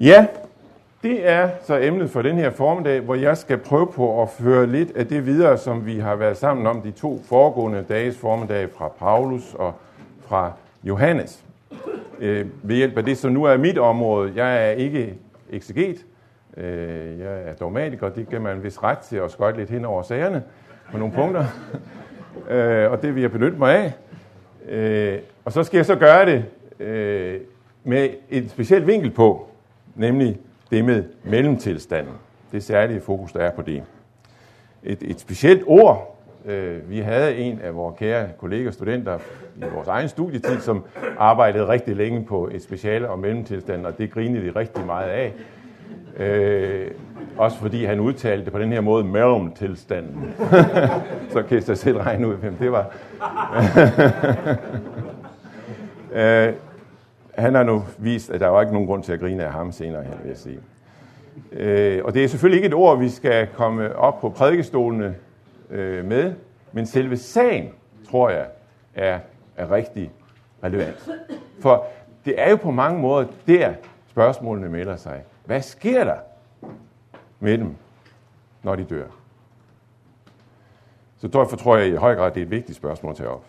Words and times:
Ja, 0.00 0.26
det 1.02 1.28
er 1.28 1.48
så 1.62 1.78
emnet 1.78 2.10
for 2.10 2.22
den 2.22 2.36
her 2.36 2.50
formiddag, 2.50 3.00
hvor 3.00 3.14
jeg 3.14 3.36
skal 3.36 3.58
prøve 3.58 3.86
på 3.86 4.22
at 4.22 4.28
føre 4.28 4.66
lidt 4.66 4.96
af 4.96 5.06
det 5.06 5.26
videre, 5.26 5.58
som 5.58 5.86
vi 5.86 5.98
har 5.98 6.16
været 6.16 6.36
sammen 6.36 6.66
om 6.66 6.82
de 6.82 6.90
to 6.90 7.20
foregående 7.28 7.84
dages 7.88 8.18
formiddag 8.18 8.70
fra 8.70 8.88
Paulus 8.88 9.54
og 9.54 9.74
fra 10.26 10.52
Johannes. 10.84 11.44
Øh, 12.18 12.46
ved 12.62 12.76
hjælp 12.76 12.98
af 12.98 13.04
det, 13.04 13.18
som 13.18 13.32
nu 13.32 13.44
er 13.44 13.56
mit 13.56 13.78
område. 13.78 14.32
Jeg 14.36 14.66
er 14.66 14.70
ikke 14.70 15.14
ekseget, 15.50 16.06
øh, 16.56 17.18
jeg 17.18 17.42
er 17.44 17.54
dogmatiker, 17.60 18.08
det 18.08 18.28
giver 18.28 18.40
man 18.40 18.56
en 18.56 18.62
vis 18.62 18.82
ret 18.82 18.98
til 18.98 19.16
at 19.16 19.30
skøjte 19.30 19.58
lidt 19.58 19.70
hen 19.70 19.84
over 19.84 20.02
sagerne 20.02 20.42
på 20.92 20.98
nogle 20.98 21.14
punkter, 21.14 21.44
øh, 22.50 22.90
og 22.90 23.02
det 23.02 23.14
vil 23.14 23.20
jeg 23.20 23.32
benytte 23.32 23.58
mig 23.58 23.76
af. 23.76 23.92
Øh, 24.68 25.18
og 25.44 25.52
så 25.52 25.62
skal 25.64 25.78
jeg 25.78 25.86
så 25.86 25.96
gøre 25.96 26.26
det 26.26 26.44
øh, 26.80 27.40
med 27.84 28.08
et 28.30 28.50
specielt 28.50 28.86
vinkel 28.86 29.10
på, 29.10 29.49
nemlig 29.94 30.38
det 30.70 30.84
med 30.84 31.04
mellemtilstanden. 31.24 32.14
Det 32.52 32.62
særlige 32.62 33.00
fokus, 33.00 33.32
der 33.32 33.40
er 33.40 33.50
på 33.50 33.62
det. 33.62 33.82
Et, 34.82 34.98
et 35.02 35.20
specielt 35.20 35.62
ord. 35.66 36.16
Øh, 36.46 36.90
vi 36.90 36.98
havde 36.98 37.36
en 37.36 37.60
af 37.60 37.74
vores 37.74 37.98
kære 37.98 38.28
kolleger 38.38 38.70
studenter 38.70 39.18
i 39.56 39.64
vores 39.74 39.88
egen 39.88 40.08
studietid, 40.08 40.60
som 40.60 40.84
arbejdede 41.18 41.68
rigtig 41.68 41.96
længe 41.96 42.24
på 42.24 42.48
et 42.52 42.62
speciale 42.62 43.08
om 43.08 43.18
mellemtilstanden, 43.18 43.86
og 43.86 43.98
det 43.98 44.10
grinede 44.10 44.46
de 44.46 44.50
rigtig 44.56 44.86
meget 44.86 45.10
af. 45.10 45.32
Øh, 46.16 46.90
også 47.36 47.58
fordi 47.58 47.84
han 47.84 48.00
udtalte 48.00 48.44
det 48.44 48.52
på 48.52 48.58
den 48.58 48.72
her 48.72 48.80
måde, 48.80 49.04
mellemtilstanden. 49.04 50.34
så 51.32 51.42
kan 51.42 51.62
jeg 51.68 51.78
selv 51.78 51.98
regne 51.98 52.28
ud, 52.28 52.34
hvem 52.34 52.54
det 52.54 52.72
var. 52.72 52.94
øh, 56.48 56.52
han 57.40 57.54
har 57.54 57.62
nu 57.62 57.84
vist, 57.98 58.30
at 58.30 58.40
der 58.40 58.48
var 58.48 58.60
ikke 58.60 58.72
nogen 58.72 58.88
grund 58.88 59.02
til 59.02 59.12
at 59.12 59.20
grine 59.20 59.44
af 59.44 59.52
ham 59.52 59.72
senere 59.72 60.02
hen, 60.02 60.14
vil 60.22 60.28
jeg 60.28 60.36
sige. 60.36 60.58
Øh, 61.52 62.04
og 62.04 62.14
det 62.14 62.24
er 62.24 62.28
selvfølgelig 62.28 62.56
ikke 62.56 62.66
et 62.66 62.74
ord, 62.74 62.98
vi 62.98 63.08
skal 63.08 63.48
komme 63.54 63.96
op 63.96 64.20
på 64.20 64.28
prædikestolene 64.28 65.16
øh, 65.70 66.04
med, 66.04 66.34
men 66.72 66.86
selve 66.86 67.16
sagen, 67.16 67.70
tror 68.10 68.30
jeg, 68.30 68.46
er, 68.94 69.18
er 69.56 69.70
rigtig 69.70 70.10
relevant. 70.64 71.10
For 71.60 71.86
det 72.24 72.34
er 72.36 72.50
jo 72.50 72.56
på 72.56 72.70
mange 72.70 73.00
måder 73.00 73.26
der, 73.46 73.72
spørgsmålene 74.08 74.68
melder 74.68 74.96
sig. 74.96 75.22
Hvad 75.44 75.62
sker 75.62 76.04
der 76.04 76.16
med 77.40 77.58
dem, 77.58 77.74
når 78.62 78.76
de 78.76 78.84
dør? 78.84 79.06
Så 81.18 81.28
derfor 81.28 81.56
tror 81.56 81.76
jeg 81.76 81.88
i 81.88 81.94
høj 81.94 82.14
grad, 82.14 82.30
det 82.30 82.40
er 82.40 82.44
et 82.44 82.50
vigtigt 82.50 82.76
spørgsmål 82.76 83.10
at 83.10 83.16
tage 83.16 83.28
op. 83.28 83.44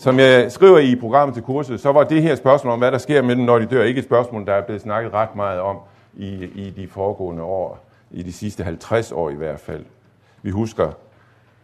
Som 0.00 0.18
jeg 0.18 0.52
skriver 0.52 0.78
i 0.78 0.96
programmet 0.96 1.34
til 1.34 1.42
kurset, 1.42 1.80
så 1.80 1.92
var 1.92 2.04
det 2.04 2.22
her 2.22 2.34
spørgsmål 2.34 2.72
om, 2.72 2.78
hvad 2.78 2.92
der 2.92 2.98
sker 2.98 3.22
med 3.22 3.36
dem, 3.36 3.44
når 3.44 3.58
de 3.58 3.66
dør, 3.66 3.82
ikke 3.82 3.98
et 3.98 4.04
spørgsmål, 4.04 4.46
der 4.46 4.52
er 4.52 4.64
blevet 4.64 4.82
snakket 4.82 5.12
ret 5.12 5.36
meget 5.36 5.60
om 5.60 5.76
i, 6.16 6.44
i 6.54 6.70
de 6.70 6.88
foregående 6.88 7.42
år, 7.42 7.78
i 8.10 8.22
de 8.22 8.32
sidste 8.32 8.64
50 8.64 9.12
år 9.12 9.30
i 9.30 9.34
hvert 9.34 9.60
fald. 9.60 9.84
Vi 10.42 10.50
husker 10.50 10.90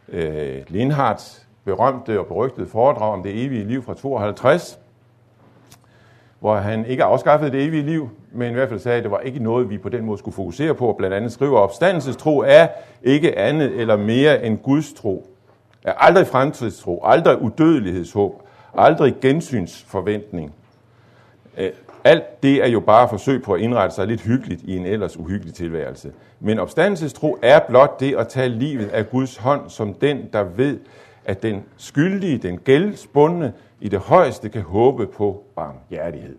øh, 0.09 0.63
Lindhards 0.69 1.47
berømte 1.65 2.21
og 2.21 2.27
berygtede 2.27 2.69
foredrag 2.69 3.13
om 3.13 3.23
det 3.23 3.45
evige 3.45 3.65
liv 3.65 3.83
fra 3.83 3.95
52, 3.95 4.79
hvor 6.41 6.57
han 6.57 6.87
ikke 6.87 7.05
afskaffede 7.05 7.53
det 7.53 7.65
evige 7.65 7.83
liv, 7.83 8.09
men 8.33 8.51
i 8.51 8.55
hvert 8.55 8.69
fald 8.69 8.81
sagde, 8.81 8.99
at 8.99 9.05
det 9.05 9.11
var 9.11 9.21
ikke 9.21 9.43
noget, 9.43 9.71
vi 9.71 9.79
på 9.79 9.89
den 9.89 10.05
måde 10.05 10.19
skulle 10.19 10.35
fokusere 10.35 10.75
på. 10.75 10.95
Blandt 10.99 11.17
andet 11.17 11.33
skriver, 11.33 11.59
opstandelsestro 11.59 12.39
er 12.39 12.67
ikke 13.03 13.39
andet 13.39 13.81
eller 13.81 13.97
mere 13.97 14.45
end 14.45 14.59
Guds 14.59 14.93
tro. 14.93 15.34
Er 15.85 15.93
aldrig 15.93 16.27
fremtidstro, 16.27 17.01
aldrig 17.05 17.43
udødelighedshåb, 17.43 18.43
aldrig 18.75 19.15
gensynsforventning. 19.21 20.55
Øh, 21.59 21.71
alt 22.05 22.43
det 22.43 22.65
er 22.65 22.69
jo 22.69 22.81
bare 22.81 23.09
forsøg 23.09 23.43
på 23.43 23.53
at 23.53 23.61
indrette 23.61 23.95
sig 23.95 24.07
lidt 24.07 24.21
hyggeligt 24.21 24.63
i 24.63 24.77
en 24.77 24.87
ellers 24.87 25.17
uhyggelig 25.17 25.55
tilværelse. 25.55 26.13
Men 26.41 26.59
opstandelsestro 26.59 27.39
er 27.43 27.61
blot 27.69 28.01
det 28.01 28.17
at 28.17 28.29
tage 28.29 28.49
livet 28.49 28.89
af 28.89 29.11
Guds 29.11 29.37
hånd 29.37 29.71
som 29.71 29.95
den, 29.95 30.29
der 30.33 30.43
ved, 30.43 30.79
at 31.25 31.43
den 31.43 31.63
skyldige, 31.77 32.39
den 32.39 32.59
gældsbundne, 32.59 33.53
i 33.81 33.89
det 33.89 33.99
højeste 33.99 34.49
kan 34.49 34.63
håbe 34.63 35.07
på 35.07 35.45
barmhjertighed. 35.57 36.37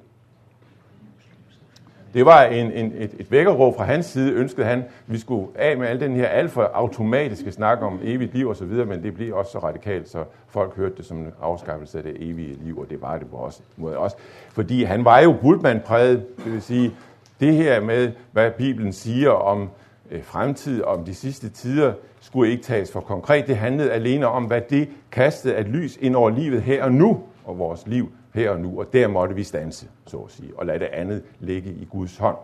Det 2.16 2.26
var 2.26 2.44
en, 2.44 2.72
en, 2.72 2.94
et, 2.98 3.12
et 3.20 3.32
vækkerråb 3.32 3.78
fra 3.78 3.84
hans 3.84 4.06
side, 4.06 4.32
ønskede 4.32 4.66
han, 4.66 4.80
at 4.80 4.86
vi 5.08 5.18
skulle 5.18 5.48
af 5.56 5.78
med 5.78 5.88
al 5.88 6.00
den 6.00 6.16
her 6.16 6.28
alt 6.28 6.52
for 6.52 6.72
automatiske 6.74 7.52
snak 7.52 7.82
om 7.82 8.00
evigt 8.04 8.34
liv 8.34 8.50
osv., 8.50 8.68
men 8.68 9.04
det 9.04 9.14
blev 9.14 9.36
også 9.36 9.52
så 9.52 9.60
radikalt, 9.60 10.10
så 10.10 10.24
folk 10.48 10.76
hørte 10.76 10.96
det 10.98 11.06
som 11.06 11.18
en 11.18 11.32
afskaffelse 11.42 11.98
af 11.98 12.04
det 12.04 12.16
evige 12.20 12.58
liv, 12.64 12.80
og 12.80 12.90
det 12.90 13.02
var 13.02 13.18
det 13.18 13.28
på 13.28 13.36
også, 13.36 13.60
måde 13.78 13.98
også. 13.98 14.16
Fordi 14.50 14.84
han 14.84 15.06
var 15.06 15.20
jo 15.20 15.36
Bultmann-præget, 15.42 16.26
det 16.44 16.54
vil 16.54 16.62
sige, 16.62 16.92
det 17.40 17.54
her 17.54 17.82
med, 17.82 18.12
hvad 18.32 18.52
Bibelen 18.52 18.94
siger 18.94 19.30
om 19.30 19.70
øh, 20.12 20.24
fremtid, 20.24 20.84
om 20.84 21.06
de 21.06 21.14
sidste 21.14 21.50
tider, 21.50 21.94
skulle 22.22 22.52
ikke 22.52 22.64
tages 22.64 22.92
for 22.92 23.00
konkret. 23.00 23.48
Det 23.48 23.58
handlede 23.58 23.92
alene 23.92 24.28
om, 24.28 24.44
hvad 24.44 24.62
det 24.70 24.90
kastede 25.12 25.56
af 25.56 25.72
lys 25.72 25.98
ind 26.02 26.16
over 26.16 26.30
livet 26.30 26.62
her 26.62 26.84
og 26.84 26.92
nu, 26.92 27.24
og 27.46 27.60
vores 27.60 27.88
liv 27.88 28.12
her 28.36 28.50
og 28.50 28.60
nu, 28.60 28.80
og 28.80 28.94
der 28.94 29.08
måtte 29.08 29.36
vi 29.36 29.44
stanse, 29.44 29.88
så 30.06 30.18
at 30.18 30.32
sige, 30.32 30.52
og 30.58 30.66
lade 30.66 30.80
det 30.80 30.86
andet 30.86 31.24
ligge 31.40 31.70
i 31.70 31.88
Guds 31.92 32.18
hånd. 32.18 32.38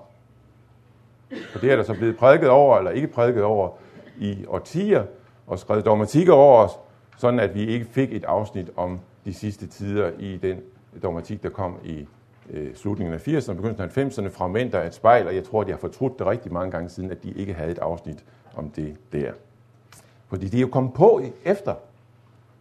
Og 1.56 1.62
det 1.62 1.72
er 1.72 1.75
der 1.75 1.84
så 1.84 1.94
blevet 1.94 2.18
prædiket 2.18 2.50
over, 2.50 2.78
eller 2.78 2.91
ikke 2.91 3.07
prædiket 3.07 3.44
over, 3.44 3.69
i 4.18 4.46
årtier, 4.47 5.03
og 5.47 5.59
skrevet 5.59 5.85
dogmatikker 5.85 6.34
over 6.34 6.63
os, 6.63 6.72
sådan 7.18 7.40
at 7.40 7.56
vi 7.56 7.66
ikke 7.66 7.85
fik 7.85 8.13
et 8.13 8.24
afsnit 8.24 8.69
om 8.75 9.00
de 9.25 9.34
sidste 9.34 9.68
tider 9.68 10.12
i 10.19 10.38
den 10.38 10.59
dogmatik, 11.03 11.44
der 11.44 11.50
kom 11.50 11.78
i 11.84 12.07
øh, 12.50 12.75
slutningen 12.75 13.13
af 13.13 13.28
80'erne 13.28 13.50
og 13.50 13.56
begyndelsen 13.56 14.25
af 14.25 14.30
90'erne, 14.30 14.38
fragmenter 14.38 14.80
af 14.80 14.88
et 14.88 14.94
spejl, 14.94 15.28
og 15.28 15.35
jeg 15.35 15.44
tror, 15.44 15.63
de 15.63 15.72
har 15.72 15.78
fortrudt 15.78 16.19
det 16.19 16.28
rigtig 16.28 16.53
mange 16.53 16.72
gange 16.72 16.90
siden, 16.90 17.12
at 17.12 17.24
de 17.24 17.31
ikke 17.31 17.53
havde 17.53 17.72
et 17.72 17.80
afsnit 17.80 18.24
om 18.56 18.69
det 18.69 18.96
der. 19.12 19.31
Fordi 20.28 20.47
de 20.47 20.57
er 20.57 20.62
jo 20.62 20.68
kommet 20.68 20.94
på 20.94 21.22
efter. 21.46 21.75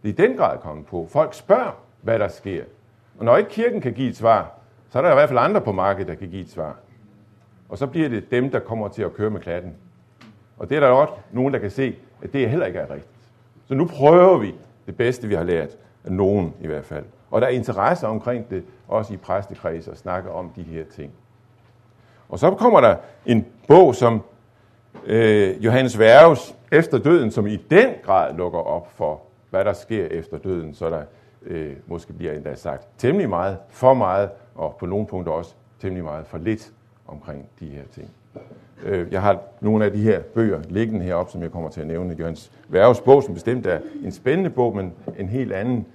Det 0.03 0.09
er 0.09 0.23
i 0.23 0.27
den 0.27 0.37
grad 0.37 0.57
kommet 0.57 0.85
på. 0.85 1.07
Folk 1.09 1.33
spørger, 1.33 1.83
hvad 2.01 2.19
der 2.19 2.27
sker. 2.27 2.63
Og 3.21 3.25
når 3.25 3.37
ikke 3.37 3.49
kirken 3.49 3.81
kan 3.81 3.93
give 3.93 4.09
et 4.09 4.17
svar, 4.17 4.51
så 4.89 4.97
er 4.97 5.01
der 5.01 5.11
i 5.11 5.13
hvert 5.13 5.29
fald 5.29 5.39
andre 5.39 5.61
på 5.61 5.71
markedet, 5.71 6.07
der 6.07 6.15
kan 6.15 6.29
give 6.29 6.41
et 6.41 6.49
svar. 6.49 6.75
Og 7.69 7.77
så 7.77 7.87
bliver 7.87 8.09
det 8.09 8.31
dem, 8.31 8.49
der 8.49 8.59
kommer 8.59 8.87
til 8.87 9.03
at 9.03 9.13
køre 9.13 9.29
med 9.29 9.39
klatten. 9.39 9.73
Og 10.57 10.69
det 10.69 10.75
er 10.75 10.79
der 10.79 10.87
også 10.87 11.13
nogen, 11.31 11.53
der 11.53 11.59
kan 11.59 11.71
se, 11.71 11.95
at 12.21 12.33
det 12.33 12.49
heller 12.49 12.65
ikke 12.65 12.79
er 12.79 12.89
rigtigt. 12.89 13.13
Så 13.67 13.73
nu 13.73 13.85
prøver 13.85 14.37
vi 14.37 14.55
det 14.85 14.97
bedste, 14.97 15.27
vi 15.27 15.35
har 15.35 15.43
lært. 15.43 15.69
Af 16.05 16.11
nogen 16.11 16.53
i 16.61 16.67
hvert 16.67 16.85
fald. 16.85 17.05
Og 17.31 17.41
der 17.41 17.47
er 17.47 17.51
interesse 17.51 18.07
omkring 18.07 18.49
det, 18.49 18.63
også 18.87 19.13
i 19.13 19.17
præstekreds, 19.17 19.87
at 19.87 19.97
snakke 19.97 20.31
om 20.31 20.51
de 20.55 20.63
her 20.63 20.83
ting. 20.95 21.11
Og 22.29 22.39
så 22.39 22.51
kommer 22.51 22.81
der 22.81 22.95
en 23.25 23.45
bog, 23.67 23.95
som 23.95 24.21
øh, 25.05 25.65
Johannes 25.65 25.99
Værves, 25.99 26.55
efter 26.71 26.97
døden, 26.97 27.31
som 27.31 27.47
i 27.47 27.55
den 27.55 27.89
grad 28.03 28.35
lukker 28.35 28.59
op 28.59 28.91
for, 28.95 29.21
hvad 29.49 29.65
der 29.65 29.73
sker 29.73 30.05
efter 30.05 30.37
døden, 30.37 30.73
så 30.73 30.89
der 30.89 31.01
øh, 31.45 31.75
måske 31.87 32.13
bliver 32.13 32.33
endda 32.33 32.55
sagt 32.55 32.87
temmelig 32.97 33.29
meget, 33.29 33.57
for 33.69 33.93
meget, 33.93 34.29
og 34.55 34.75
på 34.79 34.85
nogle 34.85 35.07
punkter 35.07 35.31
også 35.31 35.53
temmelig 35.79 36.03
meget 36.03 36.27
for 36.27 36.37
lidt 36.37 36.71
omkring 37.07 37.45
de 37.59 37.65
her 37.65 37.83
ting. 37.91 38.09
Øh, 38.83 39.13
jeg 39.13 39.21
har 39.21 39.39
nogle 39.59 39.85
af 39.85 39.91
de 39.91 40.01
her 40.01 40.21
bøger 40.21 40.61
liggende 40.69 41.05
heroppe, 41.05 41.31
som 41.31 41.41
jeg 41.41 41.51
kommer 41.51 41.69
til 41.69 41.81
at 41.81 41.87
nævne. 41.87 42.15
Jørgens 42.19 42.51
Værges 42.69 43.01
bog, 43.01 43.23
som 43.23 43.33
bestemt 43.33 43.65
er 43.67 43.79
en 44.03 44.11
spændende 44.11 44.49
bog, 44.49 44.75
men 44.75 44.93
en 45.17 45.29
helt 45.29 45.53
anden 45.53 45.85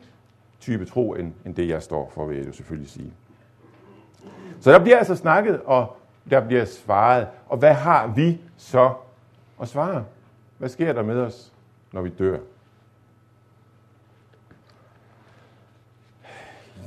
type 0.60 0.84
tro, 0.84 1.14
end, 1.14 1.32
end 1.46 1.54
det, 1.54 1.68
jeg 1.68 1.82
står 1.82 2.10
for, 2.14 2.26
vil 2.26 2.36
jeg 2.36 2.46
jo 2.46 2.52
selvfølgelig 2.52 2.90
sige. 2.90 3.12
Så 4.60 4.72
der 4.72 4.78
bliver 4.78 4.98
altså 4.98 5.16
snakket, 5.16 5.60
og 5.64 5.96
der 6.30 6.46
bliver 6.46 6.64
svaret. 6.64 7.26
Og 7.48 7.58
hvad 7.58 7.72
har 7.74 8.06
vi 8.06 8.40
så 8.56 8.90
at 9.60 9.68
svare? 9.68 10.04
Hvad 10.58 10.68
sker 10.68 10.92
der 10.92 11.02
med 11.02 11.20
os, 11.20 11.52
når 11.92 12.00
vi 12.02 12.08
dør? 12.08 12.38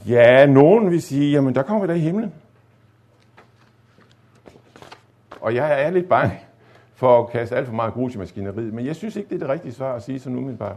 Ja, 0.09 0.45
nogen 0.45 0.91
vil 0.91 1.01
sige, 1.01 1.31
jamen 1.31 1.55
der 1.55 1.63
kommer 1.63 1.85
vi 1.85 1.93
da 1.93 1.97
i 1.97 1.99
himlen. 1.99 2.33
Og 5.41 5.55
jeg 5.55 5.83
er 5.83 5.89
lidt 5.89 6.09
bange 6.09 6.39
for 6.93 7.23
at 7.23 7.29
kaste 7.29 7.55
alt 7.55 7.67
for 7.67 7.73
meget 7.73 7.93
grus 7.93 8.15
i 8.15 8.17
maskineriet, 8.17 8.73
men 8.73 8.85
jeg 8.85 8.95
synes 8.95 9.15
ikke, 9.15 9.29
det 9.29 9.35
er 9.35 9.39
det 9.39 9.49
rigtige 9.49 9.73
svar 9.73 9.95
at 9.95 10.03
sige 10.03 10.19
sådan 10.19 10.37
umiddelbart. 10.37 10.75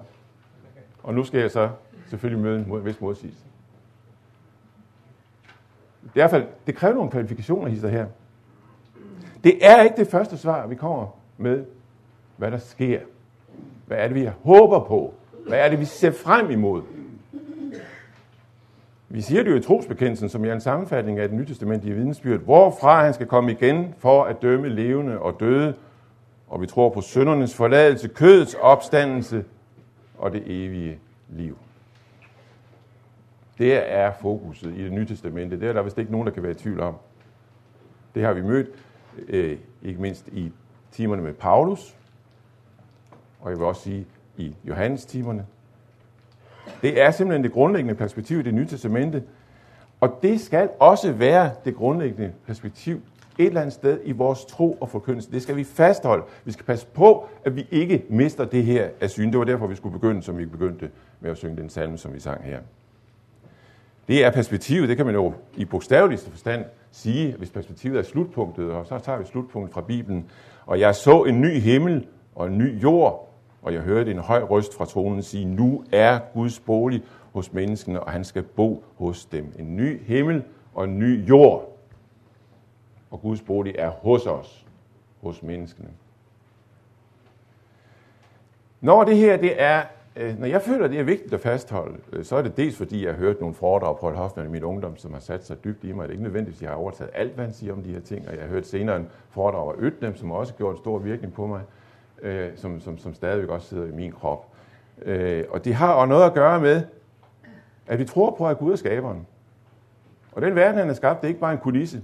Og 1.02 1.14
nu 1.14 1.25
skal 1.25 1.40
jeg 1.40 1.50
så 1.50 1.70
selvfølgelig 2.11 2.43
møde 2.43 2.58
en 2.58 2.84
vis 2.84 3.00
modsigelse. 3.00 3.44
I 6.05 6.08
hvert 6.12 6.31
fald, 6.31 6.46
det 6.67 6.75
kræver 6.75 6.94
nogle 6.94 7.11
kvalifikationer, 7.11 7.69
hister 7.69 7.88
her. 7.88 8.06
Det 9.44 9.67
er 9.67 9.82
ikke 9.82 9.96
det 9.96 10.08
første 10.08 10.38
svar, 10.38 10.67
vi 10.67 10.75
kommer 10.75 11.06
med, 11.37 11.64
hvad 12.37 12.50
der 12.50 12.58
sker. 12.58 13.00
Hvad 13.87 13.99
er 13.99 14.08
det, 14.08 14.14
vi 14.14 14.31
håber 14.44 14.85
på? 14.85 15.14
Hvad 15.46 15.58
er 15.58 15.69
det, 15.69 15.81
vi 15.81 15.85
ser 15.85 16.11
frem 16.11 16.50
imod? 16.50 16.82
Vi 19.12 19.20
siger 19.20 19.43
det 19.43 19.50
jo 19.50 19.56
i 19.56 19.61
trosbekendelsen, 19.61 20.29
som 20.29 20.44
er 20.44 20.53
en 20.53 20.61
sammenfatning 20.61 21.19
af 21.19 21.29
det 21.29 21.38
nytestamentlige 21.38 21.94
vidensbyrd, 21.94 22.41
hvorfra 22.41 23.05
han 23.05 23.14
skal 23.14 23.26
komme 23.26 23.53
igen 23.53 23.94
for 23.99 24.25
at 24.25 24.43
dømme 24.43 24.69
levende 24.69 25.19
og 25.19 25.41
døde, 25.41 25.75
og 26.49 26.61
vi 26.61 26.67
tror 26.67 26.88
på 26.88 27.00
søndernes 27.00 27.55
forladelse, 27.55 28.09
kødets 28.09 28.55
opstandelse 28.55 29.44
og 30.19 30.32
det 30.32 30.43
evige 30.47 30.99
liv. 31.29 31.59
Det 33.59 33.93
er 33.93 34.12
fokuset 34.20 34.75
i 34.76 34.85
det 34.85 34.93
nye 34.93 35.06
testamente. 35.06 35.61
Det 35.61 35.69
er 35.69 35.73
der 35.73 35.82
vist 35.82 35.99
ikke 35.99 36.12
nogen, 36.12 36.26
der 36.26 36.32
kan 36.32 36.43
være 36.43 36.53
i 36.53 36.55
tvivl 36.55 36.81
om. 36.81 36.94
Det 38.14 38.25
har 38.25 38.32
vi 38.32 38.43
mødt, 38.43 38.69
øh, 39.29 39.59
ikke 39.82 40.03
mindst 40.03 40.29
i 40.29 40.53
timerne 40.93 41.23
med 41.23 41.32
Paulus, 41.32 41.97
og 43.41 43.50
jeg 43.50 43.59
vil 43.59 43.67
også 43.67 43.82
sige 43.82 44.06
i 44.37 44.55
Johannes 44.64 45.05
timerne. 45.05 45.47
Det 46.82 47.03
er 47.03 47.11
simpelthen 47.11 47.44
det 47.44 47.53
grundlæggende 47.53 47.94
perspektiv 47.94 48.38
i 48.38 48.43
det 48.43 48.55
nye 48.55 48.67
testamente, 48.67 49.23
og 50.00 50.19
det 50.23 50.41
skal 50.41 50.69
også 50.79 51.12
være 51.12 51.50
det 51.64 51.75
grundlæggende 51.75 52.32
perspektiv 52.47 53.00
et 53.38 53.47
eller 53.47 53.61
andet 53.61 53.75
sted 53.75 54.00
i 54.05 54.12
vores 54.12 54.44
tro 54.44 54.79
og 54.81 54.88
forkyndelse. 54.88 55.32
Det 55.32 55.43
skal 55.43 55.56
vi 55.56 55.64
fastholde. 55.64 56.25
Vi 56.44 56.53
skal 56.53 56.64
passe 56.64 56.87
på, 56.87 57.29
at 57.44 57.56
vi 57.56 57.67
ikke 57.70 58.05
mister 58.09 58.44
det 58.44 58.64
her 58.64 58.88
af 59.00 59.11
syn. 59.11 59.31
Det 59.31 59.38
var 59.38 59.44
derfor, 59.44 59.67
vi 59.67 59.75
skulle 59.75 59.93
begynde, 59.93 60.23
som 60.23 60.38
vi 60.38 60.47
begyndte 60.47 60.91
med 61.20 61.31
at 61.31 61.37
synge 61.37 61.56
den 61.56 61.70
salme, 61.70 61.99
som 61.99 62.14
vi 62.14 62.20
sang 62.20 62.44
her. 62.44 62.59
Det 64.09 64.25
er 64.25 64.31
perspektivet, 64.31 64.88
det 64.88 64.97
kan 64.97 65.06
man 65.06 65.14
jo 65.14 65.32
i 65.56 65.64
bogstaveligste 65.64 66.31
forstand 66.31 66.64
sige, 66.91 67.35
hvis 67.38 67.50
perspektivet 67.50 67.99
er 67.99 68.03
slutpunktet, 68.03 68.70
og 68.70 68.87
så 68.87 68.99
tager 68.99 69.19
vi 69.19 69.25
slutpunktet 69.25 69.75
fra 69.75 69.81
Bibelen. 69.81 70.31
Og 70.67 70.81
jeg 70.81 70.94
så 70.94 71.23
en 71.23 71.41
ny 71.41 71.61
himmel 71.61 72.06
og 72.35 72.47
en 72.47 72.59
ny 72.59 72.82
jord, 72.82 73.31
og 73.62 73.75
jeg 73.75 73.82
hørte 73.82 74.11
en 74.11 74.19
høj 74.19 74.43
røst 74.43 74.75
fra 74.75 74.85
tronen 74.85 75.23
sige, 75.23 75.44
nu 75.44 75.85
er 75.93 76.19
Guds 76.35 76.61
bolig 76.61 77.03
hos 77.32 77.53
menneskene, 77.53 78.00
og 78.00 78.12
han 78.12 78.25
skal 78.25 78.43
bo 78.43 78.85
hos 78.97 79.25
dem. 79.25 79.53
En 79.59 79.76
ny 79.76 80.03
himmel 80.03 80.44
og 80.75 80.85
en 80.85 80.99
ny 80.99 81.29
jord. 81.29 81.79
Og 83.11 83.20
Guds 83.20 83.43
bolig 83.43 83.75
er 83.79 83.91
hos 83.91 84.26
os, 84.26 84.67
hos 85.20 85.43
menneskene. 85.43 85.88
Når 88.81 89.05
det 89.05 89.17
her 89.17 89.37
det 89.37 89.62
er 89.62 89.82
øh, 90.17 90.38
når 90.38 90.47
jeg 90.47 90.62
føler, 90.62 90.88
det 90.88 91.00
er 91.00 91.05
vigtigt 91.05 91.35
at 91.35 91.41
fastholde, 91.41 91.99
øh, 92.12 92.25
så 92.25 92.37
er 92.37 92.43
det 92.43 92.56
dels 92.56 92.76
fordi, 92.76 93.05
jeg 93.05 93.12
har 93.12 93.19
hørt 93.19 93.41
nogle 93.41 93.55
foredrag 93.55 93.99
på 93.99 94.11
Hoffmann 94.11 94.49
i 94.49 94.53
min 94.53 94.64
ungdom, 94.64 94.97
som 94.97 95.12
har 95.12 95.20
sat 95.20 95.47
sig 95.47 95.64
dybt 95.64 95.85
i 95.85 95.93
mig. 95.93 96.03
Det 96.03 96.09
er 96.09 96.12
ikke 96.12 96.23
nødvendigt, 96.23 96.56
at 96.56 96.62
jeg 96.62 96.70
har 96.70 96.76
overtaget 96.76 97.11
alt, 97.14 97.35
hvad 97.35 97.44
han 97.44 97.55
siger 97.55 97.73
om 97.73 97.82
de 97.82 97.93
her 97.93 98.00
ting. 98.00 98.29
Og 98.29 98.35
jeg 98.35 98.43
har 98.43 98.49
hørt 98.49 98.67
senere 98.67 98.97
en 98.97 99.09
foredrag 99.31 99.69
af 99.69 99.75
Øtnem, 99.79 100.17
som 100.17 100.31
også 100.31 100.55
gjorde 100.55 100.73
en 100.73 100.79
stor 100.79 100.99
virkning 100.99 101.32
på 101.32 101.47
mig, 101.47 101.61
øh, 102.23 102.51
som, 102.57 102.81
som, 102.81 102.99
som 102.99 103.15
stadigvæk 103.15 103.49
også 103.49 103.69
sidder 103.69 103.87
i 103.87 103.93
min 103.93 104.13
krop. 104.13 104.49
Øh, 105.03 105.45
og 105.51 105.65
det 105.65 105.75
har 105.75 105.93
også 105.93 106.07
noget 106.07 106.25
at 106.25 106.35
gøre 106.35 106.61
med, 106.61 106.83
at 107.87 107.99
vi 107.99 108.05
tror 108.05 108.31
på, 108.31 108.49
at 108.49 108.59
Gud 108.59 108.73
er 108.73 108.77
skaberen. 108.77 109.27
Og 110.33 110.43
den 110.43 110.55
verden, 110.55 110.79
han 110.79 110.87
har 110.87 110.95
skabt, 110.95 111.21
det 111.21 111.27
er 111.27 111.29
ikke 111.29 111.41
bare 111.41 111.53
en 111.53 111.59
kulisse. 111.59 111.97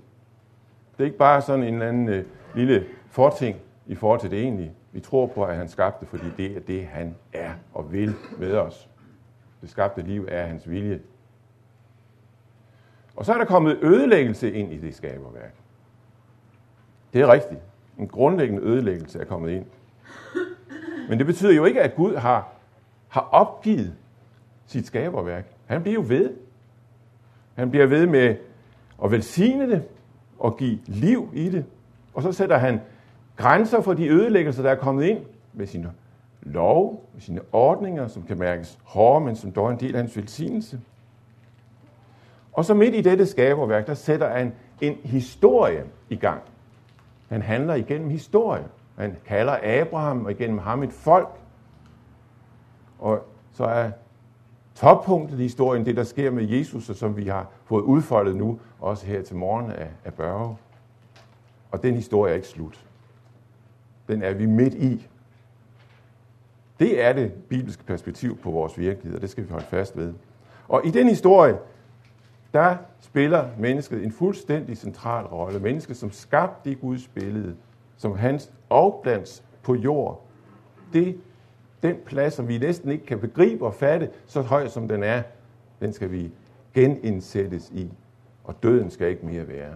Det 0.93 1.05
er 1.05 1.05
ikke 1.05 1.19
bare 1.19 1.43
sådan 1.43 1.65
en 1.65 1.75
eller 1.75 1.89
anden 1.89 2.09
øh, 2.09 2.25
lille 2.55 2.85
forting 3.11 3.57
i 3.87 3.95
forhold 3.95 4.21
til 4.21 4.31
det 4.31 4.43
egentlige. 4.43 4.73
Vi 4.93 5.01
tror 5.01 5.27
på, 5.27 5.45
at 5.45 5.57
han 5.57 5.69
skabte, 5.69 6.07
fordi 6.07 6.25
det 6.37 6.57
er 6.57 6.61
det, 6.61 6.87
han 6.87 7.15
er 7.33 7.51
og 7.75 7.93
vil 7.93 8.15
med 8.39 8.53
os. 8.53 8.89
Det 9.61 9.71
skabte 9.71 10.03
liv 10.03 10.27
er 10.29 10.47
hans 10.47 10.71
vilje. 10.71 11.01
Og 13.17 13.25
så 13.25 13.33
er 13.33 13.39
der 13.39 13.45
kommet 13.45 13.79
ødelæggelse 13.83 14.53
ind 14.53 14.73
i 14.73 14.79
det 14.79 14.95
skaberværk. 14.95 15.55
Det 17.13 17.21
er 17.21 17.33
rigtigt. 17.33 17.61
En 17.99 18.09
grundlæggende 18.09 18.63
ødelæggelse 18.63 19.21
er 19.21 19.25
kommet 19.25 19.51
ind. 19.51 19.67
Men 21.09 21.19
det 21.19 21.27
betyder 21.27 21.53
jo 21.53 21.65
ikke, 21.65 21.83
at 21.83 21.95
Gud 21.97 22.17
har, 22.17 22.49
har 23.09 23.29
opgivet 23.33 23.95
sit 24.67 24.87
skaberværk. 24.87 25.47
Han 25.67 25.83
bliver 25.83 25.95
jo 25.95 26.05
ved. 26.09 26.31
Han 27.55 27.71
bliver 27.71 27.87
ved 27.87 28.07
med 28.07 28.37
at 29.05 29.11
velsigne 29.11 29.71
det 29.71 29.83
og 30.39 30.57
give 30.57 30.79
liv 30.87 31.31
i 31.35 31.49
det. 31.49 31.65
Og 32.15 32.23
så 32.23 32.33
sætter 32.33 32.59
han 32.59 32.81
grænser 33.37 33.81
for 33.81 33.95
de 33.95 34.09
ødelæggelser, 34.09 34.63
der 34.63 34.71
er 34.71 34.75
kommet 34.75 35.05
ind 35.05 35.19
med 35.53 35.67
sine 35.67 35.93
lov, 36.43 37.09
med 37.15 37.23
sine 37.23 37.41
ordninger, 37.53 38.09
som 38.09 38.23
kan 38.23 38.39
mærkes 38.39 38.79
hårde, 38.85 39.25
men 39.25 39.37
som 39.37 39.53
dog 39.53 39.67
er 39.67 39.71
en 39.71 39.81
del 39.81 39.95
af 39.95 40.01
hans 40.01 40.17
velsignelse. 40.17 40.81
Og 42.53 42.65
så 42.65 42.75
midt 42.75 42.95
i 42.95 43.01
dette 43.01 43.27
skaberværk, 43.27 43.87
der 43.87 43.95
sætter 43.95 44.29
han 44.29 44.53
en 44.81 44.95
historie 45.05 45.85
i 46.09 46.17
gang. 46.17 46.43
Han 47.29 47.43
handler 47.43 47.75
igennem 47.75 48.11
historie. 48.11 48.65
Han 48.99 49.17
kalder 49.27 49.59
Abraham 49.63 50.25
og 50.25 50.31
igennem 50.31 50.59
ham 50.59 50.83
et 50.83 50.93
folk. 50.93 51.29
Og 52.99 53.25
så 53.53 53.65
er 53.65 53.91
toppunktet 54.75 55.39
i 55.39 55.43
historien 55.43 55.87
det, 55.87 55.97
der 55.97 56.05
sker 56.05 56.31
med 56.31 56.49
Jesus, 56.49 56.91
og 56.91 56.97
som 56.97 57.17
vi 57.17 57.27
har 57.27 57.47
fået 57.65 57.83
udfoldet 57.83 58.37
nu, 58.37 58.61
også 58.81 59.07
her 59.07 59.23
til 59.23 59.37
morgen 59.37 59.71
af, 59.71 59.89
af 60.05 60.15
Børge. 60.15 60.57
Og 61.71 61.83
den 61.83 61.95
historie 61.95 62.33
er 62.33 62.37
ikke 62.37 62.49
slut 62.49 62.89
den 64.09 64.23
er 64.23 64.35
vi 64.35 64.47
midt 64.47 64.75
i. 64.75 65.07
Det 66.79 67.05
er 67.05 67.13
det 67.13 67.33
bibelske 67.33 67.85
perspektiv 67.85 68.39
på 68.39 68.51
vores 68.51 68.79
virkelighed, 68.79 69.17
og 69.17 69.23
det 69.23 69.31
skal 69.31 69.45
vi 69.45 69.51
holde 69.51 69.67
fast 69.67 69.97
ved. 69.97 70.15
Og 70.69 70.87
i 70.87 70.91
den 70.91 71.09
historie, 71.09 71.59
der 72.53 72.77
spiller 73.01 73.49
mennesket 73.59 74.05
en 74.05 74.13
fuldstændig 74.13 74.77
central 74.77 75.25
rolle. 75.27 75.59
Mennesket 75.59 75.97
som 75.97 76.13
skabte 76.13 76.71
i 76.71 76.75
Guds 76.75 77.09
billede, 77.09 77.57
som 77.99 78.17
hans 78.17 78.53
afblands 78.71 79.45
på 79.63 79.75
jord. 79.75 80.25
Det, 80.93 81.21
den 81.83 81.97
plads, 82.07 82.35
som 82.35 82.49
vi 82.49 82.59
næsten 82.59 82.91
ikke 82.91 83.07
kan 83.07 83.19
begribe 83.19 83.67
og 83.67 83.75
fatte, 83.75 84.11
så 84.27 84.43
høj 84.43 84.69
som 84.69 84.89
den 84.89 85.03
er, 85.03 85.23
den 85.81 85.93
skal 85.93 86.11
vi 86.11 86.31
genindsættes 86.75 87.71
i. 87.75 87.93
Og 88.45 88.63
døden 88.63 88.91
skal 88.91 89.09
ikke 89.09 89.27
mere 89.27 89.49
være. 89.49 89.73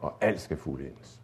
Og 0.00 0.14
alt 0.20 0.40
skal 0.40 0.56
fuldendes. 0.56 1.20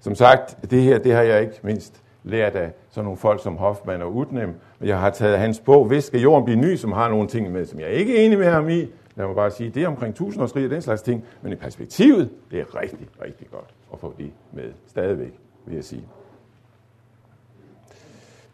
Som 0.00 0.14
sagt, 0.14 0.70
det 0.70 0.82
her 0.82 0.98
det 0.98 1.12
har 1.12 1.22
jeg 1.22 1.40
ikke 1.42 1.60
mindst 1.62 2.02
lært 2.22 2.56
af 2.56 2.72
sådan 2.90 3.04
nogle 3.04 3.18
folk 3.18 3.42
som 3.42 3.56
Hoffmann 3.56 4.02
og 4.02 4.16
Utnem. 4.16 4.54
Jeg 4.80 5.00
har 5.00 5.10
taget 5.10 5.38
hans 5.38 5.60
bog, 5.60 5.84
Hvis 5.84 6.04
skal 6.04 6.20
jorden 6.20 6.44
blive 6.44 6.60
ny, 6.60 6.76
som 6.76 6.92
har 6.92 7.08
nogle 7.08 7.28
ting 7.28 7.52
med, 7.52 7.66
som 7.66 7.80
jeg 7.80 7.90
ikke 7.90 8.20
er 8.20 8.26
enig 8.26 8.38
med 8.38 8.50
ham 8.50 8.68
i. 8.68 8.88
Lad 9.18 9.26
mig 9.26 9.36
bare 9.36 9.50
sige, 9.50 9.70
det 9.70 9.82
er 9.82 9.88
omkring 9.88 10.14
tusindårsrig 10.14 10.64
og 10.64 10.70
den 10.70 10.82
slags 10.82 11.02
ting. 11.02 11.24
Men 11.42 11.52
i 11.52 11.54
perspektivet, 11.54 12.30
det 12.50 12.60
er 12.60 12.80
rigtig, 12.80 13.08
rigtig 13.22 13.46
godt 13.50 13.74
at 13.92 13.98
få 13.98 14.14
det 14.18 14.30
med 14.52 14.72
stadigvæk, 14.86 15.32
vil 15.66 15.74
jeg 15.74 15.84
sige. 15.84 16.04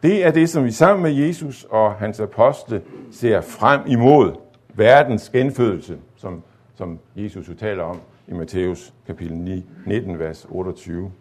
Det 0.03 0.25
er 0.25 0.31
det, 0.31 0.49
som 0.49 0.65
vi 0.65 0.71
sammen 0.71 1.03
med 1.03 1.11
Jesus 1.11 1.63
og 1.69 1.93
hans 1.93 2.19
apostle 2.19 2.81
ser 3.11 3.41
frem 3.41 3.81
imod 3.87 4.35
verdens 4.73 5.29
genfødelse, 5.29 5.97
som, 6.15 6.43
som 6.75 6.99
Jesus 7.15 7.49
jo 7.49 7.53
taler 7.53 7.83
om 7.83 7.99
i 8.27 8.33
Matthæus 8.33 8.93
kapitel 9.07 9.37
9, 9.37 9.65
19, 9.85 10.19
vers 10.19 10.47
28. 10.49 11.11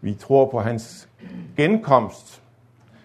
Vi 0.00 0.14
tror 0.14 0.50
på 0.50 0.60
hans 0.60 1.08
genkomst, 1.56 2.42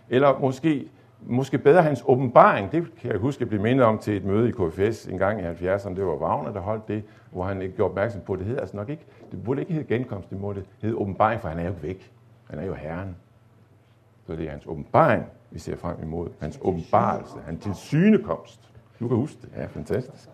eller 0.09 0.39
måske, 0.39 0.87
måske 1.25 1.57
bedre 1.57 1.83
hans 1.83 2.03
åbenbaring. 2.05 2.71
Det 2.71 2.95
kan 3.01 3.11
jeg 3.11 3.19
huske, 3.19 3.41
at 3.41 3.47
blive 3.47 3.63
mindet 3.63 3.85
om 3.85 3.97
til 3.97 4.17
et 4.17 4.25
møde 4.25 4.49
i 4.49 4.51
KFS 4.51 5.05
en 5.05 5.17
gang 5.17 5.41
i 5.41 5.43
70'erne. 5.43 5.95
Det 5.95 6.05
var 6.05 6.15
Wagner, 6.15 6.53
der 6.53 6.59
holdt 6.59 6.87
det, 6.87 7.03
hvor 7.31 7.43
han 7.43 7.61
ikke 7.61 7.75
gjorde 7.75 7.89
opmærksom 7.89 8.21
på, 8.21 8.33
at 8.33 8.39
det 8.39 8.47
hedder 8.47 8.61
altså 8.61 8.77
nok 8.77 8.89
ikke, 8.89 9.05
det 9.31 9.43
burde 9.43 9.61
ikke 9.61 9.73
hedde 9.73 9.87
genkomst, 9.87 10.29
det 10.29 10.41
måtte 10.41 10.63
hedde 10.81 10.95
åbenbaring, 10.95 11.41
for 11.41 11.47
han 11.47 11.59
er 11.59 11.65
jo 11.65 11.73
væk. 11.81 12.11
Han 12.49 12.59
er 12.59 12.65
jo 12.65 12.73
Herren. 12.73 13.15
Så 14.27 14.35
det 14.35 14.45
er 14.45 14.51
hans 14.51 14.65
åbenbaring, 14.67 15.25
vi 15.51 15.59
ser 15.59 15.75
frem 15.75 15.95
imod. 16.03 16.29
Hans 16.39 16.59
åbenbarelse, 16.61 17.35
hans 17.45 17.63
tilsynekomst. 17.63 18.71
Du 18.99 19.07
kan 19.07 19.17
huske 19.17 19.37
det. 19.41 19.49
Ja, 19.57 19.65
fantastisk. 19.65 20.29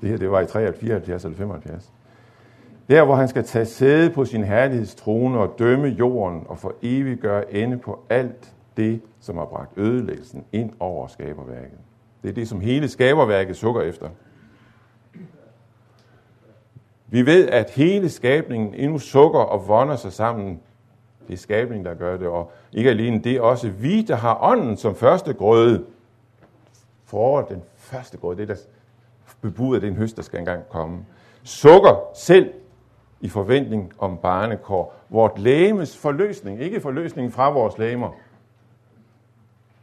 Det 0.00 0.08
her, 0.08 0.16
det 0.16 0.30
var 0.30 0.40
i 0.40 0.46
73, 0.46 1.24
eller 1.24 1.36
75. 1.36 1.92
Der, 2.88 3.04
hvor 3.04 3.14
han 3.14 3.28
skal 3.28 3.44
tage 3.44 3.64
sæde 3.64 4.10
på 4.10 4.24
sin 4.24 4.44
herlighedstrone 4.44 5.38
og 5.38 5.54
dømme 5.58 5.88
jorden 5.88 6.44
og 6.48 6.58
for 6.58 6.74
evigt 6.82 7.20
gøre 7.20 7.54
ende 7.54 7.78
på 7.78 8.04
alt 8.10 8.52
det, 8.76 9.00
som 9.20 9.36
har 9.36 9.44
bragt 9.44 9.78
ødelæggelsen 9.78 10.44
ind 10.52 10.72
over 10.80 11.06
skaberværket. 11.06 11.78
Det 12.22 12.28
er 12.28 12.34
det, 12.34 12.48
som 12.48 12.60
hele 12.60 12.88
skaberværket 12.88 13.56
sukker 13.56 13.80
efter. 13.80 14.08
Vi 17.08 17.26
ved, 17.26 17.48
at 17.48 17.70
hele 17.70 18.08
skabningen 18.08 18.74
endnu 18.74 18.98
sukker 18.98 19.40
og 19.40 19.68
vonder 19.68 19.96
sig 19.96 20.12
sammen. 20.12 20.60
Det 21.28 21.32
er 21.32 21.38
skabningen, 21.38 21.86
der 21.86 21.94
gør 21.94 22.16
det, 22.16 22.28
og 22.28 22.52
ikke 22.72 22.90
alene 22.90 23.22
det, 23.22 23.40
også 23.40 23.68
vi, 23.68 24.02
der 24.02 24.16
har 24.16 24.38
ånden 24.42 24.76
som 24.76 24.94
første 24.94 25.32
grøde. 25.32 25.84
For 27.04 27.40
den 27.42 27.62
første 27.76 28.18
grøde, 28.18 28.38
det 28.38 28.48
der 28.48 28.56
bebuder 29.40 29.80
den 29.80 29.94
høst, 29.94 30.16
der 30.16 30.22
skal 30.22 30.38
engang 30.38 30.68
komme. 30.68 31.04
Sukker 31.42 32.08
selv 32.14 32.52
i 33.20 33.28
forventning 33.28 33.92
om 33.98 34.16
barnekår. 34.16 34.94
Vort 35.08 35.38
lægemes 35.38 35.96
forløsning, 35.96 36.60
ikke 36.60 36.80
forløsning 36.80 37.32
fra 37.32 37.50
vores 37.50 37.78
lægemer, 37.78 38.10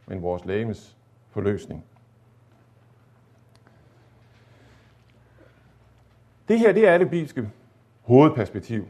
men 0.07 0.21
vores 0.21 0.45
lægemes 0.45 0.97
forløsning. 1.29 1.85
Det 6.47 6.59
her, 6.59 6.71
det 6.71 6.87
er 6.87 6.97
det 6.97 7.09
bibelske 7.09 7.49
hovedperspektiv, 8.01 8.87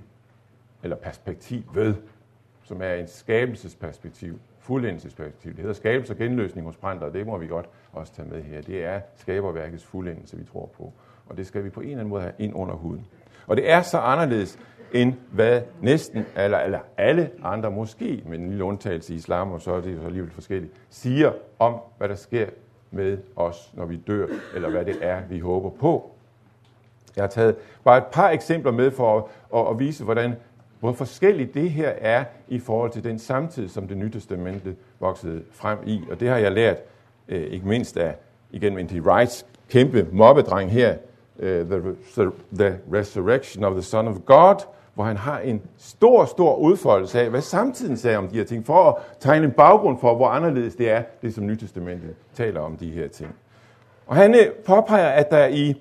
eller 0.83 0.95
perspektiv 0.95 1.63
ved, 1.73 1.95
som 2.63 2.81
er 2.81 2.93
en 2.93 3.07
skabelsesperspektiv, 3.07 4.39
fuldendelsesperspektiv. 4.59 5.51
Det 5.51 5.59
hedder 5.59 5.73
skabelse 5.73 6.13
og 6.13 6.17
genløsning 6.17 6.67
hos 6.67 6.77
brænder, 6.77 7.05
og 7.05 7.13
det 7.13 7.25
må 7.25 7.37
vi 7.37 7.47
godt 7.47 7.69
også 7.91 8.13
tage 8.13 8.27
med 8.27 8.43
her. 8.43 8.61
Det 8.61 8.85
er 8.85 9.01
skaberværkets 9.15 9.83
fuldendelse, 9.83 10.37
vi 10.37 10.43
tror 10.43 10.65
på. 10.65 10.93
Og 11.25 11.37
det 11.37 11.47
skal 11.47 11.63
vi 11.63 11.69
på 11.69 11.81
en 11.81 11.87
eller 11.87 11.99
anden 11.99 12.09
måde 12.09 12.21
have 12.21 12.33
ind 12.39 12.55
under 12.55 12.75
huden. 12.75 13.07
Og 13.47 13.57
det 13.57 13.71
er 13.71 13.81
så 13.81 13.97
anderledes, 13.97 14.59
end 14.93 15.13
hvad 15.31 15.61
næsten, 15.81 16.25
eller, 16.37 16.57
eller 16.57 16.79
alle 16.97 17.29
andre, 17.43 17.71
måske 17.71 18.23
med 18.25 18.39
en 18.39 18.49
lille 18.49 18.63
undtagelse 18.63 19.13
i 19.13 19.15
islam, 19.15 19.51
og 19.51 19.61
så 19.61 19.71
er 19.71 19.81
det 19.81 19.95
jo 19.95 20.05
alligevel 20.05 20.31
forskelligt, 20.31 20.73
siger 20.89 21.31
om, 21.59 21.75
hvad 21.97 22.09
der 22.09 22.15
sker 22.15 22.45
med 22.91 23.17
os, 23.35 23.71
når 23.73 23.85
vi 23.85 23.95
dør, 23.95 24.27
eller 24.55 24.69
hvad 24.69 24.85
det 24.85 24.97
er, 25.01 25.21
vi 25.29 25.39
håber 25.39 25.69
på. 25.69 26.11
Jeg 27.15 27.23
har 27.23 27.29
taget 27.29 27.55
bare 27.83 27.97
et 27.97 28.05
par 28.05 28.29
eksempler 28.29 28.71
med 28.71 28.91
for 28.91 29.17
at, 29.17 29.23
at, 29.59 29.71
at 29.71 29.79
vise, 29.79 30.03
hvordan, 30.03 30.33
hvor 30.79 30.91
forskelligt 30.91 31.53
det 31.53 31.71
her 31.71 31.89
er 31.89 32.23
i 32.47 32.59
forhold 32.59 32.91
til 32.91 33.03
den 33.03 33.19
samtid, 33.19 33.69
som 33.69 33.87
det 33.87 33.97
nye 33.97 34.11
testamente 34.11 34.75
voksede 34.99 35.43
frem 35.51 35.77
i. 35.85 36.01
Og 36.11 36.19
det 36.19 36.29
har 36.29 36.37
jeg 36.37 36.51
lært 36.51 36.77
øh, 37.27 37.41
ikke 37.41 37.67
mindst 37.67 37.97
af, 37.97 38.15
igen 38.51 38.73
N.T. 38.73 38.93
Wrights 38.93 39.45
kæmpe 39.69 40.07
mobbedreng 40.11 40.71
her, 40.71 40.95
øh, 41.39 41.65
the, 41.65 42.31
the 42.59 42.79
Resurrection 42.93 43.63
of 43.63 43.73
the 43.73 43.81
Son 43.81 44.07
of 44.07 44.15
God, 44.25 44.55
hvor 44.95 45.03
han 45.03 45.17
har 45.17 45.39
en 45.39 45.61
stor, 45.77 46.25
stor 46.25 46.55
udfoldelse 46.55 47.21
af, 47.21 47.29
hvad 47.29 47.41
samtiden 47.41 47.97
sagde 47.97 48.17
om 48.17 48.27
de 48.27 48.35
her 48.35 48.43
ting, 48.43 48.65
for 48.65 48.89
at 48.89 48.95
tegne 49.19 49.45
en 49.45 49.51
baggrund 49.51 49.99
for, 49.99 50.15
hvor 50.15 50.27
anderledes 50.27 50.75
det 50.75 50.89
er, 50.89 51.03
det 51.21 51.33
som 51.33 51.45
Nytestamentet 51.45 52.15
taler 52.33 52.61
om 52.61 52.77
de 52.77 52.91
her 52.91 53.07
ting. 53.07 53.35
Og 54.07 54.15
han 54.15 54.35
øh, 54.35 54.51
påpeger, 54.65 55.09
at 55.09 55.31
der 55.31 55.45
i, 55.45 55.75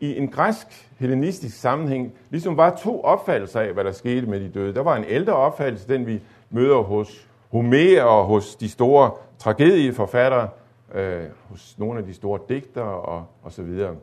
i 0.00 0.16
en 0.16 0.28
græsk 0.28 0.88
hellenistisk 0.98 1.60
sammenhæng 1.60 2.12
ligesom 2.30 2.56
var 2.56 2.76
to 2.82 3.00
opfattelser 3.00 3.60
af, 3.60 3.72
hvad 3.72 3.84
der 3.84 3.92
skete 3.92 4.26
med 4.26 4.40
de 4.40 4.48
døde. 4.48 4.74
Der 4.74 4.82
var 4.82 4.96
en 4.96 5.04
ældre 5.08 5.32
opfattelse, 5.32 5.88
den 5.88 6.06
vi 6.06 6.22
møder 6.50 6.82
hos 6.82 7.28
Homer 7.52 8.02
og 8.02 8.24
hos 8.24 8.56
de 8.56 8.68
store 8.68 9.10
tragedieforfattere, 9.38 10.48
øh, 10.94 11.22
hos 11.50 11.78
nogle 11.78 11.98
af 11.98 12.06
de 12.06 12.14
store 12.14 12.40
digtere 12.48 12.84
og, 12.84 13.24
og 13.42 13.52
så 13.52 13.62
videre. 13.62 13.94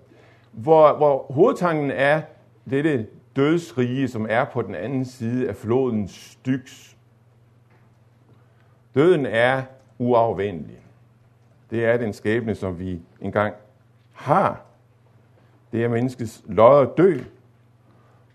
Hvor, 0.52 0.94
hvor 0.94 1.26
hovedtanken 1.30 1.92
er 1.92 2.22
dette 2.70 3.08
dødsrige, 3.36 4.08
som 4.08 4.28
er 4.30 4.46
på 4.46 4.62
den 4.62 4.76
anden 4.76 5.06
side 5.06 5.50
af 5.50 5.56
floden 5.56 6.08
Styx. 6.08 6.94
Døden 8.96 9.26
er 9.26 9.64
uafvendelig. 9.98 10.80
Det 11.70 11.86
er 11.86 11.98
den 11.98 12.14
skæbne, 12.14 12.56
som 12.56 12.80
vi 12.80 13.02
engang 13.22 13.54
har. 14.12 14.62
Det 15.72 15.84
er 15.84 15.90
menneskets 15.90 16.44
lod 16.46 16.82
at 16.82 16.98
dø. 16.98 17.18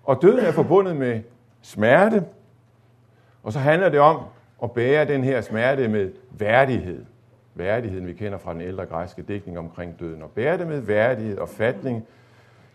Og 0.04 0.22
døden 0.22 0.44
er 0.44 0.52
forbundet 0.52 0.96
med 0.96 1.20
smerte, 1.62 2.24
og 3.42 3.52
så 3.52 3.58
handler 3.58 3.88
det 3.88 4.00
om 4.00 4.22
at 4.62 4.72
bære 4.72 5.04
den 5.04 5.24
her 5.24 5.40
smerte 5.40 5.88
med 5.88 6.12
værdighed. 6.30 7.04
Værdigheden, 7.54 8.06
vi 8.06 8.12
kender 8.12 8.38
fra 8.38 8.52
den 8.52 8.60
ældre 8.60 8.86
græske 8.86 9.22
dækning 9.22 9.58
omkring 9.58 10.00
døden. 10.00 10.22
Og 10.22 10.30
bære 10.30 10.58
det 10.58 10.66
med 10.66 10.80
værdighed 10.80 11.38
og 11.38 11.48
fatning. 11.48 12.06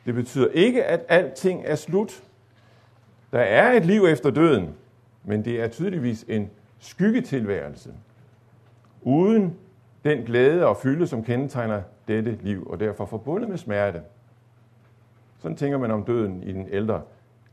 Det 0.06 0.16
betyder 0.16 0.48
ikke, 0.48 0.84
at 0.84 1.06
alting 1.08 1.64
er 1.66 1.76
slut. 1.76 2.24
Der 3.32 3.40
er 3.40 3.74
et 3.74 3.86
liv 3.86 4.06
efter 4.06 4.30
døden, 4.30 4.76
men 5.24 5.46
det 5.46 5.62
er 5.62 5.68
tydeligvis 5.68 6.26
en 6.28 6.50
skyggetilværelse. 6.80 7.94
Uden 9.02 9.58
den 10.04 10.24
glæde 10.24 10.66
og 10.66 10.78
fylde, 10.78 11.08
som 11.08 11.24
kendetegner 11.24 11.82
dette 12.08 12.38
liv, 12.42 12.68
og 12.70 12.80
derfor 12.80 13.06
forbundet 13.06 13.50
med 13.50 13.58
smerte. 13.58 14.02
Sådan 15.40 15.58
tænker 15.58 15.78
man 15.78 15.92
om 15.92 16.04
døden 16.04 16.44
i 16.44 16.54
den 16.54 16.68
ældre 16.72 17.02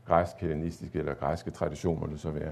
græsk-hellenistiske 0.07 0.99
eller 0.99 1.13
græske 1.13 1.51
tradition, 1.51 1.99
må 1.99 2.07
det 2.07 2.19
så 2.19 2.29
være. 2.29 2.51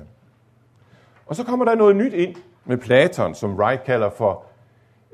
Og 1.26 1.36
så 1.36 1.44
kommer 1.44 1.66
der 1.66 1.76
noget 1.76 1.96
nyt 1.96 2.14
ind 2.14 2.36
med 2.66 2.78
Platon, 2.78 3.36
som 3.36 3.56
Wright 3.56 3.84
kalder 3.84 4.10
for 4.10 4.46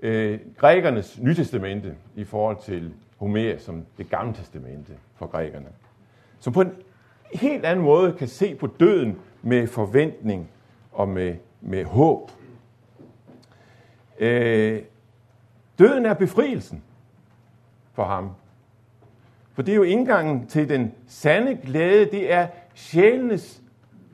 øh, 0.02 0.40
grækernes 0.58 1.20
nytestamente 1.22 1.96
i 2.16 2.24
forhold 2.24 2.58
til 2.64 2.94
Homer 3.18 3.58
som 3.58 3.86
det 3.98 4.10
gamle 4.10 4.34
testamente 4.34 4.94
for 5.16 5.28
grækerne. 5.28 5.68
Som 6.40 6.54
på 6.54 6.62
en 6.62 6.72
helt 7.34 7.66
anden 7.66 7.86
måde 7.86 8.14
kan 8.14 8.28
se 8.28 8.56
på 8.56 8.68
døden 8.68 9.20
med 9.42 9.68
forventning 9.68 10.50
og 10.92 11.10
med, 11.10 11.36
med 11.62 11.86
håb. 11.86 12.32
Øh, 14.20 14.82
døden 15.80 16.06
er 16.06 16.14
befrielsen 16.14 16.84
for 17.94 18.04
ham. 18.04 18.32
For 19.54 19.62
det 19.62 19.72
er 19.72 19.76
jo 19.76 19.84
indgangen 19.84 20.48
til 20.48 20.70
den 20.70 20.94
sande 21.08 21.56
glæde. 21.56 22.06
Det 22.06 22.34
er 22.34 22.48
sjælenes 22.74 23.62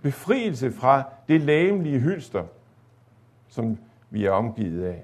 befrielse 0.02 0.72
fra 0.72 1.04
det 1.28 1.42
lægemlige 1.42 2.00
hylster, 2.00 2.44
som 3.48 3.78
vi 4.10 4.26
er 4.26 4.32
omgivet 4.32 4.84
af. 4.86 5.04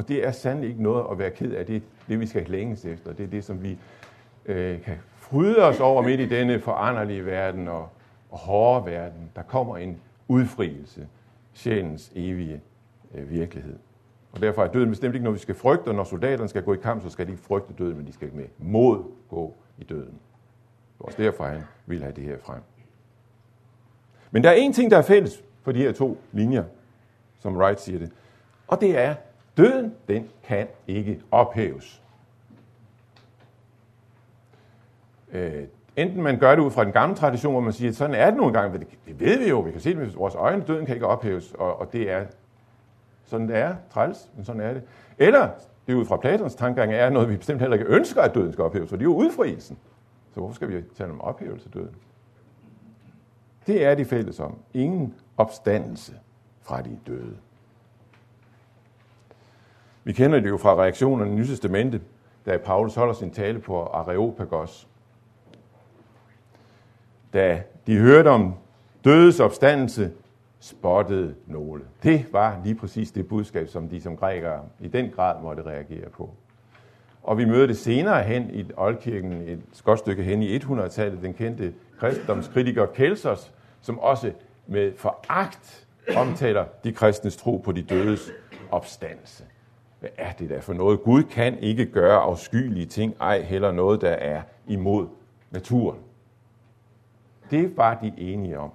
Og 0.00 0.08
det 0.08 0.26
er 0.26 0.30
sandelig 0.30 0.70
ikke 0.70 0.82
noget 0.82 1.06
at 1.10 1.18
være 1.18 1.30
ked 1.30 1.52
af. 1.52 1.66
Det 1.66 1.76
er 1.76 1.80
det, 2.08 2.20
vi 2.20 2.26
skal 2.26 2.42
længes 2.48 2.84
efter. 2.84 3.12
Det 3.12 3.24
er 3.24 3.28
det, 3.28 3.44
som 3.44 3.62
vi 3.62 3.78
øh, 4.46 4.82
kan 4.82 4.96
fryde 5.16 5.64
os 5.64 5.80
over 5.80 6.02
midt 6.02 6.20
i 6.20 6.28
denne 6.28 6.60
foranderlige 6.60 7.26
verden 7.26 7.68
og, 7.68 7.88
og 8.30 8.38
hårde 8.38 8.90
verden. 8.90 9.30
Der 9.36 9.42
kommer 9.42 9.76
en 9.76 10.00
udfrielse, 10.28 11.08
sjælens 11.52 12.12
evige 12.14 12.60
øh, 13.14 13.30
virkelighed. 13.30 13.78
Og 14.32 14.40
derfor 14.40 14.64
er 14.64 14.72
døden 14.72 14.88
bestemt 14.88 15.14
ikke 15.14 15.24
noget, 15.24 15.34
vi 15.34 15.42
skal 15.42 15.54
frygte, 15.54 15.88
og 15.88 15.94
når 15.94 16.04
soldaterne 16.04 16.48
skal 16.48 16.62
gå 16.62 16.74
i 16.74 16.78
kamp, 16.82 17.02
så 17.02 17.10
skal 17.10 17.26
de 17.26 17.32
ikke 17.32 17.44
frygte 17.44 17.74
døden, 17.78 17.96
men 17.96 18.06
de 18.06 18.12
skal 18.12 18.34
med 18.34 18.46
mod 18.58 19.02
gå 19.30 19.54
i 19.78 19.84
døden. 19.84 20.18
Det 20.98 21.00
er 21.00 21.04
også 21.04 21.22
derfor, 21.22 21.44
han 21.44 21.62
vil 21.86 22.02
have 22.02 22.12
det 22.12 22.24
her 22.24 22.38
frem. 22.38 22.60
Men 24.30 24.44
der 24.44 24.50
er 24.50 24.54
en 24.54 24.72
ting, 24.72 24.90
der 24.90 24.98
er 24.98 25.02
fælles 25.02 25.42
for 25.62 25.72
de 25.72 25.78
her 25.78 25.92
to 25.92 26.18
linjer, 26.32 26.64
som 27.38 27.56
Wright 27.56 27.80
siger 27.80 27.98
det, 27.98 28.10
og 28.66 28.80
det 28.80 28.98
er, 28.98 29.14
døden, 29.56 29.94
den 30.08 30.28
kan 30.42 30.66
ikke 30.86 31.20
ophæves. 31.30 32.02
Øh, 35.32 35.64
enten 35.96 36.22
man 36.22 36.38
gør 36.38 36.54
det 36.54 36.62
ud 36.62 36.70
fra 36.70 36.84
den 36.84 36.92
gamle 36.92 37.16
tradition, 37.16 37.52
hvor 37.52 37.60
man 37.60 37.72
siger, 37.72 37.88
at 37.88 37.96
sådan 37.96 38.14
er 38.14 38.26
det 38.26 38.36
nogle 38.36 38.52
gange, 38.52 38.78
det, 38.78 38.86
det 39.06 39.20
ved 39.20 39.38
vi 39.38 39.48
jo, 39.48 39.60
vi 39.60 39.70
kan 39.70 39.80
se 39.80 39.90
det 39.90 39.98
med 39.98 40.06
vores 40.06 40.34
øjne, 40.34 40.64
døden 40.66 40.86
kan 40.86 40.94
ikke 40.94 41.06
ophæves, 41.06 41.52
og, 41.52 41.80
og 41.80 41.92
det 41.92 42.10
er 42.10 42.24
sådan 43.24 43.48
det 43.48 43.56
er, 43.56 43.76
træls, 43.90 44.30
men 44.36 44.44
sådan 44.44 44.60
er 44.60 44.72
det. 44.72 44.82
Eller 45.18 45.48
det 45.86 45.94
ud 45.94 46.04
fra 46.04 46.16
Platons 46.16 46.54
tankegang 46.54 46.92
er 46.92 47.10
noget, 47.10 47.28
vi 47.28 47.36
bestemt 47.36 47.60
heller 47.60 47.76
ikke 47.76 47.90
ønsker, 47.90 48.22
at 48.22 48.34
døden 48.34 48.52
skal 48.52 48.64
ophæves, 48.64 48.88
for 48.88 48.96
det 48.96 49.02
er 49.02 49.10
jo 49.10 49.14
udfrielsen. 49.14 49.78
Så 50.34 50.40
hvorfor 50.40 50.54
skal 50.54 50.68
vi 50.68 50.82
tale 50.96 51.10
om 51.10 51.20
ophævelse 51.20 51.66
af 51.66 51.72
døden? 51.72 51.94
Det 53.66 53.84
er 53.84 53.94
de 53.94 54.04
fælles 54.04 54.40
om. 54.40 54.58
Ingen 54.74 55.14
opstandelse 55.36 56.12
fra 56.62 56.82
de 56.82 56.98
døde. 57.06 57.36
Vi 60.04 60.12
kender 60.12 60.40
det 60.40 60.48
jo 60.48 60.56
fra 60.56 60.74
reaktionerne 60.74 61.30
i 61.30 61.34
Nye 61.34 61.46
Testamente, 61.46 62.00
da 62.46 62.56
Paulus 62.56 62.94
holder 62.94 63.14
sin 63.14 63.30
tale 63.30 63.58
på 63.58 63.82
Areopagos. 63.82 64.88
Da 67.32 67.62
de 67.86 67.98
hørte 67.98 68.28
om 68.28 68.54
dødes 69.04 69.40
opstandelse, 69.40 70.10
spottede 70.60 71.34
nogle. 71.46 71.82
Det 72.02 72.26
var 72.32 72.60
lige 72.64 72.74
præcis 72.74 73.10
det 73.12 73.28
budskab, 73.28 73.68
som 73.68 73.88
de 73.88 74.00
som 74.00 74.16
grækere 74.16 74.62
i 74.80 74.88
den 74.88 75.10
grad 75.10 75.42
måtte 75.42 75.62
reagere 75.62 76.10
på. 76.10 76.30
Og 77.22 77.38
vi 77.38 77.44
møder 77.44 77.66
det 77.66 77.78
senere 77.78 78.22
hen 78.22 78.50
i 78.54 78.64
oldkirken, 78.76 79.32
et 79.32 79.82
godt 79.84 79.98
stykke 79.98 80.22
hen 80.22 80.42
i 80.42 80.56
100-tallet, 80.56 81.22
den 81.22 81.34
kendte 81.34 81.74
kristendomskritiker 81.98 82.86
Kelsos, 82.86 83.52
som 83.80 83.98
også 83.98 84.32
med 84.66 84.92
foragt 84.96 85.86
omtaler 86.16 86.64
de 86.84 86.92
kristnes 86.92 87.36
tro 87.36 87.56
på 87.56 87.72
de 87.72 87.82
dødes 87.82 88.30
opstandelse. 88.70 89.44
Hvad 90.00 90.10
er 90.16 90.32
det 90.32 90.50
der 90.50 90.60
for 90.60 90.72
noget? 90.72 91.02
Gud 91.02 91.22
kan 91.22 91.58
ikke 91.58 91.86
gøre 91.86 92.18
afskyelige 92.18 92.86
ting, 92.86 93.14
ej 93.20 93.40
heller 93.40 93.72
noget, 93.72 94.00
der 94.00 94.10
er 94.10 94.42
imod 94.66 95.08
naturen. 95.50 95.98
Det 97.50 97.76
var 97.76 97.94
de 97.94 98.12
enige 98.18 98.58
om. 98.58 98.70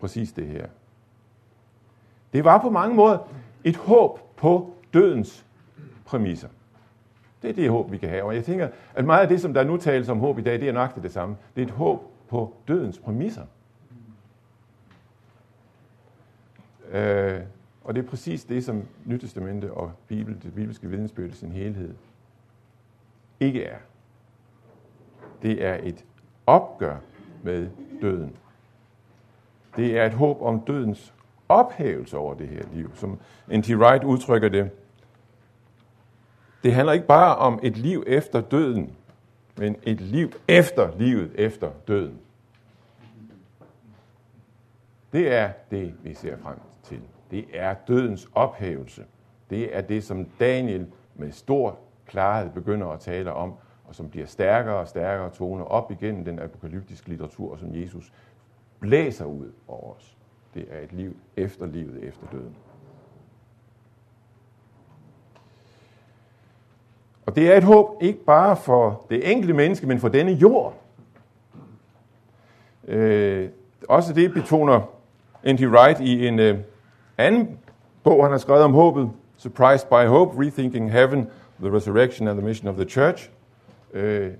Præcis 0.00 0.32
det 0.32 0.46
her. 0.46 0.66
Det 2.32 2.44
var 2.44 2.58
på 2.58 2.70
mange 2.70 2.96
måder 2.96 3.18
et 3.64 3.76
håb 3.76 4.36
på 4.36 4.74
dødens 4.94 5.44
præmisser. 6.04 6.48
Det 7.42 7.50
er 7.50 7.54
det 7.54 7.70
håb, 7.70 7.92
vi 7.92 7.98
kan 7.98 8.08
have. 8.08 8.22
Og 8.22 8.34
jeg 8.34 8.44
tænker, 8.44 8.68
at 8.94 9.04
meget 9.04 9.22
af 9.22 9.28
det, 9.28 9.40
som 9.40 9.54
der 9.54 9.64
nu 9.64 9.76
tales 9.76 10.08
om 10.08 10.18
håb 10.18 10.38
i 10.38 10.42
dag, 10.42 10.60
det 10.60 10.68
er 10.68 10.72
nøjagtigt 10.72 11.04
det 11.04 11.12
samme. 11.12 11.36
Det 11.56 11.62
er 11.62 11.66
et 11.66 11.72
håb 11.72 12.02
på 12.28 12.54
dødens 12.68 12.98
præmisser. 12.98 13.42
Øh, 16.90 17.40
og 17.84 17.94
det 17.94 18.04
er 18.04 18.08
præcis 18.08 18.44
det, 18.44 18.64
som 18.64 18.86
Nytestamentet 19.04 19.70
og 19.70 19.92
Bibel, 20.08 20.42
det 20.42 20.54
bibelske 20.54 20.88
vidensbyrd 20.88 21.30
i 21.30 21.34
sin 21.34 21.52
helhed 21.52 21.94
ikke 23.40 23.64
er. 23.64 23.78
Det 25.42 25.64
er 25.64 25.78
et 25.82 26.04
opgør 26.46 26.96
med 27.42 27.70
døden. 28.02 28.36
Det 29.76 29.98
er 29.98 30.06
et 30.06 30.12
håb 30.12 30.42
om 30.42 30.60
dødens 30.60 31.14
ophævelse 31.48 32.16
over 32.16 32.34
det 32.34 32.48
her 32.48 32.62
liv, 32.74 32.90
som 32.94 33.18
N.T. 33.48 33.70
Wright 33.70 34.04
udtrykker 34.04 34.48
det. 34.48 34.70
Det 36.62 36.74
handler 36.74 36.92
ikke 36.92 37.06
bare 37.06 37.36
om 37.36 37.60
et 37.62 37.76
liv 37.76 38.04
efter 38.06 38.40
døden, 38.40 38.96
men 39.56 39.76
et 39.82 40.00
liv 40.00 40.32
efter 40.48 40.98
livet 40.98 41.32
efter 41.34 41.70
døden. 41.88 42.18
Det 45.12 45.32
er 45.32 45.52
det, 45.70 45.94
vi 46.02 46.14
ser 46.14 46.36
frem 46.42 46.56
til. 46.82 47.00
Det 47.32 47.44
er 47.52 47.74
dødens 47.88 48.28
ophævelse. 48.34 49.04
Det 49.50 49.76
er 49.76 49.80
det, 49.80 50.04
som 50.04 50.24
Daniel 50.40 50.86
med 51.14 51.32
stor 51.32 51.78
klarhed 52.06 52.50
begynder 52.50 52.86
at 52.86 53.00
tale 53.00 53.32
om, 53.32 53.54
og 53.84 53.94
som 53.94 54.08
bliver 54.08 54.26
stærkere 54.26 54.76
og 54.76 54.88
stærkere 54.88 55.30
toner 55.30 55.64
op 55.64 55.90
igennem 55.90 56.24
den 56.24 56.38
apokalyptiske 56.38 57.08
litteratur, 57.08 57.56
som 57.56 57.74
Jesus 57.74 58.12
blæser 58.80 59.24
ud 59.24 59.52
over 59.68 59.94
os. 59.94 60.16
Det 60.54 60.66
er 60.70 60.80
et 60.80 60.92
liv 60.92 61.16
efter 61.36 61.66
livet 61.66 62.04
efter 62.04 62.26
døden. 62.32 62.56
Og 67.26 67.36
det 67.36 67.52
er 67.52 67.56
et 67.56 67.64
håb 67.64 68.02
ikke 68.02 68.24
bare 68.24 68.56
for 68.56 69.06
det 69.10 69.32
enkelte 69.32 69.54
menneske, 69.54 69.86
men 69.86 69.98
for 69.98 70.08
denne 70.08 70.32
jord. 70.32 70.74
Øh, 72.84 73.48
også 73.88 74.14
det 74.14 74.32
betoner 74.32 74.80
N.T. 75.52 75.60
Wright 75.60 76.00
i 76.00 76.26
en 76.26 76.38
øh, 76.38 76.58
anden 77.18 77.58
bog, 78.02 78.24
han 78.24 78.30
har 78.30 78.38
skrevet 78.38 78.62
om 78.62 78.72
håbet, 78.72 79.10
Surprised 79.36 79.88
by 79.88 80.06
Hope, 80.06 80.46
Rethinking 80.46 80.92
Heaven, 80.92 81.28
The 81.60 81.76
Resurrection 81.76 82.28
and 82.28 82.38
the 82.38 82.46
Mission 82.46 82.68
of 82.68 82.74
the 82.74 82.84
Church, 82.84 83.30
øh, 83.92 84.30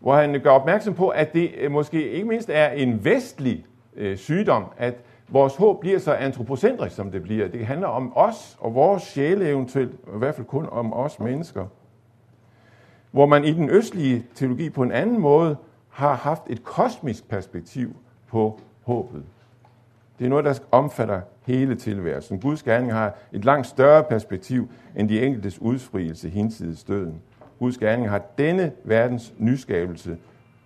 hvor 0.00 0.14
han 0.14 0.40
gør 0.40 0.50
opmærksom 0.50 0.94
på, 0.94 1.08
at 1.08 1.32
det 1.32 1.50
øh, 1.58 1.70
måske 1.70 2.10
ikke 2.10 2.28
mindst 2.28 2.50
er 2.52 2.68
en 2.68 3.04
vestlig 3.04 3.66
øh, 3.96 4.16
sygdom, 4.16 4.64
at 4.76 4.94
vores 5.28 5.56
håb 5.56 5.80
bliver 5.80 5.98
så 5.98 6.12
antropocentrisk, 6.12 6.96
som 6.96 7.10
det 7.10 7.22
bliver. 7.22 7.48
Det 7.48 7.66
handler 7.66 7.88
om 7.88 8.12
os 8.16 8.56
og 8.60 8.74
vores 8.74 9.02
sjæle 9.02 9.48
eventuelt, 9.48 9.92
i 9.92 10.18
hvert 10.18 10.34
fald 10.34 10.46
kun 10.46 10.68
om 10.70 10.92
os 10.92 11.20
mennesker. 11.20 11.66
Hvor 13.10 13.26
man 13.26 13.44
i 13.44 13.52
den 13.52 13.70
østlige 13.70 14.26
teologi 14.34 14.70
på 14.70 14.82
en 14.82 14.92
anden 14.92 15.20
måde 15.20 15.56
har 15.88 16.14
haft 16.14 16.42
et 16.46 16.64
kosmisk 16.64 17.28
perspektiv 17.28 17.96
på 18.28 18.60
håbet. 18.82 19.22
Det 20.18 20.24
er 20.24 20.28
noget, 20.28 20.44
der 20.44 20.58
omfatter 20.70 21.20
hele 21.50 21.74
tilværelsen. 21.74 22.40
Guds 22.40 22.62
gerning 22.62 22.92
har 22.92 23.14
et 23.32 23.44
langt 23.44 23.66
større 23.66 24.04
perspektiv 24.04 24.68
end 24.96 25.08
de 25.08 25.22
enkeltes 25.22 25.60
udfrielse 25.60 26.28
hinsides 26.28 26.84
døden. 26.84 27.22
Guds 27.58 27.78
gerning 27.78 28.10
har 28.10 28.22
denne 28.38 28.72
verdens 28.84 29.34
nyskabelse 29.38 30.18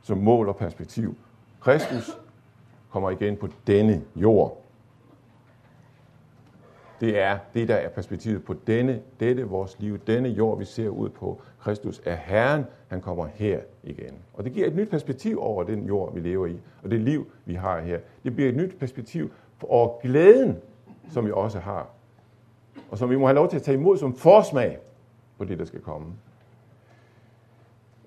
som 0.03 0.19
mål 0.19 0.49
og 0.49 0.57
perspektiv. 0.57 1.17
Kristus 1.61 2.19
kommer 2.91 3.11
igen 3.11 3.37
på 3.37 3.49
denne 3.67 4.03
jord. 4.17 4.65
Det 7.01 7.19
er 7.19 7.39
det, 7.55 7.69
der 7.69 7.75
er 7.75 7.89
perspektivet 7.89 8.45
på 8.45 8.55
denne, 8.67 9.01
dette 9.21 9.45
vores 9.45 9.77
liv, 9.81 9.99
denne 10.07 10.29
jord, 10.29 10.59
vi 10.59 10.65
ser 10.65 10.89
ud 10.89 11.09
på. 11.09 11.43
Kristus 11.61 12.03
er 12.05 12.15
Herren, 12.15 12.65
han 12.89 13.01
kommer 13.01 13.27
her 13.35 13.61
igen. 13.83 14.15
Og 14.35 14.45
det 14.45 14.53
giver 14.53 14.67
et 14.67 14.77
nyt 14.77 14.91
perspektiv 14.91 15.39
over 15.41 15.63
den 15.65 15.87
jord, 15.87 16.15
vi 16.15 16.21
lever 16.21 16.47
i, 16.47 16.61
og 16.83 16.91
det 16.91 17.01
liv, 17.01 17.27
vi 17.45 17.55
har 17.55 17.81
her. 17.81 17.99
Det 18.25 18.35
bliver 18.35 18.49
et 18.49 18.57
nyt 18.57 18.79
perspektiv 18.79 19.31
over 19.63 20.01
glæden, 20.03 20.57
som 21.11 21.27
vi 21.27 21.31
også 21.35 21.59
har, 21.59 21.87
og 22.91 22.99
som 22.99 23.11
vi 23.11 23.17
må 23.17 23.27
have 23.27 23.35
lov 23.35 23.51
til 23.51 23.57
at 23.57 23.63
tage 23.63 23.79
imod 23.79 23.99
som 23.99 24.17
forsmag 24.17 24.79
på 25.39 25.45
det, 25.45 25.59
der 25.59 25.65
skal 25.65 25.81
komme. 25.81 26.07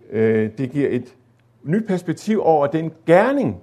Øh, 0.09 0.51
det 0.57 0.71
giver 0.71 0.89
et 0.89 1.15
nyt 1.63 1.87
perspektiv 1.87 2.41
over 2.43 2.67
den 2.67 2.91
gerning, 3.05 3.61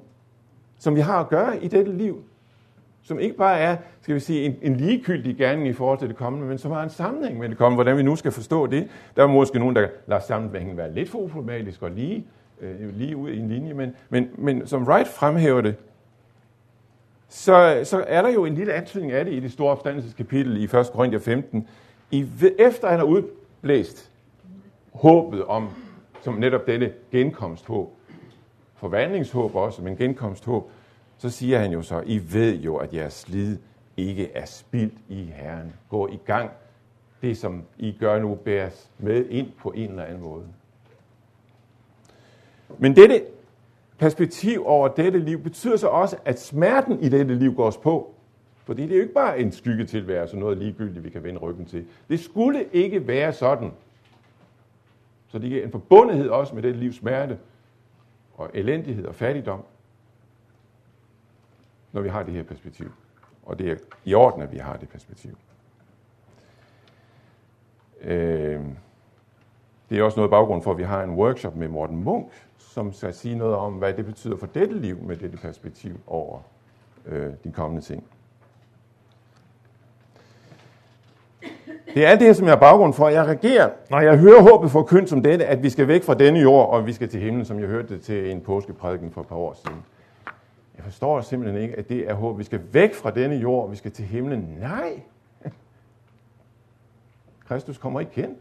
som 0.79 0.97
vi 0.97 1.01
har 1.01 1.21
at 1.21 1.29
gøre 1.29 1.65
i 1.65 1.69
dette 1.69 1.97
liv, 1.97 2.25
som 3.03 3.19
ikke 3.19 3.37
bare 3.37 3.59
er, 3.59 3.77
skal 4.01 4.15
vi 4.15 4.21
sige, 4.21 4.43
en, 4.43 4.57
en 4.63 4.77
ligegyldig 4.77 5.37
gerning 5.37 5.69
i 5.69 5.73
forhold 5.73 5.99
til 5.99 6.09
det 6.09 6.17
kommende, 6.17 6.47
men 6.47 6.59
som 6.59 6.71
har 6.71 6.83
en 6.83 6.91
sammenhæng 6.91 7.39
med 7.39 7.49
det 7.49 7.59
kommende. 7.59 7.77
Hvordan 7.77 7.97
vi 7.97 8.03
nu 8.03 8.17
skal 8.17 8.33
forstå 8.33 8.67
det. 8.67 8.89
Der 9.17 9.23
er 9.23 9.27
måske 9.27 9.59
nogen, 9.59 9.77
der 9.77 9.89
lader 10.07 10.23
sammenhængen 10.23 10.77
være 10.77 10.93
lidt 10.93 11.11
for 11.11 11.19
uproblematisk 11.19 11.83
og 11.83 11.91
lige, 11.91 12.27
øh, 12.61 12.97
lige 12.97 13.17
ud 13.17 13.31
i 13.31 13.39
en 13.39 13.49
linje, 13.49 13.75
men, 13.75 13.93
men, 14.09 14.29
men 14.39 14.67
som 14.67 14.89
Wright 14.89 15.09
fremhæver 15.09 15.61
det, 15.61 15.75
så, 17.35 17.81
så 17.85 18.05
er 18.07 18.23
der 18.23 18.29
jo 18.29 18.45
en 18.45 18.55
lille 18.55 18.73
antydning 18.73 19.13
af 19.13 19.25
det 19.25 19.33
i 19.33 19.41
det 19.41 19.53
store 19.53 19.71
opstandelseskapitel 19.71 20.57
i 20.57 20.65
1. 20.65 20.71
Korinther 20.93 21.19
15. 21.19 21.69
I, 22.11 22.27
efter 22.59 22.89
han 22.89 22.99
har 22.99 23.07
udblæst 23.07 24.11
håbet 24.93 25.45
om, 25.45 25.69
som 26.23 26.35
netop 26.35 26.67
denne 26.67 26.93
genkomsthåb, 27.13 27.93
forvandlingshåb 28.75 29.55
også, 29.55 29.83
men 29.83 29.97
genkomsthåb, 29.97 30.71
så 31.19 31.31
siger 31.31 31.59
han 31.59 31.73
jo 31.73 31.83
så, 31.83 32.03
I 32.07 32.23
ved 32.33 32.55
jo, 32.55 32.77
at 32.77 32.95
jeres 32.95 33.15
slid 33.15 33.59
ikke 33.97 34.33
er 34.33 34.45
spildt 34.45 34.99
i 35.09 35.25
Herren. 35.25 35.73
Gå 35.89 36.09
i 36.09 36.19
gang. 36.27 36.51
Det, 37.23 37.39
som 37.39 37.63
I 37.79 37.97
gør 38.01 38.19
nu, 38.19 38.35
bæres 38.35 38.91
med 38.99 39.27
ind 39.27 39.49
på 39.59 39.71
en 39.71 39.91
eller 39.91 40.05
anden 40.05 40.23
måde. 40.23 40.45
Men 42.79 42.97
dette 42.97 43.23
perspektiv 44.05 44.67
over 44.67 44.89
dette 44.89 45.19
liv 45.19 45.43
betyder 45.43 45.77
så 45.77 45.89
også, 45.89 46.17
at 46.25 46.41
smerten 46.41 47.01
i 47.01 47.09
dette 47.09 47.35
liv 47.35 47.55
går 47.55 47.67
os 47.67 47.77
på. 47.77 48.15
Fordi 48.65 48.83
det 48.83 48.91
er 48.91 48.97
jo 48.97 49.03
ikke 49.03 49.15
bare 49.15 49.39
en 49.39 49.53
skyggetilværelse, 49.53 50.37
noget 50.37 50.59
ligegyldigt, 50.59 51.05
vi 51.05 51.11
kan 51.11 51.25
vende 51.25 51.41
ryggen 51.41 51.67
til. 51.67 51.87
Det 52.09 52.21
skulle 52.21 52.67
ikke 52.73 53.07
være 53.07 53.33
sådan. 53.33 53.73
Så 55.29 55.39
det 55.39 55.53
er 55.53 55.65
en 55.65 55.71
forbundethed 55.71 56.29
også 56.29 56.55
med 56.55 56.63
dette 56.63 56.81
livs 56.81 56.97
smerte 56.97 57.39
og 58.35 58.51
elendighed 58.55 59.07
og 59.07 59.15
fattigdom, 59.15 59.65
når 61.93 62.01
vi 62.01 62.09
har 62.09 62.23
det 62.23 62.35
her 62.35 62.43
perspektiv. 62.43 62.93
Og 63.43 63.59
det 63.59 63.71
er 63.71 63.77
i 64.05 64.15
orden, 64.15 64.43
at 64.43 64.53
vi 64.53 64.59
har 64.59 64.77
det 64.77 64.89
perspektiv. 64.89 65.39
Øh, 68.01 68.61
det 69.91 69.99
er 69.99 70.03
også 70.03 70.17
noget 70.17 70.31
baggrund 70.31 70.63
for, 70.63 70.71
at 70.71 70.79
vi 70.79 70.83
har 70.83 71.03
en 71.03 71.11
workshop 71.11 71.57
med 71.57 71.69
Morten 71.69 72.05
Munk, 72.05 72.27
som 72.59 72.93
skal 72.93 73.15
sige 73.15 73.35
noget 73.35 73.55
om, 73.55 73.73
hvad 73.73 73.93
det 73.93 74.07
betyder 74.07 74.37
for 74.37 74.47
dette 74.47 74.79
liv 74.79 74.99
med 75.03 75.17
dette 75.17 75.37
perspektiv 75.37 76.01
over 76.07 76.39
øh, 77.07 77.33
de 77.45 77.53
kommende 77.53 77.85
ting. 77.85 78.05
Det 81.95 82.07
er 82.07 82.17
det, 82.17 82.37
som 82.37 82.47
jeg 82.47 82.53
er 82.53 82.61
baggrund 82.61 82.95
for. 82.95 83.09
Jeg 83.09 83.27
reagerer, 83.27 83.71
når 83.91 84.01
jeg 84.01 84.19
hører 84.19 84.43
håbet 84.43 84.71
for 84.71 84.83
køn 84.83 85.07
som 85.07 85.23
dette, 85.23 85.47
at 85.47 85.63
vi 85.63 85.71
skal 85.71 85.89
væk 85.89 86.03
fra 86.03 86.15
denne 86.15 86.41
jord, 86.41 86.71
og 86.71 86.87
vi 86.87 86.93
skal 86.93 87.09
til 87.09 87.21
himlen, 87.21 87.45
som 87.45 87.61
jeg 87.61 87.69
hørte 87.69 87.95
det 87.95 88.03
til 88.03 88.31
en 88.31 88.41
påskeprædiken 88.41 89.11
for 89.11 89.21
et 89.21 89.27
par 89.27 89.37
år 89.37 89.57
siden. 89.65 89.83
Jeg 90.77 90.85
forstår 90.85 91.21
simpelthen 91.21 91.63
ikke, 91.63 91.79
at 91.79 91.89
det 91.89 92.11
er 92.11 92.15
håb. 92.15 92.39
Vi 92.39 92.45
skal 92.45 92.61
væk 92.73 92.95
fra 92.95 93.11
denne 93.11 93.37
jord, 93.37 93.65
og 93.65 93.71
vi 93.71 93.77
skal 93.77 93.91
til 93.91 94.05
himlen. 94.05 94.57
Nej! 94.61 95.01
Kristus 97.49 97.79
kommer 97.79 98.01
ikke 98.01 98.13
kendt. 98.13 98.39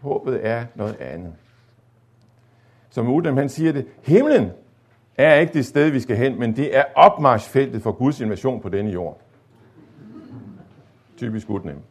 Håbet 0.00 0.46
er 0.46 0.64
noget 0.74 0.96
andet. 1.00 1.32
Som 2.90 3.08
Udem 3.08 3.36
han 3.36 3.48
siger 3.48 3.72
det, 3.72 3.86
himlen 4.02 4.50
er 5.16 5.34
ikke 5.34 5.52
det 5.52 5.66
sted, 5.66 5.90
vi 5.90 6.00
skal 6.00 6.16
hen, 6.16 6.38
men 6.38 6.56
det 6.56 6.76
er 6.76 6.84
opmarschfeltet 6.94 7.82
for 7.82 7.92
Guds 7.92 8.20
invasion 8.20 8.60
på 8.60 8.68
denne 8.68 8.90
jord. 8.90 9.20
Typisk 11.16 11.50
Udem. 11.50 11.82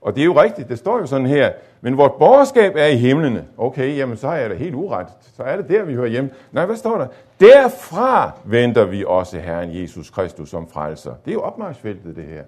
Og 0.00 0.14
det 0.14 0.20
er 0.20 0.24
jo 0.24 0.42
rigtigt, 0.42 0.68
det 0.68 0.78
står 0.78 0.98
jo 0.98 1.06
sådan 1.06 1.26
her, 1.26 1.52
men 1.80 1.96
vort 1.96 2.12
borgerskab 2.18 2.76
er 2.76 2.86
i 2.86 2.96
himlene. 2.96 3.46
Okay, 3.58 3.96
jamen 3.96 4.16
så 4.16 4.28
er 4.28 4.36
jeg 4.36 4.50
da 4.50 4.54
helt 4.54 4.74
uret. 4.74 5.06
Så 5.20 5.42
er 5.42 5.56
det 5.56 5.68
der, 5.68 5.84
vi 5.84 5.94
hører 5.94 6.06
hjemme. 6.06 6.30
Nej, 6.52 6.66
hvad 6.66 6.76
står 6.76 6.98
der? 6.98 7.06
Derfra 7.40 8.30
venter 8.44 8.84
vi 8.84 9.04
også 9.06 9.38
Herren 9.38 9.80
Jesus 9.80 10.10
Kristus 10.10 10.48
som 10.48 10.68
frelser. 10.68 11.14
Det 11.24 11.30
er 11.30 11.34
jo 11.34 11.40
opmarschfeltet, 11.40 12.16
det 12.16 12.24
her. 12.24 12.42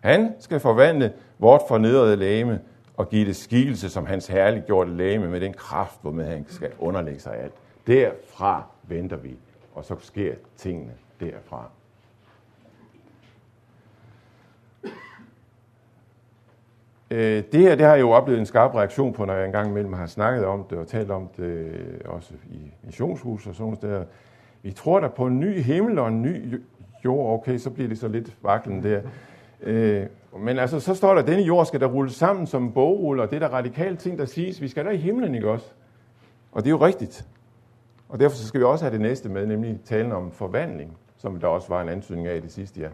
Han 0.00 0.34
skal 0.38 0.60
forvandle 0.60 1.12
vort 1.38 1.62
fornedrede 1.68 2.16
læme 2.16 2.60
og 2.98 3.08
give 3.08 3.26
det 3.26 3.36
skikkelse 3.36 3.90
som 3.90 4.06
hans 4.06 4.26
herliggjorte 4.26 4.90
læme 4.90 5.28
med 5.28 5.40
den 5.40 5.52
kraft, 5.52 5.98
hvormed 6.02 6.24
han 6.24 6.44
skal 6.48 6.70
underlægge 6.78 7.20
sig 7.20 7.36
alt. 7.36 7.54
Derfra 7.86 8.62
venter 8.82 9.16
vi, 9.16 9.36
og 9.74 9.84
så 9.84 9.96
sker 10.00 10.34
tingene 10.56 10.92
derfra. 11.20 11.70
Øh, 17.10 17.42
det 17.52 17.60
her 17.60 17.74
det 17.74 17.86
har 17.86 17.92
jeg 17.92 18.00
jo 18.00 18.10
oplevet 18.10 18.40
en 18.40 18.46
skarp 18.46 18.74
reaktion 18.74 19.12
på, 19.12 19.24
når 19.24 19.34
jeg 19.34 19.46
engang 19.46 19.70
imellem 19.70 19.92
har 19.92 20.06
snakket 20.06 20.44
om 20.44 20.64
det 20.70 20.78
og 20.78 20.86
talt 20.86 21.10
om 21.10 21.28
det 21.36 21.42
øh, 21.44 22.00
også 22.04 22.34
i 22.50 22.72
missionshus 22.82 23.46
og 23.46 23.54
sådan 23.54 23.76
noget. 23.82 24.06
Vi 24.62 24.72
tror 24.72 25.00
der 25.00 25.08
på 25.08 25.26
en 25.26 25.40
ny 25.40 25.60
himmel 25.60 25.98
og 25.98 26.08
en 26.08 26.22
ny 26.22 26.62
jord. 27.04 27.40
Okay, 27.40 27.58
så 27.58 27.70
bliver 27.70 27.88
det 27.88 27.98
så 27.98 28.08
lidt 28.08 28.36
vaklen 28.42 28.82
der. 28.82 29.00
Øh, 29.62 30.06
men 30.36 30.58
altså, 30.58 30.80
så 30.80 30.94
står 30.94 31.14
der, 31.14 31.22
at 31.22 31.26
denne 31.26 31.42
jord 31.42 31.66
skal 31.66 31.80
der 31.80 31.86
rulle 31.86 32.10
sammen 32.10 32.46
som 32.46 32.72
bogruller, 32.72 33.22
og 33.22 33.30
det 33.30 33.36
er 33.36 33.48
der 33.48 33.54
radikale 33.54 33.96
ting, 33.96 34.18
der 34.18 34.24
siges. 34.24 34.60
Vi 34.60 34.68
skal 34.68 34.84
der 34.84 34.90
i 34.90 34.96
himlen, 34.96 35.34
ikke 35.34 35.50
også? 35.50 35.66
Og 36.52 36.64
det 36.64 36.68
er 36.68 36.70
jo 36.70 36.86
rigtigt. 36.86 37.26
Og 38.08 38.20
derfor 38.20 38.36
så 38.36 38.46
skal 38.46 38.60
vi 38.60 38.64
også 38.64 38.84
have 38.84 38.92
det 38.92 39.00
næste 39.00 39.28
med, 39.28 39.46
nemlig 39.46 39.80
talen 39.84 40.12
om 40.12 40.30
forvandling, 40.30 40.96
som 41.16 41.40
der 41.40 41.48
også 41.48 41.68
var 41.68 41.82
en 41.82 41.88
antydning 41.88 42.26
af 42.26 42.36
i 42.36 42.40
det 42.40 42.52
sidste, 42.52 42.80
jeg, 42.80 42.90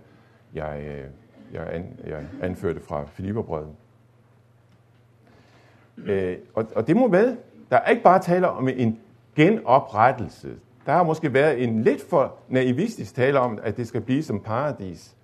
jeg, 0.54 0.82
øh, 0.82 1.04
jeg, 1.52 1.68
an, 1.72 2.00
jeg 2.06 2.24
anførte 2.42 2.80
fra 2.80 3.04
Filipperbrevet. 3.04 3.68
Øh, 5.96 6.36
og, 6.54 6.66
og 6.76 6.86
det 6.86 6.96
må 6.96 7.08
med. 7.08 7.36
Der 7.70 7.76
er 7.76 7.90
ikke 7.90 8.02
bare 8.02 8.22
tale 8.22 8.48
om 8.48 8.68
en 8.68 9.00
genoprettelse. 9.36 10.56
Der 10.86 10.92
har 10.92 11.02
måske 11.02 11.34
været 11.34 11.62
en 11.62 11.82
lidt 11.82 12.02
for 12.02 12.34
naivistisk 12.48 13.14
tale 13.14 13.40
om, 13.40 13.58
at 13.62 13.76
det 13.76 13.88
skal 13.88 14.00
blive 14.00 14.22
som 14.22 14.40
paradis. 14.40 15.16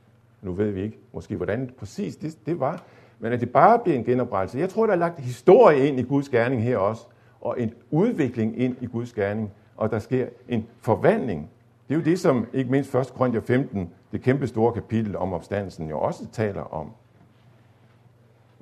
Nu 0.43 0.53
ved 0.53 0.71
vi 0.71 0.83
ikke 0.83 0.99
måske, 1.13 1.37
hvordan 1.37 1.71
præcis 1.79 2.17
det, 2.17 2.39
det 2.47 2.61
var. 2.61 2.83
Men 3.19 3.33
at 3.33 3.41
det 3.41 3.51
bare 3.51 3.79
bliver 3.79 3.99
en 3.99 4.05
genoprettelse. 4.05 4.59
Jeg 4.59 4.69
tror, 4.69 4.87
der 4.87 4.93
er 4.93 4.97
lagt 4.97 5.21
historie 5.21 5.89
ind 5.89 6.01
i 6.01 6.03
Guds 6.03 6.29
gerning 6.29 6.63
her 6.63 6.77
også. 6.77 7.07
Og 7.41 7.61
en 7.61 7.75
udvikling 7.91 8.61
ind 8.61 8.77
i 8.81 8.87
Guds 8.87 9.13
gerning. 9.13 9.53
Og 9.77 9.91
der 9.91 9.99
sker 9.99 10.27
en 10.49 10.67
forvandling. 10.81 11.51
Det 11.89 11.95
er 11.95 11.99
jo 11.99 12.05
det, 12.05 12.21
som 12.21 12.47
ikke 12.53 12.71
mindst 12.71 12.95
1. 12.95 13.13
Korinther 13.15 13.41
15, 13.41 13.91
det 14.13 14.23
kæmpe 14.23 14.47
store 14.47 14.73
kapitel 14.73 15.17
om 15.17 15.33
opstandelsen, 15.33 15.89
jo 15.89 16.01
også 16.01 16.27
taler 16.33 16.63
om. 16.63 16.91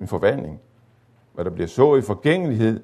En 0.01 0.09
forvandling. 0.09 0.61
Hvad 1.35 1.45
der 1.45 1.51
bliver 1.51 1.67
så 1.67 1.97
i 1.97 2.03
forgængelighed, 2.03 2.81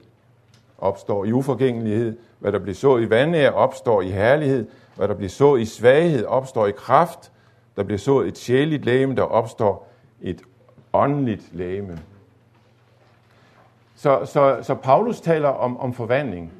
opstår 0.78 1.24
i 1.24 1.32
uforgængelighed. 1.32 2.16
Hvad 2.38 2.52
der 2.52 2.58
bliver 2.58 2.74
så 2.74 2.98
i 2.98 3.10
vandær, 3.10 3.50
opstår 3.50 4.02
i 4.02 4.10
herlighed. 4.10 4.66
Hvad 4.96 5.08
der 5.08 5.14
bliver 5.14 5.30
så 5.30 5.56
i 5.56 5.64
svaghed, 5.64 6.24
opstår 6.24 6.66
i 6.66 6.72
kraft. 6.76 7.32
Der 7.76 7.82
bliver 7.82 7.98
så 7.98 8.20
et 8.20 8.38
sjæligt 8.38 8.84
læme, 8.84 9.16
der 9.16 9.22
opstår 9.22 9.88
et 10.20 10.42
åndeligt 10.92 11.54
læme. 11.54 11.98
Så, 13.94 14.20
så, 14.24 14.58
så 14.62 14.74
Paulus 14.74 15.20
taler 15.20 15.48
om, 15.48 15.76
om 15.76 15.92
forvandling. 15.92 16.52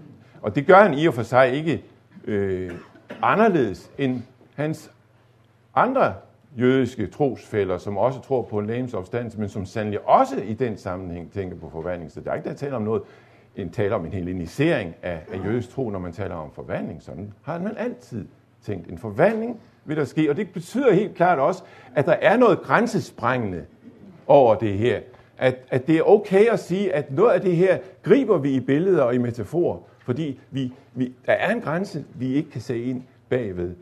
Og 0.42 0.55
det 0.55 0.66
gør 0.66 0.83
han 0.83 0.94
i 0.94 1.07
og 1.07 1.14
for 1.14 1.22
sig 1.22 1.53
ikke 1.53 1.85
øh, 2.24 2.72
anderledes 3.22 3.90
end 3.98 4.22
hans 4.55 4.90
andre 5.74 6.14
jødiske 6.59 7.07
trosfælder, 7.07 7.79
som 7.79 7.96
også 7.96 8.20
tror 8.20 8.42
på 8.42 8.59
en 8.59 8.66
lægemsopstandelse, 8.66 9.40
men 9.40 9.48
som 9.48 9.66
sandelig 9.66 10.09
også 10.09 10.37
i 10.37 10.55
den 10.55 10.77
sammenhæng 10.77 11.33
tænker 11.33 11.57
på 11.57 11.68
forvandling. 11.68 12.12
Så 12.12 12.20
der 12.20 12.31
er 12.31 12.35
ikke 12.35 12.48
der 12.48 12.55
tale 12.55 12.77
om 12.77 12.83
noget, 12.83 13.03
en 13.57 13.70
tale 13.70 13.94
om 13.94 14.05
en 14.05 14.12
hellenisering 14.12 14.94
af, 15.03 15.20
af 15.33 15.44
jødisk 15.44 15.70
tro, 15.70 15.90
når 15.90 15.98
man 15.98 16.12
taler 16.12 16.35
om 16.35 16.50
forvandling. 16.53 17.03
Sådan 17.03 17.33
har 17.42 17.59
man 17.59 17.77
altid 17.77 18.27
tænkt. 18.62 18.90
En 18.90 18.98
forvandling 18.98 19.61
vil 19.85 19.97
der 19.97 20.05
ske, 20.05 20.31
og 20.31 20.37
det 20.37 20.53
betyder 20.53 20.92
helt 20.92 21.14
klart 21.14 21.38
også, 21.38 21.62
at 21.94 22.07
der 22.07 22.12
er 22.12 22.37
noget 22.37 22.61
grænsesprængende 22.61 23.64
over 24.27 24.55
det 24.55 24.79
her. 24.79 25.01
At, 25.38 25.57
at 25.70 25.87
det 25.87 25.97
er 25.97 26.03
okay 26.03 26.47
at 26.47 26.61
sige, 26.61 26.92
at 26.92 27.12
noget 27.12 27.33
af 27.33 27.40
det 27.40 27.57
her 27.57 27.79
griber 28.03 28.38
vi 28.38 28.51
i 28.51 28.61
billeder 28.61 29.03
og 29.03 29.14
i 29.14 29.18
metaforer, 29.18 29.79
fordi 29.99 30.40
vi, 30.51 30.73
vi, 30.94 31.12
der 31.27 31.33
er 31.33 31.53
en 31.53 31.61
grænse, 31.61 32.05
vi 32.14 32.35
ikke 32.35 32.51
kan 32.51 32.61
se 32.61 32.83
ind 32.83 33.03
bagved. 33.29 33.75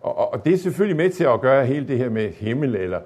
Og, 0.00 0.32
og 0.32 0.44
det 0.44 0.52
er 0.52 0.58
selvfølgelig 0.58 0.96
med 0.96 1.10
til 1.10 1.24
at 1.24 1.40
gøre 1.40 1.66
hele 1.66 1.88
det 1.88 1.98
her 1.98 2.10
med 2.10 2.32
himmel 2.32 2.74
eller, 2.74 3.00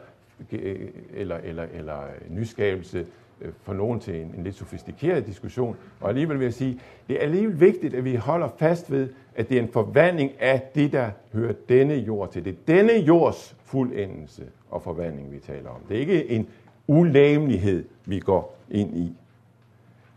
eller, 1.15 1.37
eller, 1.37 1.67
eller 1.75 1.99
nyskabelse 2.29 2.99
øh, 2.99 3.05
Øh, 3.41 3.53
for 3.63 3.73
nogen 3.73 4.01
til 4.01 4.21
en, 4.21 4.35
en 4.37 4.45
lidt 4.45 4.55
sofistikeret 4.55 5.27
diskussion. 5.27 5.77
Og 6.01 6.09
alligevel 6.09 6.39
vil 6.39 6.45
jeg 6.45 6.55
sige, 6.55 6.81
det 7.09 7.17
er 7.17 7.21
alligevel 7.21 7.61
vigtigt, 7.61 7.95
at 7.95 8.05
vi 8.05 8.15
holder 8.15 8.49
fast 8.59 8.91
ved, 8.93 9.09
at 9.35 9.49
det 9.49 9.59
er 9.59 9.63
en 9.63 9.69
forvandling 9.69 10.33
af 10.41 10.63
det, 10.75 10.93
der 10.93 11.11
hører 11.33 11.53
denne 11.69 11.95
jord 11.95 12.33
til. 12.33 12.45
Det 12.45 12.53
er 12.53 12.75
denne 12.75 12.93
jords 12.93 13.57
fuldendelse 13.65 14.43
og 14.71 14.83
forvandling, 14.83 15.33
vi 15.33 15.39
taler 15.39 15.71
om. 15.71 15.81
Det 15.89 15.97
er 15.97 16.01
ikke 16.01 16.31
en 16.31 16.49
ulæmelighed, 16.87 17.85
vi 18.05 18.19
går 18.19 18.57
ind 18.71 18.97
i. 18.97 19.13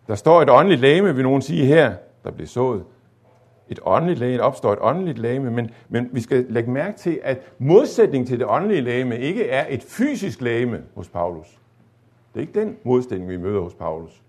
Der 0.07 0.15
står 0.15 0.41
et 0.41 0.49
åndeligt 0.49 0.81
lame, 0.81 1.15
vil 1.15 1.23
nogen 1.23 1.41
sige 1.41 1.65
her, 1.65 1.93
der 2.23 2.31
bliver 2.31 2.47
sået. 2.47 2.83
Et 3.69 3.79
åndeligt 3.85 4.19
lame, 4.19 4.43
opstår 4.43 4.73
et 4.73 4.79
åndeligt 4.81 5.17
lame, 5.17 5.51
men, 5.51 5.69
men 5.89 6.09
vi 6.11 6.21
skal 6.21 6.45
lægge 6.49 6.71
mærke 6.71 6.97
til, 6.97 7.19
at 7.23 7.41
modsætningen 7.57 8.27
til 8.27 8.39
det 8.39 8.47
åndelige 8.47 8.81
lame 8.81 9.19
ikke 9.19 9.49
er 9.49 9.65
et 9.69 9.83
fysisk 9.83 10.41
lame 10.41 10.81
hos 10.95 11.09
Paulus. 11.09 11.59
Det 12.33 12.39
er 12.39 12.41
ikke 12.41 12.59
den 12.59 12.77
modstilling, 12.83 13.29
vi 13.29 13.37
møder 13.37 13.61
hos 13.61 13.73
Paulus. 13.73 14.21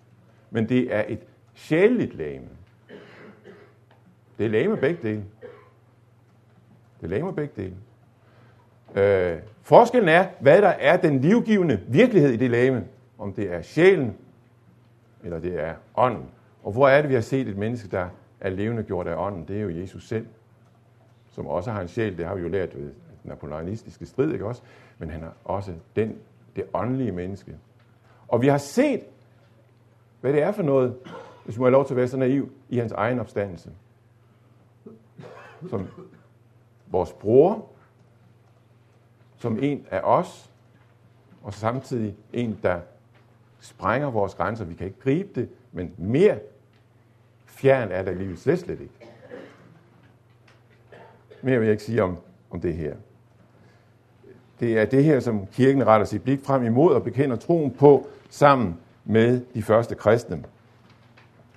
Men 0.51 0.69
det 0.69 0.95
er 0.95 1.05
et 1.09 1.21
sjældent 1.55 2.15
lame. 2.15 2.47
Det 4.39 4.47
er 4.47 4.51
lame 4.51 4.77
begge 4.77 5.09
dele. 5.09 5.25
Det 7.01 7.07
er 7.07 7.09
lame 7.09 7.35
begge 7.35 7.53
dele. 7.63 7.77
Øh, 8.95 9.43
forskellen 9.63 10.09
er, 10.09 10.27
hvad 10.41 10.63
der 10.63 10.69
er 10.69 10.97
den 10.97 11.21
livgivende 11.21 11.81
virkelighed 11.89 12.31
i 12.31 12.37
det 12.37 12.51
lame. 12.51 12.85
Om 13.19 13.33
det 13.33 13.53
er 13.53 13.63
sjælen, 13.63 14.17
eller 15.25 15.39
det 15.39 15.61
er 15.61 15.75
ånden. 15.97 16.25
Og 16.63 16.73
hvor 16.73 16.89
er 16.89 17.01
det, 17.01 17.09
vi 17.09 17.15
har 17.15 17.21
set 17.21 17.49
et 17.49 17.57
menneske, 17.57 17.89
der 17.89 18.09
er 18.41 18.51
levende 18.51 18.83
gjort 18.83 19.07
af 19.07 19.27
ånden? 19.27 19.45
Det 19.49 19.57
er 19.57 19.61
jo 19.61 19.69
Jesus 19.69 20.09
selv, 20.09 20.27
som 21.31 21.47
også 21.47 21.71
har 21.71 21.81
en 21.81 21.89
sjæl. 21.89 22.19
Det 22.19 22.27
har 22.27 22.35
vi 22.35 22.43
jo 22.43 22.49
lært 22.49 22.77
ved 22.77 22.83
den 22.83 22.95
napoleonistiske 23.23 24.07
strid, 24.07 24.33
ikke 24.33 24.47
også? 24.47 24.63
Men 24.99 25.11
han 25.11 25.23
er 25.23 25.31
også 25.45 25.73
den, 25.97 26.19
det 26.57 26.65
åndelige 26.75 27.13
menneske. 27.13 27.57
Og 28.29 28.43
vi 28.43 28.49
har 28.49 28.59
set, 28.59 29.01
hvad 30.21 30.33
det 30.33 30.43
er 30.43 30.53
for 30.53 30.63
noget, 30.63 30.95
hvis 31.45 31.59
man 31.59 31.65
have 31.65 31.73
lov 31.73 31.87
til 31.87 31.95
at 31.95 31.97
være 31.97 32.09
så 32.09 32.17
naiv, 32.17 32.53
i 32.69 32.79
hans 32.79 32.93
egen 32.93 33.19
opstandelse. 33.19 33.71
Som 35.71 35.89
vores 36.87 37.13
bror, 37.13 37.67
som 39.37 39.59
en 39.63 39.87
af 39.91 40.01
os, 40.01 40.51
og 41.43 41.55
samtidig 41.55 42.17
en, 42.33 42.59
der 42.63 42.81
sprænger 43.61 44.11
vores 44.11 44.35
grænser. 44.35 44.65
Vi 44.65 44.75
kan 44.75 44.87
ikke 44.87 45.01
gribe 45.01 45.41
det, 45.41 45.49
men 45.73 45.95
mere 45.99 46.39
fjern 47.47 47.91
er 47.91 48.03
der 48.03 48.11
alligevel 48.11 48.39
slet, 48.39 48.59
slet 48.59 48.81
ikke. 48.81 48.95
Mere 51.43 51.59
vil 51.59 51.67
jeg 51.67 51.73
ikke 51.73 51.85
sige 51.85 52.03
om, 52.03 52.17
om 52.51 52.61
det 52.61 52.75
her. 52.75 52.97
Det 54.61 54.79
er 54.79 54.85
det 54.85 55.05
her, 55.05 55.21
som 55.21 55.47
kirken 55.47 55.87
retter 55.87 56.07
sit 56.07 56.23
blik 56.23 56.41
frem 56.45 56.65
imod 56.65 56.95
og 56.95 57.03
bekender 57.03 57.37
troen 57.37 57.71
på 57.71 58.07
sammen 58.31 58.77
med 59.05 59.41
de 59.55 59.63
første 59.63 59.95
kristne. 59.95 60.45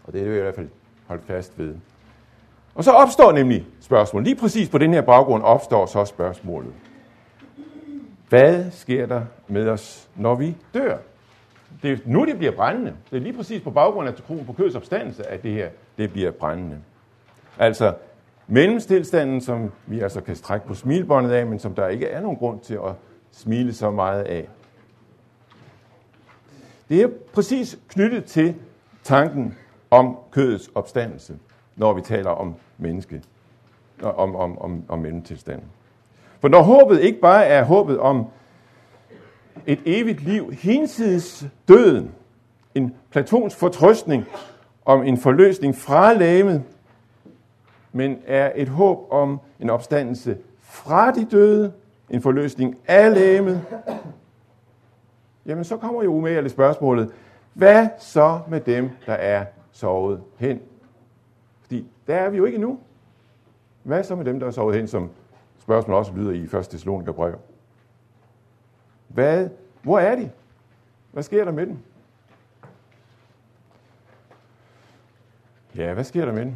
Og 0.03 0.13
det 0.13 0.21
er 0.21 0.25
det 0.25 0.37
i 0.37 0.41
hvert 0.41 0.55
fald 0.55 0.69
holdt 1.07 1.25
fast 1.25 1.59
ved. 1.59 1.75
Og 2.75 2.83
så 2.83 2.91
opstår 2.91 3.31
nemlig 3.31 3.65
spørgsmålet. 3.81 4.27
Lige 4.27 4.39
præcis 4.39 4.69
på 4.69 4.77
den 4.77 4.93
her 4.93 5.01
baggrund 5.01 5.43
opstår 5.43 5.85
så 5.85 6.05
spørgsmålet. 6.05 6.73
Hvad 8.29 8.71
sker 8.71 9.05
der 9.05 9.21
med 9.47 9.69
os, 9.69 10.09
når 10.15 10.35
vi 10.35 10.55
dør? 10.73 10.97
Det 11.83 11.91
er 11.91 11.97
nu, 12.05 12.25
det 12.25 12.37
bliver 12.37 12.51
brændende. 12.51 12.93
Det 13.11 13.17
er 13.17 13.21
lige 13.21 13.33
præcis 13.33 13.61
på 13.61 13.71
baggrund 13.71 14.07
af 14.07 14.13
troen 14.13 14.45
på 14.45 14.53
køds 14.53 14.75
opstandelse, 14.75 15.27
at 15.27 15.43
det 15.43 15.51
her 15.51 15.69
det 15.97 16.11
bliver 16.11 16.31
brændende. 16.31 16.77
Altså 17.59 17.93
mellemstilstanden, 18.47 19.41
som 19.41 19.71
vi 19.85 19.99
altså 19.99 20.21
kan 20.21 20.35
strække 20.35 20.67
på 20.67 20.73
smilbåndet 20.73 21.31
af, 21.31 21.45
men 21.45 21.59
som 21.59 21.75
der 21.75 21.87
ikke 21.87 22.07
er 22.07 22.21
nogen 22.21 22.37
grund 22.37 22.59
til 22.59 22.73
at 22.73 22.93
smile 23.31 23.73
så 23.73 23.91
meget 23.91 24.23
af. 24.23 24.47
Det 26.89 27.01
er 27.01 27.07
præcis 27.33 27.79
knyttet 27.89 28.25
til 28.25 28.55
tanken 29.03 29.57
om 29.91 30.17
kødets 30.31 30.69
opstandelse, 30.75 31.37
når 31.75 31.93
vi 31.93 32.01
taler 32.01 32.29
om 32.29 32.55
menneske, 32.77 33.21
om, 34.01 34.35
om, 34.35 34.57
om, 34.57 34.83
om 34.87 34.99
mellemtilstanden. 34.99 35.67
For 36.39 36.47
når 36.47 36.61
håbet 36.61 37.01
ikke 37.01 37.19
bare 37.19 37.45
er 37.45 37.63
håbet 37.63 37.99
om 37.99 38.25
et 39.65 39.79
evigt 39.85 40.21
liv 40.21 40.51
hinsides 40.51 41.47
døden, 41.67 42.11
en 42.75 42.95
platons 43.11 43.55
fortrøstning 43.55 44.25
om 44.85 45.03
en 45.03 45.17
forløsning 45.17 45.75
fra 45.75 46.13
lægemet, 46.13 46.63
men 47.97 48.19
er 48.25 48.51
et 48.55 48.69
håb 48.69 49.07
om 49.11 49.39
en 49.59 49.69
opstandelse 49.69 50.37
fra 50.61 51.11
de 51.11 51.25
døde, 51.25 51.73
en 52.09 52.21
forløsning 52.21 52.75
af 52.87 53.13
lægemet, 53.13 53.65
jamen 55.45 55.63
så 55.63 55.77
kommer 55.77 56.03
jo 56.03 56.13
umærligt 56.13 56.53
spørgsmålet, 56.53 57.11
hvad 57.53 57.87
så 57.99 58.39
med 58.49 58.61
dem, 58.61 58.89
der 59.05 59.13
er 59.13 59.45
sovet 59.71 60.21
hen? 60.37 60.61
Fordi 61.61 61.85
der 62.07 62.15
er 62.15 62.29
vi 62.29 62.37
jo 62.37 62.45
ikke 62.45 62.57
nu. 62.57 62.79
Hvad 63.83 64.03
så 64.03 64.15
med 64.15 64.25
dem, 64.25 64.39
der 64.39 64.47
er 64.47 64.51
sovet 64.51 64.75
hen, 64.75 64.87
som 64.87 65.11
spørgsmålet 65.59 65.99
også 65.99 66.13
lyder 66.13 66.31
i 66.31 66.43
1. 66.43 66.49
Thessaloniker 66.69 67.11
brev? 67.11 67.35
Hvad, 69.07 69.49
hvor 69.81 69.99
er 69.99 70.15
de? 70.15 70.31
Hvad 71.11 71.23
sker 71.23 71.45
der 71.45 71.51
med 71.51 71.65
dem? 71.65 71.77
Ja, 75.75 75.93
hvad 75.93 76.03
sker 76.03 76.25
der 76.25 76.33
med 76.33 76.41
dem? 76.41 76.55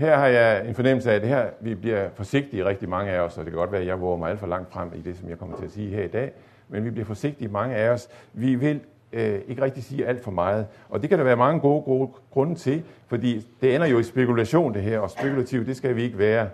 Her 0.00 0.16
har 0.16 0.26
jeg 0.26 0.68
en 0.68 0.74
fornemmelse 0.74 1.10
af, 1.10 1.14
at 1.14 1.22
det 1.22 1.28
her, 1.28 1.46
vi 1.60 1.74
bliver 1.74 2.08
forsigtige 2.14 2.64
rigtig 2.64 2.88
mange 2.88 3.12
af 3.12 3.20
os, 3.20 3.38
og 3.38 3.44
det 3.44 3.52
kan 3.52 3.58
godt 3.58 3.72
være, 3.72 3.80
at 3.80 3.86
jeg 3.86 4.00
våger 4.00 4.16
mig 4.16 4.30
alt 4.30 4.40
for 4.40 4.46
langt 4.46 4.72
frem 4.72 4.90
i 4.94 5.00
det, 5.00 5.16
som 5.16 5.28
jeg 5.28 5.38
kommer 5.38 5.56
til 5.56 5.64
at 5.64 5.70
sige 5.70 5.88
her 5.88 6.04
i 6.04 6.08
dag, 6.08 6.32
men 6.68 6.84
vi 6.84 6.90
bliver 6.90 7.04
forsigtige 7.04 7.48
mange 7.48 7.76
af 7.76 7.90
os. 7.90 8.08
Vi 8.32 8.54
vil 8.54 8.80
øh, 9.12 9.40
ikke 9.48 9.62
rigtig 9.62 9.84
sige 9.84 10.06
alt 10.06 10.24
for 10.24 10.30
meget, 10.30 10.66
og 10.88 11.00
det 11.02 11.08
kan 11.08 11.18
der 11.18 11.24
være 11.24 11.36
mange 11.36 11.60
gode, 11.60 11.82
gode 11.82 12.10
grunde 12.30 12.54
til, 12.54 12.82
fordi 13.06 13.46
det 13.60 13.74
ender 13.74 13.86
jo 13.86 13.98
i 13.98 14.02
spekulation 14.02 14.74
det 14.74 14.82
her, 14.82 14.98
og 14.98 15.10
spekulativt, 15.10 15.66
det 15.66 15.76
skal 15.76 15.96
vi 15.96 16.02
ikke 16.02 16.18
være. 16.18 16.48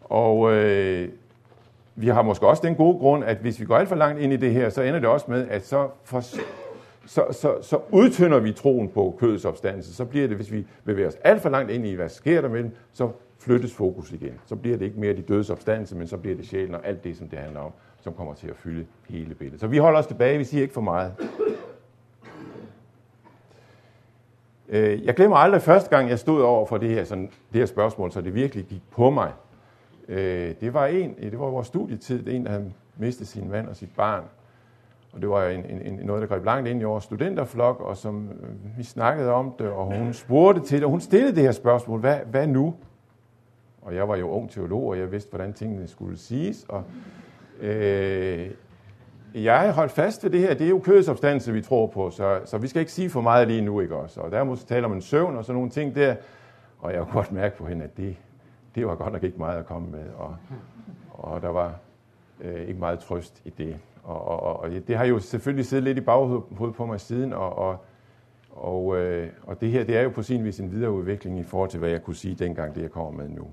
Og 0.00 0.52
øh, 0.52 1.08
vi 1.94 2.08
har 2.08 2.22
måske 2.22 2.46
også 2.46 2.62
den 2.66 2.74
gode 2.74 2.98
grund, 2.98 3.24
at 3.24 3.36
hvis 3.36 3.60
vi 3.60 3.64
går 3.64 3.76
alt 3.76 3.88
for 3.88 3.96
langt 3.96 4.22
ind 4.22 4.32
i 4.32 4.36
det 4.36 4.52
her, 4.52 4.68
så 4.68 4.82
ender 4.82 5.00
det 5.00 5.08
også 5.08 5.26
med, 5.28 5.48
at 5.48 5.66
så, 5.66 5.88
for, 6.04 6.22
så, 7.06 7.26
så, 7.30 7.62
så 7.62 7.78
udtynder 7.90 8.38
vi 8.38 8.52
troen 8.52 8.88
på 8.88 9.16
kødets 9.18 9.44
opstandelse. 9.44 9.94
Så 9.94 10.04
bliver 10.04 10.28
det, 10.28 10.36
hvis 10.36 10.52
vi 10.52 10.66
bevæger 10.84 11.08
os 11.08 11.14
alt 11.24 11.42
for 11.42 11.48
langt 11.48 11.70
ind 11.70 11.86
i, 11.86 11.94
hvad 11.94 12.08
sker 12.08 12.40
der 12.40 12.48
med 12.48 12.62
dem, 12.62 12.70
så 12.92 13.10
flyttes 13.38 13.74
fokus 13.74 14.12
igen. 14.12 14.40
Så 14.46 14.56
bliver 14.56 14.76
det 14.76 14.84
ikke 14.84 15.00
mere 15.00 15.16
de 15.16 15.22
dødes 15.22 15.50
opstandelse, 15.50 15.96
men 15.96 16.06
så 16.06 16.16
bliver 16.16 16.36
det 16.36 16.46
sjælen 16.46 16.74
og 16.74 16.86
alt 16.86 17.04
det, 17.04 17.16
som 17.16 17.28
det 17.28 17.38
handler 17.38 17.60
om, 17.60 17.72
som 18.00 18.12
kommer 18.14 18.34
til 18.34 18.48
at 18.48 18.56
fylde 18.56 18.86
hele 19.08 19.34
billedet. 19.34 19.60
Så 19.60 19.66
vi 19.66 19.78
holder 19.78 19.98
os 19.98 20.06
tilbage, 20.06 20.38
vi 20.38 20.44
siger 20.44 20.62
ikke 20.62 20.74
for 20.74 20.80
meget. 20.80 21.14
Øh, 24.68 25.04
jeg 25.04 25.14
glemmer 25.14 25.36
aldrig 25.36 25.62
første 25.62 25.96
gang, 25.96 26.08
jeg 26.08 26.18
stod 26.18 26.42
over 26.42 26.66
for 26.66 26.78
det 26.78 26.90
her, 26.90 27.04
sådan, 27.04 27.30
det 27.52 27.58
her 27.58 27.66
spørgsmål, 27.66 28.12
så 28.12 28.20
det 28.20 28.34
virkelig 28.34 28.64
gik 28.64 28.82
på 28.90 29.10
mig. 29.10 29.32
Øh, 30.08 30.54
det 30.60 30.74
var 30.74 30.86
en, 30.86 31.14
det 31.20 31.38
var 31.38 31.46
vores 31.46 31.66
studietid, 31.66 32.22
det 32.22 32.34
en, 32.34 32.44
der 32.44 32.50
havde 32.50 32.72
mistet 32.96 33.28
sin 33.28 33.50
mand 33.50 33.68
og 33.68 33.76
sit 33.76 33.90
barn. 33.96 34.24
Og 35.14 35.20
det 35.20 35.28
var 35.28 35.46
en, 35.48 35.64
en, 35.64 36.00
noget, 36.02 36.22
der 36.22 36.28
greb 36.28 36.44
langt 36.44 36.68
ind 36.68 36.80
i 36.80 36.84
vores 36.84 37.04
studenterflok, 37.04 37.80
og 37.80 37.96
som 37.96 38.28
øh, 38.28 38.78
vi 38.78 38.82
snakkede 38.82 39.32
om 39.32 39.54
det, 39.58 39.68
og 39.68 39.98
hun 39.98 40.12
spurgte 40.12 40.60
til 40.60 40.78
det, 40.78 40.84
og 40.84 40.90
hun 40.90 41.00
stillede 41.00 41.34
det 41.34 41.42
her 41.42 41.52
spørgsmål, 41.52 42.00
hvad, 42.00 42.18
hvad 42.30 42.46
nu? 42.46 42.74
Og 43.82 43.94
jeg 43.94 44.08
var 44.08 44.16
jo 44.16 44.30
ung 44.30 44.50
teolog, 44.50 44.88
og 44.88 44.98
jeg 44.98 45.12
vidste, 45.12 45.30
hvordan 45.30 45.52
tingene 45.52 45.86
skulle 45.86 46.18
siges, 46.18 46.66
og 46.68 46.84
øh, 47.60 48.50
jeg 49.34 49.72
holdt 49.72 49.92
fast 49.92 50.24
ved 50.24 50.30
det 50.30 50.40
her, 50.40 50.54
det 50.54 50.64
er 50.64 50.70
jo 50.70 50.78
kødsopstandelse, 50.78 51.52
vi 51.52 51.62
tror 51.62 51.86
på, 51.86 52.10
så, 52.10 52.40
så 52.44 52.58
vi 52.58 52.68
skal 52.68 52.80
ikke 52.80 52.92
sige 52.92 53.10
for 53.10 53.20
meget 53.20 53.48
lige 53.48 53.60
nu, 53.60 53.80
ikke 53.80 53.96
også? 53.96 54.20
Og 54.20 54.30
der 54.30 54.44
måske 54.44 54.66
tale 54.66 54.86
om 54.86 54.92
en 54.92 55.02
søvn 55.02 55.36
og 55.36 55.44
sådan 55.44 55.54
nogle 55.54 55.70
ting 55.70 55.94
der, 55.94 56.16
og 56.78 56.92
jeg 56.92 57.02
kunne 57.02 57.12
godt 57.12 57.32
mærke 57.32 57.56
på 57.56 57.66
hende, 57.66 57.84
at 57.84 57.96
det, 57.96 58.16
det 58.74 58.86
var 58.86 58.94
godt 58.94 59.12
nok 59.12 59.22
ikke 59.22 59.38
meget 59.38 59.58
at 59.58 59.66
komme 59.66 59.90
med, 59.90 60.04
og, 60.16 60.36
og 61.10 61.42
der 61.42 61.48
var 61.48 61.74
øh, 62.40 62.60
ikke 62.60 62.80
meget 62.80 62.98
trøst 62.98 63.42
i 63.44 63.50
det. 63.50 63.76
Og, 64.04 64.24
og, 64.28 64.60
og 64.60 64.70
det 64.70 64.96
har 64.96 65.04
jo 65.04 65.18
selvfølgelig 65.18 65.66
siddet 65.66 65.84
lidt 65.84 65.98
i 65.98 66.00
baghovedet 66.00 66.74
på 66.76 66.86
mig 66.86 67.00
siden, 67.00 67.32
og, 67.32 67.58
og, 67.58 67.84
Og, 68.56 68.96
øh, 68.96 69.28
og 69.42 69.60
det 69.60 69.70
her, 69.70 69.84
det 69.84 69.96
er 69.96 70.02
jo 70.02 70.10
på 70.10 70.22
sin 70.22 70.44
vis 70.44 70.60
en 70.60 70.70
videreudvikling 70.72 71.38
i 71.38 71.42
forhold 71.42 71.70
til, 71.70 71.78
hvad 71.78 71.90
jeg 71.90 72.02
kunne 72.02 72.16
sige 72.16 72.34
dengang, 72.34 72.74
det 72.74 72.82
jeg 72.82 72.90
kommer 72.90 73.22
med 73.22 73.28
nu. 73.28 73.46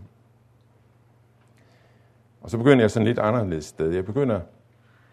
Og 2.41 2.49
så 2.49 2.57
begynder 2.57 2.83
jeg 2.83 2.91
sådan 2.91 3.07
lidt 3.07 3.19
anderledes 3.19 3.65
sted. 3.65 3.91
Jeg 3.91 4.05
begynder 4.05 4.39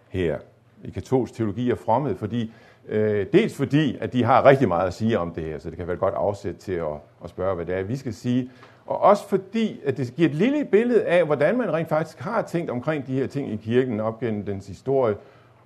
her 0.09 0.38
i 0.85 0.90
katolsk 0.90 1.35
teologi 1.35 1.70
og 1.70 1.79
fromhed, 1.79 2.16
fordi 2.16 2.53
øh, 2.88 3.27
dels 3.33 3.57
fordi, 3.57 3.96
at 4.01 4.12
de 4.12 4.24
har 4.24 4.44
rigtig 4.44 4.68
meget 4.68 4.87
at 4.87 4.94
sige 4.94 5.18
om 5.18 5.33
det 5.35 5.44
her, 5.44 5.59
så 5.59 5.70
det 5.70 5.79
kan 5.79 5.87
være 5.87 5.96
godt 5.96 6.14
afsæt 6.14 6.57
til 6.57 6.72
at, 6.72 6.96
at 7.24 7.31
spørge, 7.31 7.55
hvad 7.55 7.66
det 7.66 7.74
er, 7.74 7.83
vi 7.83 7.96
skal 7.96 8.14
sige. 8.14 8.51
Og 8.88 9.01
også 9.01 9.29
fordi, 9.29 9.81
at 9.85 9.96
det 9.96 10.14
giver 10.16 10.29
et 10.29 10.35
lille 10.35 10.64
billede 10.64 11.05
af, 11.05 11.24
hvordan 11.24 11.59
man 11.59 11.72
rent 11.72 11.88
faktisk 11.88 12.18
har 12.18 12.42
tænkt 12.42 12.70
omkring 12.70 13.07
de 13.07 13.14
her 13.14 13.27
ting 13.27 13.53
i 13.53 13.57
kirken 13.57 14.01
op 14.01 14.20
gennem 14.20 14.44
dens 14.44 14.66
historie, 14.66 15.16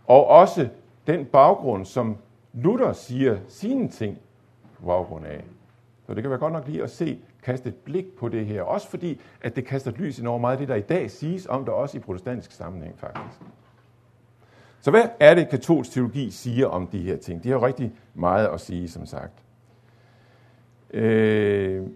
og 0.07 0.27
også 0.27 0.69
den 1.07 1.25
baggrund, 1.25 1.85
som 1.85 2.17
Luther 2.53 2.93
siger 2.93 3.39
sine 3.49 3.89
ting 3.89 4.19
på 4.77 4.87
baggrund 4.87 5.27
af. 5.27 5.45
Så 6.07 6.15
det 6.15 6.23
kan 6.23 6.31
være 6.31 6.39
godt 6.39 6.53
nok 6.53 6.69
lige 6.69 6.83
at 6.83 6.91
se, 6.91 7.19
kaste 7.43 7.69
et 7.69 7.75
blik 7.75 8.17
på 8.19 8.29
det 8.29 8.47
her. 8.47 8.63
Også 8.63 8.89
fordi, 8.89 9.21
at 9.43 9.57
det 9.57 9.65
kaster 9.65 9.91
lys 9.91 10.19
ind 10.19 10.29
over 10.29 10.39
meget 10.39 10.53
af 10.53 10.59
det, 10.59 10.69
der 10.69 10.75
i 10.75 10.81
dag 10.81 11.11
siges 11.11 11.47
om 11.47 11.65
det, 11.65 11.75
også 11.75 11.97
i 11.97 12.01
protestantisk 12.01 12.53
sammenhæng 12.53 12.99
faktisk. 12.99 13.41
Så 14.81 14.91
hvad 14.91 15.05
er 15.21 15.35
det, 15.35 15.49
katolsk 15.49 15.93
teologi 15.93 16.31
siger 16.31 16.67
om 16.67 16.87
de 16.87 16.99
her 16.99 17.17
ting? 17.17 17.45
De 17.45 17.51
har 17.51 17.67
rigtig 17.67 17.93
meget 18.15 18.47
at 18.47 18.61
sige, 18.61 18.89
som 18.89 19.07
sagt. 19.07 19.43
Øh, 20.91 21.87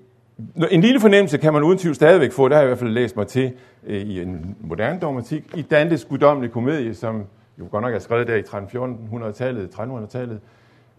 en 0.71 0.81
lille 0.81 1.01
fornemmelse 1.01 1.39
kan 1.39 1.53
man 1.53 1.63
uden 1.63 1.79
tvivl 1.79 1.95
stadigvæk 1.95 2.33
få, 2.33 2.49
det 2.49 2.55
har 2.55 2.63
jeg 2.63 2.67
i 2.67 2.71
hvert 2.71 2.79
fald 2.79 2.91
læst 2.91 3.17
mig 3.17 3.27
til 3.27 3.53
øh, 3.87 4.01
i 4.01 4.23
en 4.23 4.57
moderne 4.61 5.01
dogmatik, 5.01 5.57
i 5.57 5.63
Dantes 5.63 6.05
guddommelige 6.05 6.53
komedie, 6.53 6.95
som 6.95 7.25
jo 7.59 7.69
godt 7.71 7.83
nok 7.83 7.95
er 7.95 7.99
skrevet 7.99 8.27
der 8.27 8.35
i 8.35 8.41
1300-tallet, 8.41 9.75
1300-tallet, 9.75 10.41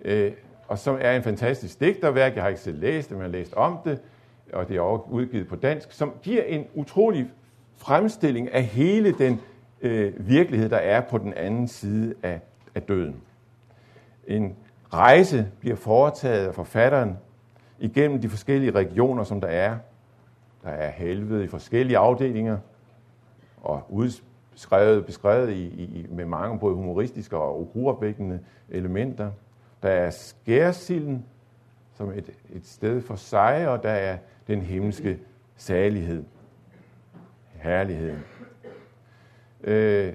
øh, 0.06 0.32
og 0.68 0.80
som 0.80 0.98
er 1.02 1.16
en 1.16 1.24
fantastisk 1.24 1.80
digterværk. 1.80 2.36
Jeg 2.36 2.44
har 2.44 2.50
ikke 2.50 2.62
selv 2.62 2.80
læst 2.80 3.10
det, 3.10 3.18
men 3.18 3.24
jeg 3.24 3.32
har 3.32 3.38
læst 3.38 3.54
om 3.54 3.78
det, 3.86 4.00
og 4.54 4.68
det 4.68 4.78
er 4.78 4.82
også 4.82 5.04
udgivet 5.12 5.48
på 5.48 5.56
dansk, 5.56 5.92
som 5.92 6.14
giver 6.24 6.44
en 6.44 6.66
utrolig 6.74 7.30
fremstilling 7.78 8.54
af 8.54 8.64
hele 8.64 9.12
den 9.12 9.40
øh, 9.82 10.14
virkelighed, 10.18 10.70
der 10.70 10.78
er 10.78 11.02
på 11.02 11.18
den 11.18 11.34
anden 11.34 11.68
side 11.68 12.14
af, 12.24 12.40
af 12.76 12.82
døden. 12.82 13.16
En 14.28 14.56
rejse 14.94 15.48
bliver 15.60 15.76
foretaget 15.76 16.48
af 16.48 16.56
forfatteren 16.56 17.18
igennem 17.80 18.22
de 18.22 18.30
forskellige 18.30 18.72
regioner, 18.72 19.24
som 19.24 19.42
der 19.42 19.48
er. 19.48 19.78
Der 20.64 20.70
er 20.70 20.90
helvede 20.90 21.44
i 21.44 21.48
forskellige 21.48 21.98
afdelinger, 21.98 22.58
og 23.62 23.86
udskrevet, 23.90 25.06
beskrevet 25.06 25.50
i, 25.50 25.66
i, 25.66 26.08
med 26.10 26.26
mange 26.26 26.60
både 26.60 26.76
humoristiske 26.76 27.38
og 27.38 27.70
gruopvækkende 27.74 28.40
elementer. 28.70 29.32
Der 29.84 29.90
er 29.90 30.10
skærsilden 30.10 31.26
som 31.94 32.10
et, 32.10 32.30
et 32.54 32.68
sted 32.68 33.02
for 33.02 33.16
sig, 33.16 33.68
og 33.68 33.84
der 33.84 33.90
er 33.90 34.18
den 34.48 34.62
himmelske 34.62 35.20
salighed, 35.56 36.24
herligheden. 37.54 38.24
Øh, 39.64 40.14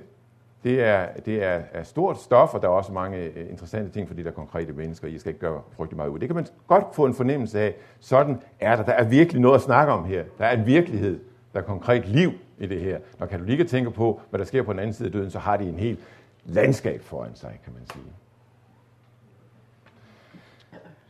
det 0.64 0.82
er, 0.82 1.06
det 1.26 1.44
er, 1.44 1.60
er 1.72 1.82
stort 1.82 2.20
stof, 2.20 2.54
og 2.54 2.62
der 2.62 2.68
er 2.68 2.72
også 2.72 2.92
mange 2.92 3.18
øh, 3.18 3.50
interessante 3.50 3.90
ting 3.90 4.08
for 4.08 4.14
de 4.14 4.24
der 4.24 4.30
konkrete 4.30 4.72
mennesker. 4.72 5.08
I 5.08 5.18
skal 5.18 5.30
ikke 5.30 5.40
gøre 5.40 5.60
frygtelig 5.76 5.96
meget 5.96 6.08
ud. 6.08 6.18
Det 6.18 6.28
kan 6.28 6.36
man 6.36 6.46
godt 6.66 6.84
få 6.94 7.04
en 7.04 7.14
fornemmelse 7.14 7.60
af. 7.60 7.74
Sådan 8.00 8.40
er 8.60 8.76
der. 8.76 8.82
Der 8.82 8.92
er 8.92 9.04
virkelig 9.04 9.42
noget 9.42 9.54
at 9.54 9.62
snakke 9.62 9.92
om 9.92 10.04
her. 10.04 10.24
Der 10.38 10.44
er 10.44 10.56
en 10.56 10.66
virkelighed. 10.66 11.20
Der 11.52 11.60
er 11.60 11.64
konkret 11.64 12.08
liv 12.08 12.32
i 12.58 12.66
det 12.66 12.80
her. 12.80 12.98
Når 13.18 13.26
katolikker 13.26 13.64
tænker 13.64 13.90
på, 13.90 14.20
hvad 14.30 14.38
der 14.38 14.44
sker 14.44 14.62
på 14.62 14.72
den 14.72 14.80
anden 14.80 14.94
side 14.94 15.06
af 15.06 15.12
døden, 15.12 15.30
så 15.30 15.38
har 15.38 15.56
de 15.56 15.68
en 15.68 15.78
helt 15.78 16.00
landskab 16.44 17.02
foran 17.02 17.34
sig, 17.34 17.60
kan 17.64 17.72
man 17.72 17.82
sige. 17.92 18.04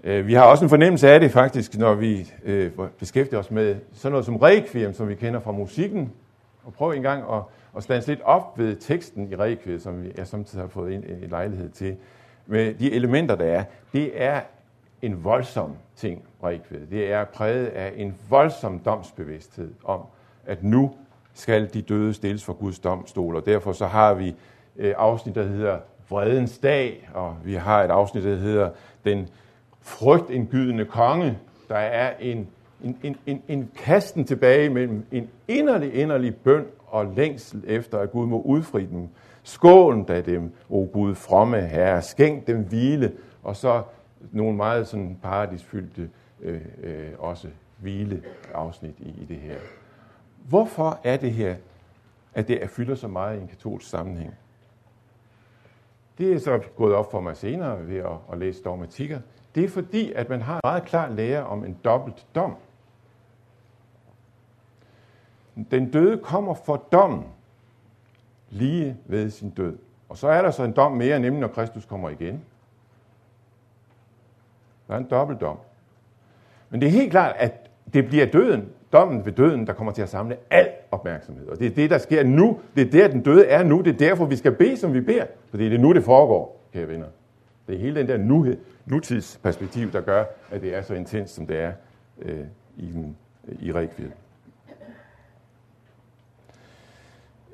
Øh, 0.05 0.27
vi 0.27 0.35
har 0.35 0.45
også 0.45 0.65
en 0.65 0.69
fornemmelse 0.69 1.09
af 1.09 1.21
det 1.21 1.31
faktisk, 1.31 1.79
når 1.79 1.95
vi 1.95 2.33
øh, 2.45 2.71
beskæftiger 2.99 3.41
os 3.41 3.51
med 3.51 3.77
sådan 3.93 4.13
noget 4.13 4.27
som 4.27 4.37
requiem, 4.37 4.95
som 4.95 5.09
vi 5.09 5.15
kender 5.15 5.41
fra 5.41 5.53
musikken. 5.53 6.13
Og 6.65 6.73
prøv 6.73 6.91
en 6.91 7.03
gang 7.03 7.25
at, 7.33 7.43
og 7.73 7.83
stands 7.83 8.07
lidt 8.07 8.21
op 8.25 8.59
ved 8.59 8.77
teksten 8.77 9.33
i 9.33 9.37
requiem, 9.37 9.81
som 9.81 10.05
jeg 10.17 10.27
samtidig 10.27 10.63
har 10.63 10.69
fået 10.69 10.95
en, 10.95 11.05
en 11.05 11.29
lejlighed 11.31 11.71
til. 11.71 11.97
Med 12.47 12.75
de 12.75 12.93
elementer, 12.93 13.35
der 13.35 13.45
er, 13.45 13.65
det 13.93 14.23
er 14.23 14.41
en 15.03 15.25
voldsom 15.25 15.73
ting, 15.97 16.23
requiem. 16.45 16.87
Det 16.87 17.13
er 17.13 17.25
præget 17.25 17.67
af 17.67 17.93
en 17.97 18.15
voldsom 18.29 18.79
domsbevidsthed 18.79 19.75
om, 19.85 20.01
at 20.47 20.65
nu 20.65 20.95
skal 21.35 21.75
de 21.75 21.83
døde 21.83 22.15
stilles 22.15 22.45
for 22.45 22.53
Guds 22.53 22.79
domstol, 22.79 23.37
og 23.37 23.47
derfor 23.47 23.73
så 23.73 23.87
har 23.87 24.15
vi 24.15 24.35
øh, 24.77 24.95
afsnit, 24.97 25.35
der 25.35 25.43
hedder 25.43 25.79
Vredens 26.09 26.59
dag, 26.59 27.09
og 27.15 27.37
vi 27.45 27.55
har 27.55 27.83
et 27.83 27.91
afsnit, 27.91 28.25
der 28.25 28.37
hedder 28.37 28.71
Den 29.05 29.29
frygtindgydende 29.81 30.85
konge. 30.85 31.39
Der 31.69 31.77
er 31.77 32.15
en, 32.21 32.49
en, 32.83 32.99
en, 33.03 33.17
en, 33.27 33.43
en 33.49 33.71
kasten 33.77 34.25
tilbage 34.25 34.71
mellem 34.71 35.07
en 35.13 35.31
inderlig, 35.49 35.95
inderlig 35.95 36.37
bøn 36.37 36.67
og 36.87 37.07
længsel 37.07 37.65
efter, 37.67 37.99
at 37.99 38.11
Gud 38.11 38.27
må 38.27 38.41
udfri 38.41 38.87
dem. 38.87 39.09
Skål 39.43 40.05
da 40.05 40.21
dem, 40.21 40.53
o 40.71 40.89
Gud 40.93 41.15
fromme 41.15 41.61
herre, 41.61 42.03
skænk 42.03 42.47
dem 42.47 42.63
hvile, 42.63 43.13
og 43.43 43.57
så 43.57 43.83
nogle 44.33 44.57
meget 44.57 44.89
sådan 44.89 45.19
paradisfyldte 45.23 46.11
øh, 46.43 46.61
øh, 46.83 47.09
også 47.19 47.49
hvile 47.79 48.23
afsnit 48.55 48.95
i, 48.99 49.09
i 49.23 49.25
det 49.29 49.37
her. 49.37 49.57
Hvorfor 50.49 51.01
er 51.05 51.17
det 51.17 51.33
her, 51.33 51.57
at 52.35 52.49
det 52.49 52.63
er 52.63 52.67
fylder 52.67 52.95
så 52.95 53.09
meget 53.09 53.39
i 53.39 53.43
en 53.43 53.49
katolsk 53.49 53.91
sammenhæng? 53.91 54.35
Det 56.19 56.33
er 56.33 56.39
så 56.39 56.61
gået 56.77 56.95
op 56.95 57.11
for 57.11 57.21
mig 57.21 57.37
senere 57.37 57.89
ved 57.89 57.99
at, 57.99 58.17
at 58.33 58.39
læse 58.39 58.63
dogmatikker. 58.63 59.21
Det 59.55 59.65
er 59.65 59.69
fordi, 59.69 60.13
at 60.13 60.29
man 60.29 60.43
har 60.43 60.55
en 60.55 60.61
meget 60.65 60.85
klar 60.85 61.09
lære 61.11 61.47
om 61.47 61.65
en 61.65 61.77
dobbelt 61.85 62.27
dom. 62.35 62.57
Den 65.71 65.91
døde 65.91 66.19
kommer 66.19 66.55
for 66.55 66.77
dommen 66.93 67.25
lige 68.51 68.97
ved 69.07 69.31
sin 69.31 69.51
død. 69.51 69.79
Og 70.09 70.17
så 70.17 70.29
er 70.29 70.43
der 70.43 70.51
så 70.51 70.65
en 70.65 70.73
dom 70.73 70.93
mere, 70.93 71.21
nemlig 71.21 71.41
når 71.41 71.49
Kristus 71.49 71.85
kommer 71.85 72.09
igen. 72.09 72.45
Der 74.89 74.95
er 74.95 74.99
en 74.99 75.07
dobbelt 75.11 75.41
dom. 75.41 75.57
Men 76.71 76.81
det 76.81 76.87
er 76.87 76.91
helt 76.91 77.11
klart, 77.11 77.37
at 77.39 77.71
det 77.95 78.07
bliver 78.07 78.27
døden, 78.27 78.69
dommen 78.93 79.25
ved 79.25 79.33
døden, 79.33 79.67
der 79.67 79.73
kommer 79.73 79.93
til 79.93 80.03
at 80.03 80.09
samle 80.09 80.37
al 80.51 80.69
opmærksomhed. 80.91 81.49
Og 81.49 81.59
det 81.59 81.67
er 81.67 81.71
det, 81.75 81.91
der 81.91 81.99
sker 81.99 82.25
nu. 82.25 82.61
Det 82.77 82.87
er 82.87 82.91
der, 82.91 83.09
den 83.09 83.23
døde 83.23 83.47
er 83.47 83.63
nu. 83.63 83.81
Det 83.81 83.95
er 83.95 83.99
derfor, 83.99 84.25
vi 84.25 84.37
skal 84.37 84.53
bede, 84.53 84.77
som 84.77 84.95
vi 84.95 85.01
beder. 85.01 85.27
Fordi 85.51 85.63
det 85.63 85.67
er 85.67 85.71
det 85.71 85.81
nu, 85.81 85.93
det 85.93 86.05
foregår, 86.05 86.61
kære 86.73 86.89
venner. 86.89 87.07
Det 87.67 87.75
er 87.75 87.79
hele 87.79 88.01
den 88.01 88.09
der 88.09 88.17
nuhed, 88.17 88.57
nutidsperspektiv, 88.87 89.93
der 89.93 90.01
gør, 90.01 90.25
at 90.51 90.63
det 90.63 90.75
er 90.75 90.83
så 90.83 90.95
intens, 90.95 91.31
som 91.31 91.47
det 91.47 91.59
er 91.61 91.73
øh, 92.23 92.41
i, 92.77 92.93
den, 92.93 93.17
i 93.61 93.73
Requiem. 93.73 94.09
Øh, 94.09 94.13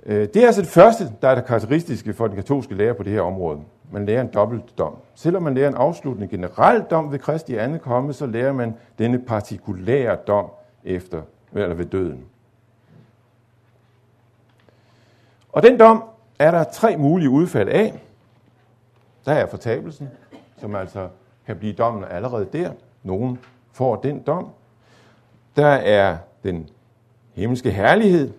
Øh, 0.07 0.29
det 0.35 0.37
er 0.37 0.47
altså 0.47 0.63
det 0.63 0.71
første, 0.71 1.13
der 1.23 1.29
er 1.29 1.35
det 1.35 1.45
karakteristiske 1.45 2.13
for 2.13 2.27
den 2.27 2.37
katolske 2.37 2.75
lærer 2.75 2.93
på 2.93 3.03
det 3.03 3.13
her 3.13 3.21
område. 3.21 3.61
Man 3.93 4.07
lærer 4.07 4.21
en 4.21 4.31
dobbelt 4.35 4.79
dom. 4.79 4.97
Selvom 5.15 5.43
man 5.43 5.55
lærer 5.55 5.69
en 5.69 5.75
afsluttende 5.75 6.29
generel 6.29 6.83
dom 6.83 7.13
ved 7.13 7.19
Kristi 7.19 7.57
andet 7.57 7.81
komme, 7.81 8.13
så 8.13 8.27
lærer 8.27 8.53
man 8.53 8.75
denne 8.99 9.19
partikulære 9.19 10.17
dom 10.27 10.51
efter, 10.85 11.23
eller 11.53 11.75
ved 11.75 11.87
døden. 11.87 12.25
Og 15.53 15.63
den 15.63 15.79
dom 15.79 16.05
er 16.39 16.51
der 16.51 16.65
tre 16.65 16.97
mulige 16.97 17.31
udfald 17.31 17.69
af. 17.69 18.03
Der 19.25 19.33
er 19.33 19.47
fortabelsen, 19.47 20.09
som 20.61 20.75
altså 20.75 21.09
kan 21.47 21.57
blive 21.57 21.73
dommen 21.73 22.05
allerede 22.11 22.49
der. 22.53 22.73
Nogen 23.03 23.39
får 23.73 23.97
den 23.97 24.23
dom. 24.23 24.49
Der 25.57 25.67
er 25.67 26.17
den 26.43 26.69
himmelske 27.35 27.71
herlighed, 27.71 28.33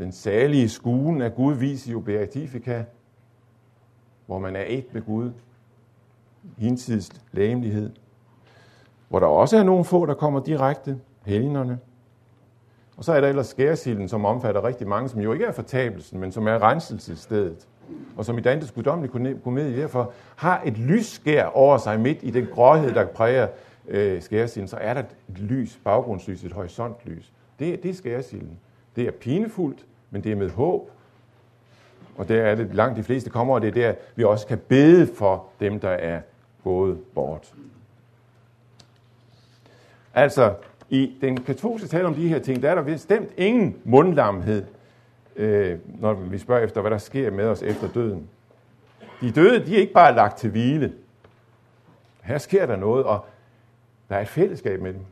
den 0.00 0.12
salige 0.12 0.68
skuen 0.68 1.22
af 1.22 1.34
Gud 1.34 1.54
visio 1.54 2.00
beatifica, 2.00 2.84
hvor 4.26 4.38
man 4.38 4.56
er 4.56 4.64
et 4.66 4.94
med 4.94 5.02
Gud, 5.02 5.30
hinsides 6.58 7.10
lægemlighed, 7.32 7.90
hvor 9.08 9.20
der 9.20 9.26
også 9.26 9.56
er 9.56 9.62
nogle 9.62 9.84
få, 9.84 10.06
der 10.06 10.14
kommer 10.14 10.40
direkte, 10.40 11.00
helgenerne. 11.24 11.78
Og 12.96 13.04
så 13.04 13.12
er 13.12 13.20
der 13.20 13.28
ellers 13.28 13.46
skærsilden, 13.46 14.08
som 14.08 14.24
omfatter 14.24 14.64
rigtig 14.64 14.88
mange, 14.88 15.08
som 15.08 15.20
jo 15.20 15.32
ikke 15.32 15.44
er 15.44 15.52
fortabelsen, 15.52 16.20
men 16.20 16.32
som 16.32 16.46
er 16.46 16.62
renselsesstedet 16.62 17.68
og 18.16 18.24
som 18.24 18.38
i 18.38 18.40
Dantes 18.40 18.72
guddommelige 18.72 19.38
komedie 19.44 19.80
derfor 19.80 20.12
har 20.36 20.62
et 20.64 20.78
lysskær 20.78 21.44
over 21.44 21.78
sig 21.78 22.00
midt 22.00 22.18
i 22.22 22.30
den 22.30 22.46
gråhed, 22.46 22.94
der 22.94 23.06
præger 23.06 23.48
øh, 23.88 24.22
skærsilden, 24.22 24.68
så 24.68 24.76
er 24.76 24.94
der 24.94 25.00
et 25.00 25.38
lys, 25.38 25.80
baggrundslys, 25.84 26.44
et 26.44 26.52
horisontlys. 26.52 27.32
Det, 27.58 27.82
det 27.82 27.90
er 27.90 27.94
skærsilden. 27.94 28.58
Det 28.96 29.06
er 29.06 29.10
pinefuldt, 29.10 29.86
men 30.10 30.24
det 30.24 30.32
er 30.32 30.36
med 30.36 30.50
håb. 30.50 30.90
Og 32.16 32.28
der 32.28 32.42
er 32.42 32.54
det 32.54 32.74
langt 32.74 32.96
de 32.96 33.02
fleste 33.02 33.30
kommer, 33.30 33.54
og 33.54 33.62
det 33.62 33.68
er 33.68 33.72
der, 33.72 33.94
vi 34.16 34.24
også 34.24 34.46
kan 34.46 34.58
bede 34.58 35.14
for 35.14 35.46
dem, 35.60 35.80
der 35.80 35.90
er 35.90 36.20
gået 36.64 37.00
bort. 37.14 37.54
Altså, 40.14 40.54
i 40.88 41.16
den 41.20 41.40
katolske 41.40 41.88
tale 41.88 42.06
om 42.06 42.14
de 42.14 42.28
her 42.28 42.38
ting, 42.38 42.62
der 42.62 42.70
er 42.70 42.74
der 42.74 42.82
bestemt 42.82 43.30
ingen 43.36 43.76
mundlamhed 43.84 44.64
øh, 45.36 45.78
når 46.00 46.14
vi 46.14 46.38
spørger 46.38 46.64
efter, 46.64 46.80
hvad 46.80 46.90
der 46.90 46.98
sker 46.98 47.30
med 47.30 47.44
os 47.44 47.62
efter 47.62 47.88
døden. 47.88 48.28
De 49.20 49.30
døde, 49.30 49.66
de 49.66 49.76
er 49.76 49.80
ikke 49.80 49.92
bare 49.92 50.14
lagt 50.14 50.38
til 50.38 50.50
hvile. 50.50 50.92
Her 52.22 52.38
sker 52.38 52.66
der 52.66 52.76
noget, 52.76 53.04
og 53.04 53.24
der 54.08 54.16
er 54.16 54.20
et 54.20 54.28
fællesskab 54.28 54.80
med 54.80 54.92
dem. 54.92 55.04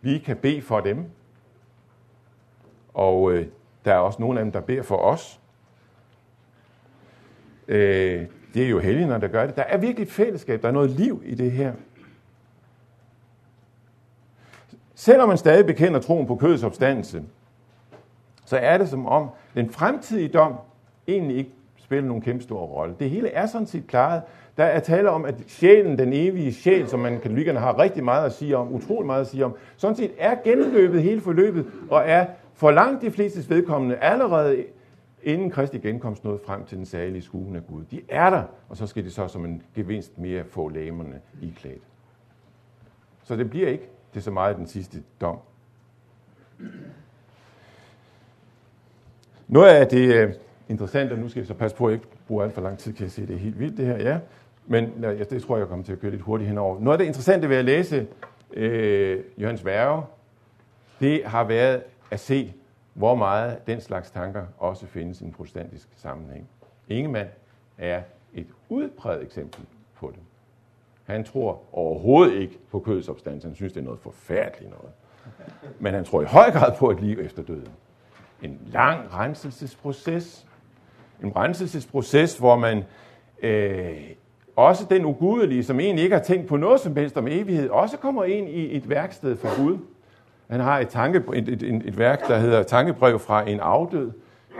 Vi 0.00 0.18
kan 0.18 0.36
bede 0.36 0.62
for 0.62 0.80
dem, 0.80 1.04
og 2.94 3.32
øh, 3.32 3.46
der 3.84 3.94
er 3.94 3.98
også 3.98 4.22
nogle 4.22 4.38
af 4.38 4.44
dem, 4.44 4.52
der 4.52 4.60
beder 4.60 4.82
for 4.82 4.96
os. 4.96 5.40
Øh, 7.68 8.26
det 8.54 8.64
er 8.64 8.68
jo 8.68 8.78
helgenerne, 8.78 9.20
der 9.20 9.28
gør 9.28 9.46
det. 9.46 9.56
Der 9.56 9.62
er 9.62 9.76
virkelig 9.76 10.02
et 10.02 10.12
fællesskab. 10.12 10.62
Der 10.62 10.68
er 10.68 10.72
noget 10.72 10.90
liv 10.90 11.22
i 11.24 11.34
det 11.34 11.52
her. 11.52 11.72
Selvom 14.94 15.28
man 15.28 15.38
stadig 15.38 15.66
bekender 15.66 16.00
troen 16.00 16.26
på 16.26 16.36
kødets 16.36 16.64
opstandelse, 16.64 17.22
så 18.44 18.56
er 18.56 18.78
det 18.78 18.88
som 18.88 19.06
om 19.06 19.28
den 19.54 19.70
fremtidige 19.70 20.28
dom 20.28 20.54
egentlig 21.08 21.36
ikke 21.36 21.50
spiller 21.76 22.08
nogen 22.08 22.22
kæmpe 22.22 22.42
stor 22.42 22.60
rolle. 22.60 22.94
Det 22.98 23.10
hele 23.10 23.28
er 23.28 23.46
sådan 23.46 23.66
set 23.66 23.86
klaret. 23.86 24.22
Der 24.56 24.64
er 24.64 24.80
tale 24.80 25.10
om, 25.10 25.24
at 25.24 25.34
sjælen, 25.46 25.98
den 25.98 26.12
evige 26.12 26.54
sjæl, 26.54 26.88
som 26.88 27.00
man 27.00 27.20
katolikkerne 27.20 27.58
har 27.58 27.78
rigtig 27.78 28.04
meget 28.04 28.26
at 28.26 28.32
sige 28.32 28.56
om, 28.56 28.74
utrolig 28.74 29.06
meget 29.06 29.20
at 29.20 29.26
sige 29.26 29.44
om, 29.44 29.54
sådan 29.76 29.96
set 29.96 30.10
er 30.18 30.34
genløbet 30.44 31.02
hele 31.02 31.20
forløbet, 31.20 31.66
og 31.90 32.02
er 32.06 32.26
for 32.54 32.70
langt 32.70 33.02
de 33.02 33.10
fleste 33.10 33.50
vedkommende 33.50 33.96
allerede 33.96 34.64
inden 35.22 35.50
Kristi 35.50 35.78
genkomst 35.78 36.24
nåede 36.24 36.38
frem 36.46 36.64
til 36.64 36.78
den 36.78 36.86
særlige 36.86 37.22
skuen 37.22 37.56
af 37.56 37.66
Gud. 37.66 37.84
De 37.90 38.02
er 38.08 38.30
der, 38.30 38.42
og 38.68 38.76
så 38.76 38.86
skal 38.86 39.04
de 39.04 39.10
så 39.10 39.28
som 39.28 39.44
en 39.44 39.62
gevinst 39.74 40.18
mere 40.18 40.44
få 40.44 40.68
lægerne 40.68 41.20
i 41.42 41.54
klædt. 41.60 41.82
Så 43.22 43.36
det 43.36 43.50
bliver 43.50 43.68
ikke 43.68 43.88
til 44.12 44.22
så 44.22 44.30
meget 44.30 44.56
den 44.56 44.66
sidste 44.66 45.02
dom. 45.20 45.38
Noget 49.48 49.68
af 49.68 49.86
det 49.86 49.98
øh, 49.98 50.12
interessant, 50.14 50.40
interessante, 50.68 51.12
og 51.12 51.18
nu 51.18 51.28
skal 51.28 51.40
jeg 51.40 51.46
så 51.46 51.54
passe 51.54 51.76
på, 51.76 51.86
at 51.86 51.90
jeg 51.90 51.96
ikke 51.96 52.06
bruger 52.26 52.44
alt 52.44 52.54
for 52.54 52.60
lang 52.60 52.78
tid, 52.78 52.92
kan 52.92 53.02
jeg 53.02 53.10
se, 53.10 53.26
det 53.26 53.34
er 53.34 53.38
helt 53.38 53.58
vildt 53.58 53.76
det 53.76 53.86
her, 53.86 53.98
ja. 53.98 54.18
Men 54.66 55.04
øh, 55.04 55.18
ja, 55.18 55.24
det 55.24 55.42
tror 55.42 55.56
jeg, 55.56 55.60
jeg 55.60 55.68
kommer 55.68 55.84
til 55.84 55.92
at 55.92 56.00
køre 56.00 56.10
lidt 56.10 56.22
hurtigt 56.22 56.48
henover. 56.48 56.80
Noget 56.80 56.94
af 56.94 56.98
det 56.98 57.06
interessante 57.06 57.48
ved 57.48 57.56
at 57.56 57.64
læse 57.64 58.06
øh, 58.52 59.20
Jørgens 59.40 59.64
Værge, 59.64 60.02
det 61.00 61.22
har 61.24 61.44
været 61.44 61.82
at 62.14 62.20
se, 62.20 62.54
hvor 62.94 63.14
meget 63.14 63.66
den 63.66 63.80
slags 63.80 64.10
tanker 64.10 64.46
også 64.58 64.86
findes 64.86 65.20
i 65.20 65.24
en 65.24 65.32
protestantisk 65.32 65.88
sammenhæng. 65.96 66.48
Ingemann 66.88 67.28
er 67.78 68.02
et 68.34 68.46
udpræget 68.68 69.22
eksempel 69.22 69.64
på 69.94 70.10
det. 70.10 70.20
Han 71.04 71.24
tror 71.24 71.62
overhovedet 71.72 72.34
ikke 72.34 72.58
på 72.70 72.78
kødets 72.78 73.08
opstandelse. 73.08 73.48
Han 73.48 73.54
synes, 73.54 73.72
det 73.72 73.80
er 73.80 73.84
noget 73.84 74.00
forfærdeligt 74.00 74.70
noget. 74.70 74.90
Men 75.78 75.94
han 75.94 76.04
tror 76.04 76.22
i 76.22 76.24
høj 76.24 76.50
grad 76.50 76.76
på 76.78 76.90
et 76.90 77.00
liv 77.00 77.18
efter 77.18 77.42
døden. 77.42 77.68
En 78.42 78.60
lang 78.72 79.14
renselsesproces. 79.14 80.46
En 81.22 81.36
renselsesproces, 81.36 82.38
hvor 82.38 82.56
man 82.56 82.84
øh, 83.42 84.10
også 84.56 84.86
den 84.90 85.04
ugudelige, 85.04 85.64
som 85.64 85.80
egentlig 85.80 86.04
ikke 86.04 86.16
har 86.16 86.22
tænkt 86.22 86.48
på 86.48 86.56
noget 86.56 86.80
som 86.80 86.96
helst 86.96 87.16
om 87.16 87.28
evighed, 87.28 87.68
også 87.68 87.96
kommer 87.96 88.24
ind 88.24 88.48
i 88.48 88.76
et 88.76 88.88
værksted 88.88 89.36
for 89.36 89.64
Gud. 89.64 89.78
Han 90.50 90.60
har 90.60 90.78
et, 90.78 90.88
tanke, 90.88 91.22
et, 91.34 91.48
et, 91.48 91.62
et, 91.62 91.82
et 91.84 91.98
værk, 91.98 92.28
der 92.28 92.38
hedder 92.38 92.62
Tankebrev 92.62 93.18
fra 93.18 93.48
en 93.48 93.60
afdød, 93.60 94.12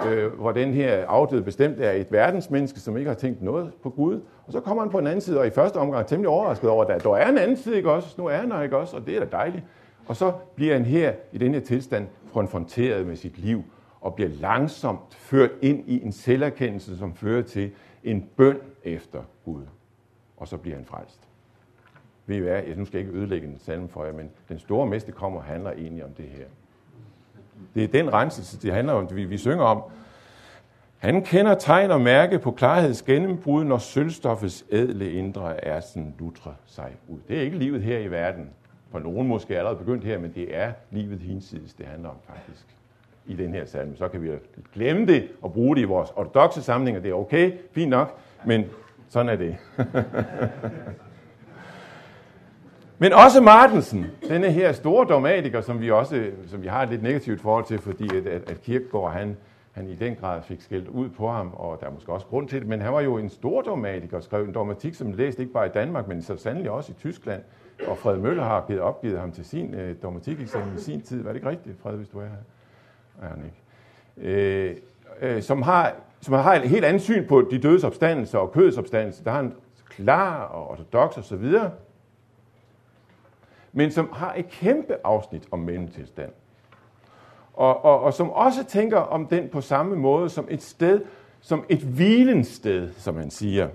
øh, 0.07 0.33
hvor 0.33 0.53
den 0.53 0.73
her 0.73 1.07
afdøde 1.07 1.43
bestemt 1.43 1.81
er 1.81 1.91
et 1.91 2.13
verdensmenneske, 2.13 2.81
som 2.81 2.97
ikke 2.97 3.09
har 3.09 3.15
tænkt 3.17 3.43
noget 3.43 3.73
på 3.83 3.91
Gud. 3.91 4.21
Og 4.47 4.53
så 4.53 4.61
kommer 4.61 4.83
han 4.83 4.91
på 4.91 4.99
en 4.99 5.07
anden 5.07 5.21
side, 5.21 5.41
og 5.41 5.47
i 5.47 5.51
første 5.51 5.77
omgang 5.77 6.07
temmelig 6.07 6.29
overrasket 6.29 6.71
over, 6.71 6.85
at 6.85 7.05
der 7.05 7.15
er 7.15 7.29
en 7.29 7.39
anden 7.39 7.57
side, 7.57 7.77
ikke 7.77 7.91
også? 7.91 8.15
Nu 8.19 8.27
er 8.27 8.37
han 8.37 8.53
her, 8.53 8.63
ikke 8.63 8.77
også? 8.77 8.97
Og 8.97 9.07
det 9.07 9.17
er 9.17 9.21
da 9.21 9.27
dejligt. 9.37 9.65
Og 10.07 10.17
så 10.17 10.33
bliver 10.55 10.73
han 10.73 10.85
her, 10.85 11.13
i 11.33 11.39
den 11.39 11.55
her 11.55 11.61
tilstand, 11.61 12.07
konfronteret 12.33 13.07
med 13.07 13.17
sit 13.17 13.39
liv, 13.39 13.65
og 14.01 14.15
bliver 14.15 14.31
langsomt 14.41 15.15
ført 15.15 15.51
ind 15.63 15.85
i 15.87 16.05
en 16.05 16.13
selverkendelse, 16.13 16.99
som 16.99 17.15
fører 17.15 17.43
til 17.43 17.71
en 18.05 18.29
bøn 18.37 18.57
efter 18.85 19.23
Gud. 19.45 19.63
Og 20.37 20.49
så 20.49 20.57
bliver 20.57 20.77
han 20.77 20.85
frelst. 20.85 21.21
Ved 22.27 22.37
I 22.37 22.41
hvad? 22.41 22.63
Jeg, 22.63 22.77
nu 22.77 22.85
skal 22.85 22.99
jeg 22.99 23.07
ikke 23.07 23.19
ødelægge 23.19 23.47
en 23.47 23.59
salme 23.59 23.89
for 23.89 24.05
jer, 24.05 24.13
men 24.13 24.31
den 24.49 24.59
store 24.59 24.87
meste 24.87 25.13
kommer 25.13 25.39
og 25.41 25.45
handler 25.45 25.71
egentlig 25.71 26.05
om 26.05 26.11
det 26.11 26.25
her. 26.25 26.45
Det 27.75 27.85
er 27.85 27.89
den 27.89 28.13
renselse, 28.13 28.61
det 28.61 28.73
handler 28.73 28.93
om, 28.93 29.09
vi, 29.17 29.25
vi 29.25 29.39
synger 29.39 29.65
om. 29.65 29.83
Han 30.99 31.23
kender 31.23 31.55
tegn 31.55 31.91
og 31.91 32.01
mærke 32.01 32.39
på 32.39 32.51
klarheds 32.51 33.03
gennembrud, 33.03 33.65
når 33.65 33.79
sølvstoffets 33.79 34.65
ædle 34.71 35.13
indre 35.13 35.65
er 35.65 35.81
sådan 35.81 36.15
lutre 36.19 36.55
sig 36.67 36.93
ud. 37.09 37.19
Det 37.29 37.39
er 37.39 37.43
ikke 37.43 37.59
livet 37.59 37.83
her 37.83 37.99
i 37.99 38.11
verden. 38.11 38.51
For 38.91 38.99
nogen 38.99 39.29
måske 39.29 39.59
allerede 39.59 39.79
begyndt 39.79 40.05
her, 40.05 40.19
men 40.19 40.33
det 40.35 40.57
er 40.57 40.73
livet 40.91 41.21
hinsides, 41.21 41.75
det 41.75 41.87
handler 41.87 42.09
om 42.09 42.17
faktisk 42.27 42.67
i 43.27 43.35
den 43.35 43.55
her 43.55 43.65
salme. 43.65 43.97
Så 43.97 44.09
kan 44.09 44.23
vi 44.23 44.31
glemme 44.75 45.07
det 45.07 45.29
og 45.43 45.53
bruge 45.53 45.77
det 45.77 45.83
i 45.83 45.85
vores 45.85 46.11
ortodoxe 46.17 46.63
samlinger. 46.63 47.01
Det 47.01 47.11
er 47.11 47.15
okay, 47.15 47.53
fint 47.73 47.91
nok, 47.91 48.19
men 48.47 48.65
sådan 49.09 49.29
er 49.29 49.37
det. 49.37 49.57
Men 53.05 53.13
også 53.13 53.41
Martensen, 53.41 54.07
denne 54.29 54.51
her 54.51 54.73
store 54.73 55.07
dogmatiker, 55.09 55.61
som 55.61 55.81
vi 55.81 55.91
også 55.91 56.31
som 56.47 56.63
vi 56.63 56.69
har 56.69 56.83
et 56.83 56.89
lidt 56.89 57.03
negativt 57.03 57.41
forhold 57.41 57.65
til, 57.65 57.79
fordi 57.79 58.17
at, 58.17 58.27
at, 58.27 58.63
Kirkegaard, 58.63 59.13
han, 59.13 59.37
han 59.73 59.89
i 59.89 59.95
den 59.95 60.17
grad 60.17 60.43
fik 60.43 60.61
skældt 60.61 60.89
ud 60.89 61.09
på 61.09 61.31
ham, 61.31 61.51
og 61.55 61.81
der 61.81 61.87
er 61.87 61.91
måske 61.91 62.13
også 62.13 62.27
grund 62.27 62.49
til 62.49 62.61
det, 62.61 62.69
men 62.69 62.81
han 62.81 62.93
var 62.93 63.01
jo 63.01 63.19
en 63.19 63.31
stor 63.31 63.63
dogmatiker, 63.63 64.21
skrev 64.21 64.45
en 64.45 64.55
dogmatik, 64.55 64.95
som 64.95 65.13
læste 65.13 65.43
ikke 65.43 65.53
bare 65.53 65.67
i 65.67 65.71
Danmark, 65.75 66.09
men 66.09 66.23
så 66.23 66.37
sandelig 66.37 66.71
også 66.71 66.93
i 66.93 66.95
Tyskland. 66.95 67.43
Og 67.87 67.99
Fred 67.99 68.17
Møller 68.17 68.45
har 68.45 68.65
givet 68.67 68.81
opgivet 68.81 69.21
ham 69.21 69.33
til 69.33 69.45
sin 69.45 69.75
øh, 69.75 69.97
dogmatikeksamen 70.03 70.79
i 70.79 70.81
sin 70.81 71.01
tid. 71.01 71.23
Var 71.23 71.31
det 71.31 71.37
ikke 71.37 71.49
rigtigt, 71.49 71.81
Fred, 71.83 71.97
hvis 71.97 72.09
du 72.09 72.19
er 72.19 72.27
her? 72.27 72.37
Er 73.23 73.29
han 73.29 73.45
ikke. 73.45 74.33
Øh, 74.33 74.77
øh, 75.21 75.43
som, 75.43 75.63
har, 75.63 75.93
som 76.21 76.35
har 76.35 76.55
et 76.55 76.69
helt 76.69 76.85
andet 76.85 77.03
syn 77.03 77.27
på 77.27 77.49
de 77.51 77.59
dødes 77.59 77.85
opstandelser 77.85 78.39
og 78.39 78.53
kødets 78.53 78.79
opstandelse. 78.79 79.25
Der 79.25 79.31
har 79.31 79.43
han 79.43 79.53
klar 79.89 80.43
og 80.43 80.71
ortodox 80.71 81.17
og 81.17 81.25
så 81.25 81.37
videre 81.37 81.71
men 83.75 83.91
som 83.91 84.09
har 84.13 84.35
et 84.35 84.49
kæmpe 84.49 84.97
afsnit 85.05 85.43
om 85.51 85.59
mellemtilstand. 85.59 86.33
Og, 87.55 87.85
og, 87.85 88.01
og 88.01 88.15
som 88.15 88.31
også 88.31 88.65
tænker 88.65 88.99
om 88.99 89.27
den 89.27 89.49
på 89.49 89.61
samme 89.61 89.97
måde 89.97 90.31
som 90.31 90.47
et 90.51 90.63
sted, 90.63 91.01
som 91.41 91.65
et 91.69 91.79
hvilens 91.79 92.49
sted, 92.49 92.93
som 92.93 93.15
man 93.15 93.31
siger. 93.31 93.69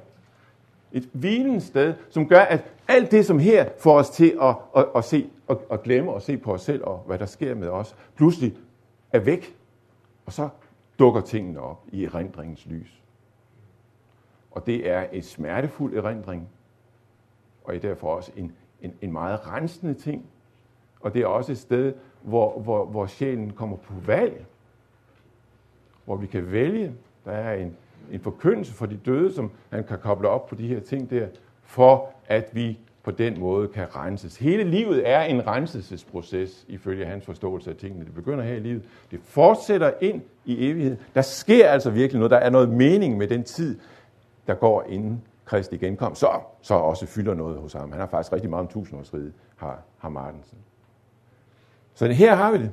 Et 0.92 1.10
hvilens 1.14 1.64
sted, 1.64 1.94
som 2.10 2.28
gør, 2.28 2.40
at 2.40 2.64
alt 2.88 3.12
det, 3.12 3.26
som 3.26 3.40
her 3.40 3.70
får 3.80 3.98
os 3.98 4.10
til 4.10 4.38
at, 4.42 4.56
at, 4.76 4.86
at, 4.96 5.04
se, 5.04 5.30
at, 5.50 5.58
at 5.72 5.84
glemme 5.84 6.12
og 6.12 6.22
se 6.22 6.38
på 6.38 6.54
os 6.54 6.62
selv 6.62 6.84
og 6.84 7.04
hvad 7.08 7.20
der 7.20 7.26
sker 7.26 7.56
med 7.56 7.68
os, 7.68 7.96
pludselig 8.16 8.58
er 9.14 9.20
væk. 9.20 9.56
Og 10.26 10.34
så 10.34 10.50
dukker 11.00 11.22
tingene 11.22 11.60
op 11.60 11.84
i 11.92 12.04
erindringens 12.04 12.66
lys. 12.66 13.02
Og 14.52 14.66
det 14.66 14.90
er 14.90 15.06
et 15.12 15.26
smertefuld 15.26 15.98
erindring, 15.98 16.50
og 17.64 17.76
er 17.76 17.80
derfor 17.80 18.16
også 18.16 18.32
en 18.36 18.56
en, 18.82 18.94
en 19.02 19.12
meget 19.12 19.48
rensende 19.48 19.94
ting. 19.94 20.26
Og 21.02 21.14
det 21.14 21.22
er 21.22 21.26
også 21.26 21.52
et 21.52 21.58
sted, 21.58 21.94
hvor, 22.22 22.60
hvor, 22.60 22.86
hvor 22.86 23.06
sjælen 23.06 23.50
kommer 23.50 23.78
på 23.78 23.94
valg. 24.06 24.46
Hvor 26.06 26.16
vi 26.16 26.28
kan 26.28 26.52
vælge. 26.52 26.94
Der 27.26 27.32
er 27.32 27.54
en, 27.54 27.76
en 28.12 28.20
forkyndelse 28.20 28.74
for 28.74 28.86
de 28.86 29.00
døde, 29.06 29.34
som 29.34 29.52
han 29.70 29.84
kan 29.84 29.98
koble 30.00 30.30
op 30.30 30.48
på 30.48 30.56
de 30.56 30.68
her 30.68 30.80
ting 30.80 31.10
der, 31.10 31.28
for 31.64 32.10
at 32.28 32.50
vi 32.54 32.80
på 33.04 33.12
den 33.12 33.40
måde 33.40 33.68
kan 33.68 33.96
renses. 33.96 34.38
Hele 34.38 34.64
livet 34.64 35.10
er 35.10 35.22
en 35.22 35.48
renselsesproces, 35.48 36.66
ifølge 36.68 37.06
hans 37.06 37.26
forståelse 37.26 37.70
af 37.70 37.76
tingene. 37.76 38.06
Det 38.06 38.14
begynder 38.14 38.44
her 38.44 38.56
i 38.56 38.60
livet. 38.60 38.84
Det 39.12 39.20
fortsætter 39.24 39.92
ind 40.02 40.22
i 40.46 40.70
evigheden. 40.70 41.00
Der 41.16 41.22
sker 41.22 41.70
altså 41.70 41.90
virkelig 41.90 42.20
noget. 42.20 42.32
Der 42.32 42.38
er 42.38 42.50
noget 42.50 42.70
mening 42.70 43.18
med 43.18 43.28
den 43.28 43.44
tid, 43.44 43.80
der 44.48 44.54
går 44.54 44.84
inden 44.90 45.22
Kristi 45.50 45.78
genkomst, 45.78 46.20
så, 46.20 46.30
så 46.62 46.74
også 46.74 47.06
fylder 47.06 47.34
noget 47.34 47.60
hos 47.60 47.74
ham. 47.74 47.92
Han 47.92 48.00
har 48.00 48.08
faktisk 48.08 48.34
rigtig 48.34 48.50
meget 48.50 48.62
om 48.62 48.68
tusindårsriget, 48.68 49.34
har, 49.56 49.80
har 49.98 50.10
Martensen. 50.10 50.58
Så 51.94 52.08
her 52.08 52.36
har 52.36 52.52
vi 52.52 52.58
det. 52.58 52.72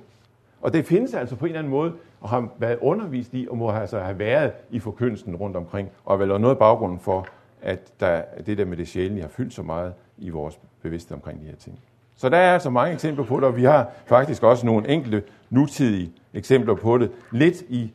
Og 0.61 0.73
det 0.73 0.85
findes 0.85 1.15
altså 1.15 1.37
på 1.37 1.45
en 1.45 1.49
eller 1.49 1.59
anden 1.59 1.71
måde, 1.71 1.93
og 2.21 2.29
har 2.29 2.49
været 2.59 2.79
undervist 2.81 3.35
i, 3.35 3.47
og 3.51 3.57
må 3.57 3.71
altså 3.71 3.99
have 3.99 4.19
været 4.19 4.53
i 4.71 4.81
forkyndelsen 4.81 5.37
rundt 5.37 5.57
omkring, 5.57 5.91
og 6.05 6.19
vel 6.19 6.29
noget 6.29 6.51
af 6.55 6.59
baggrunden 6.59 6.99
for, 6.99 7.27
at 7.63 7.93
der, 8.01 8.23
det 8.47 8.59
der 8.59 8.65
med 8.65 8.77
det 8.77 8.89
sjældne 8.89 9.21
har 9.21 9.29
fyldt 9.29 9.55
så 9.55 9.63
meget 9.63 9.95
i 10.19 10.31
vores 10.31 10.61
bevidsthed 10.83 11.17
omkring 11.17 11.41
de 11.41 11.47
her 11.47 11.57
ting. 11.57 11.79
Så 12.17 12.29
der 12.29 12.37
er 12.37 12.53
altså 12.53 12.71
mange 12.71 12.95
eksempler 12.95 13.25
på 13.25 13.37
det, 13.37 13.45
og 13.45 13.57
vi 13.57 13.65
har 13.65 13.91
faktisk 14.07 14.43
også 14.43 14.67
nogle 14.67 14.89
enkelte 14.89 15.23
nutidige 15.51 16.13
eksempler 16.35 16.75
på 16.75 16.99
det, 16.99 17.11
lidt 17.33 17.63
i 17.69 17.93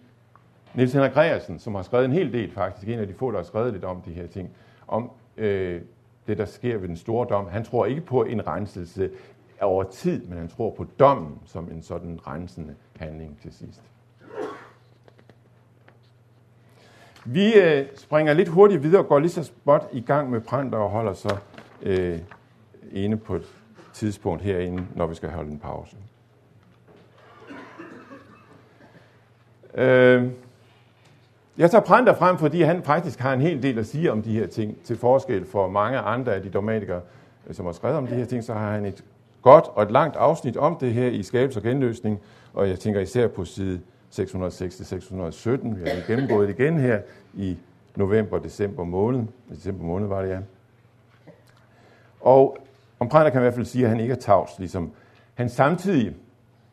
Niels 0.74 0.94
Henrik 0.94 1.12
Gregersen, 1.12 1.60
som 1.60 1.76
har 1.76 1.82
skrevet 1.82 2.06
en 2.06 2.12
hel 2.12 2.34
del 2.34 2.52
faktisk, 2.52 2.88
en 2.88 3.00
af 3.00 3.08
de 3.08 3.14
få, 3.14 3.32
der 3.32 3.38
har 3.38 3.44
skrevet 3.44 3.74
lidt 3.74 3.86
om 3.86 4.02
de 4.02 4.12
her 4.12 4.28
ting 4.28 4.50
om 4.92 5.12
øh, 5.38 5.82
det, 6.28 6.38
der 6.38 6.46
sker 6.46 6.78
ved 6.78 6.88
den 6.88 6.98
store 6.98 7.28
dom. 7.30 7.48
Han 7.48 7.64
tror 7.64 7.86
ikke 7.86 8.02
på 8.02 8.24
en 8.24 8.48
renselse 8.48 9.10
over 9.62 9.84
tid, 9.84 10.26
men 10.26 10.38
han 10.38 10.48
tror 10.48 10.70
på 10.70 10.86
dommen 11.00 11.40
som 11.46 11.72
en 11.72 11.82
sådan 11.82 12.20
rensende 12.28 12.76
handling 12.96 13.40
til 13.42 13.54
sidst. 13.54 13.82
Vi 17.26 17.54
øh, 17.54 17.86
springer 17.96 18.34
lidt 18.34 18.50
hurtigt 18.50 18.84
videre 18.84 19.02
og 19.02 19.08
går 19.08 19.20
lige 19.20 19.32
så 19.32 19.44
spot 19.44 19.90
i 19.92 20.02
gang 20.02 20.30
med 20.30 20.42
Pranter 20.42 20.78
og 20.78 20.90
holder 20.90 21.14
så 21.14 21.38
øh, 21.82 22.20
inde 22.92 23.18
på 23.18 23.36
et 23.36 23.56
tidspunkt 23.94 24.42
herinde, 24.42 24.88
når 24.96 25.08
vi 25.08 25.16
skal 25.16 25.30
holde 25.30 25.52
en 25.52 25.60
pause. 25.60 25.98
Øh, 29.74 30.32
jeg 31.62 31.72
tager 31.72 31.84
Pranter 31.84 32.14
frem, 32.14 32.38
fordi 32.38 32.62
han 32.62 32.84
faktisk 32.84 33.20
har 33.20 33.34
en 33.34 33.42
hel 33.42 33.64
del 33.64 33.80
at 33.80 33.86
sige 33.86 34.12
om 34.12 34.22
de 34.22 34.34
her 34.34 34.48
ting, 34.48 34.84
til 34.84 34.98
forskel 34.98 35.46
for 35.46 35.70
mange 35.70 35.98
andre 35.98 36.36
af 36.36 36.42
de 36.42 36.50
dogmatikere, 36.50 37.02
øh, 37.48 37.56
som 37.56 37.66
har 37.66 37.74
skrevet 37.74 37.98
om 37.98 38.08
de 38.08 38.16
her 38.16 38.26
ting, 38.26 38.44
så 38.44 38.54
har 38.54 38.72
han 38.72 38.86
et 38.86 39.04
godt 39.42 39.66
og 39.68 39.84
et 39.84 39.92
langt 39.92 40.16
afsnit 40.16 40.58
om 40.58 40.78
det 40.80 40.94
her 40.94 41.08
i 41.08 41.24
Skabelse 41.24 41.60
og 41.60 41.64
Genløsning, 41.64 42.20
og 42.54 42.70
jeg 42.70 42.80
tænker 42.80 43.00
især 43.00 43.28
på 43.28 43.46
side 43.46 43.82
606-617. 44.12 44.20
Vi 45.76 45.90
har 45.90 46.08
gennemgået 46.08 46.48
det 46.48 46.60
igen 46.60 46.80
her 46.80 47.00
i 47.34 47.58
november 47.96 48.38
og 48.38 48.44
december 48.44 48.84
måned. 48.84 49.24
December 49.50 49.86
måned 49.86 50.08
var 50.08 50.22
det, 50.22 50.30
ja. 50.30 50.40
Og 52.22 52.58
om 53.00 53.10
Pranter 53.10 53.30
kan 53.30 53.42
i 53.42 53.44
hvert 53.44 53.54
fald 53.54 53.66
sige, 53.66 53.84
at 53.84 53.90
han 53.90 54.00
ikke 54.00 54.12
er 54.12 54.20
tavs, 54.20 54.52
ligesom 54.60 54.92
han 55.34 55.50
samtidig, 55.50 56.16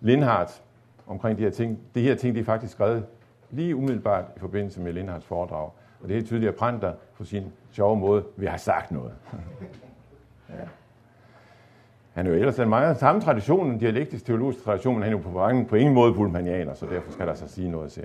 Lindhardt, 0.00 0.62
omkring 1.06 1.38
de 1.38 1.42
her 1.42 1.50
ting, 1.50 1.78
de 1.94 2.02
her 2.02 2.14
ting, 2.14 2.34
de 2.34 2.40
er 2.40 2.44
faktisk 2.44 2.72
skrevet 2.72 3.04
lige 3.50 3.76
umiddelbart 3.76 4.24
i 4.36 4.38
forbindelse 4.38 4.80
med 4.80 4.92
Lindhardts 4.92 5.26
foredrag. 5.26 5.70
Og 6.02 6.08
det 6.08 6.18
er 6.18 6.22
tydeligt, 6.22 6.48
at 6.48 6.56
Pranter 6.56 6.92
på 7.16 7.24
sin 7.24 7.52
sjove 7.72 7.96
måde 7.96 8.24
vil 8.36 8.48
have 8.48 8.58
sagt 8.58 8.90
noget. 8.90 9.12
ja. 10.48 10.54
Han 12.12 12.26
er 12.26 12.30
jo 12.30 12.36
ellers 12.36 12.58
en 12.58 12.68
meget 12.68 12.96
samme 12.96 13.20
tradition, 13.20 13.70
en 13.70 13.78
dialektisk 13.78 14.24
teologisk 14.24 14.64
tradition, 14.64 14.94
men 14.94 15.02
han 15.02 15.12
er 15.12 15.16
jo 15.16 15.22
på, 15.22 15.30
mange, 15.30 15.64
på 15.64 15.76
ingen 15.76 15.94
måde 15.94 16.14
bulmanianer, 16.14 16.74
så 16.74 16.86
derfor 16.86 17.12
skal 17.12 17.26
der 17.26 17.34
så 17.34 17.48
sige 17.48 17.70
noget 17.70 17.92
til 17.92 18.04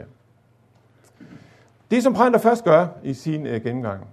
Det, 1.91 2.03
som 2.03 2.13
Pranter 2.13 2.39
først 2.39 2.63
gør 2.63 2.87
i 3.03 3.13
sin 3.13 3.45
øh, 3.45 3.63
gennemgang, 3.63 4.07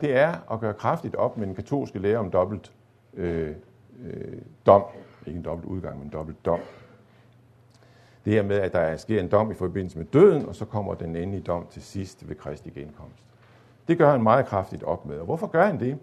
det 0.00 0.16
er 0.16 0.52
at 0.52 0.60
gøre 0.60 0.74
kraftigt 0.74 1.14
op 1.14 1.36
med 1.36 1.46
den 1.46 1.54
katolske 1.54 1.98
lære 1.98 2.18
om 2.18 2.30
dobbelt 2.30 2.72
øh, 3.14 3.54
øh, 4.04 4.38
dom. 4.66 4.82
Ikke 5.26 5.36
en 5.36 5.44
dobbelt 5.44 5.68
udgang, 5.68 5.98
men 5.98 6.06
en 6.06 6.12
dobbelt 6.12 6.44
dom. 6.44 6.60
Det 8.24 8.32
her 8.32 8.42
med, 8.42 8.56
at 8.56 8.72
der 8.72 8.96
sker 8.96 9.20
en 9.20 9.28
dom 9.28 9.50
i 9.50 9.54
forbindelse 9.54 9.98
med 9.98 10.06
døden, 10.06 10.46
og 10.46 10.54
så 10.54 10.64
kommer 10.64 10.94
den 10.94 11.16
endelige 11.16 11.42
dom 11.42 11.66
til 11.70 11.82
sidst 11.82 12.28
ved 12.28 12.36
Kristi 12.36 12.70
genkomst. 12.70 13.22
Det 13.88 13.98
gør 13.98 14.10
han 14.10 14.22
meget 14.22 14.46
kraftigt 14.46 14.82
op 14.82 15.06
med. 15.06 15.18
Og 15.18 15.24
hvorfor 15.24 15.46
gør 15.46 15.66
han 15.66 15.80
det? 15.80 15.98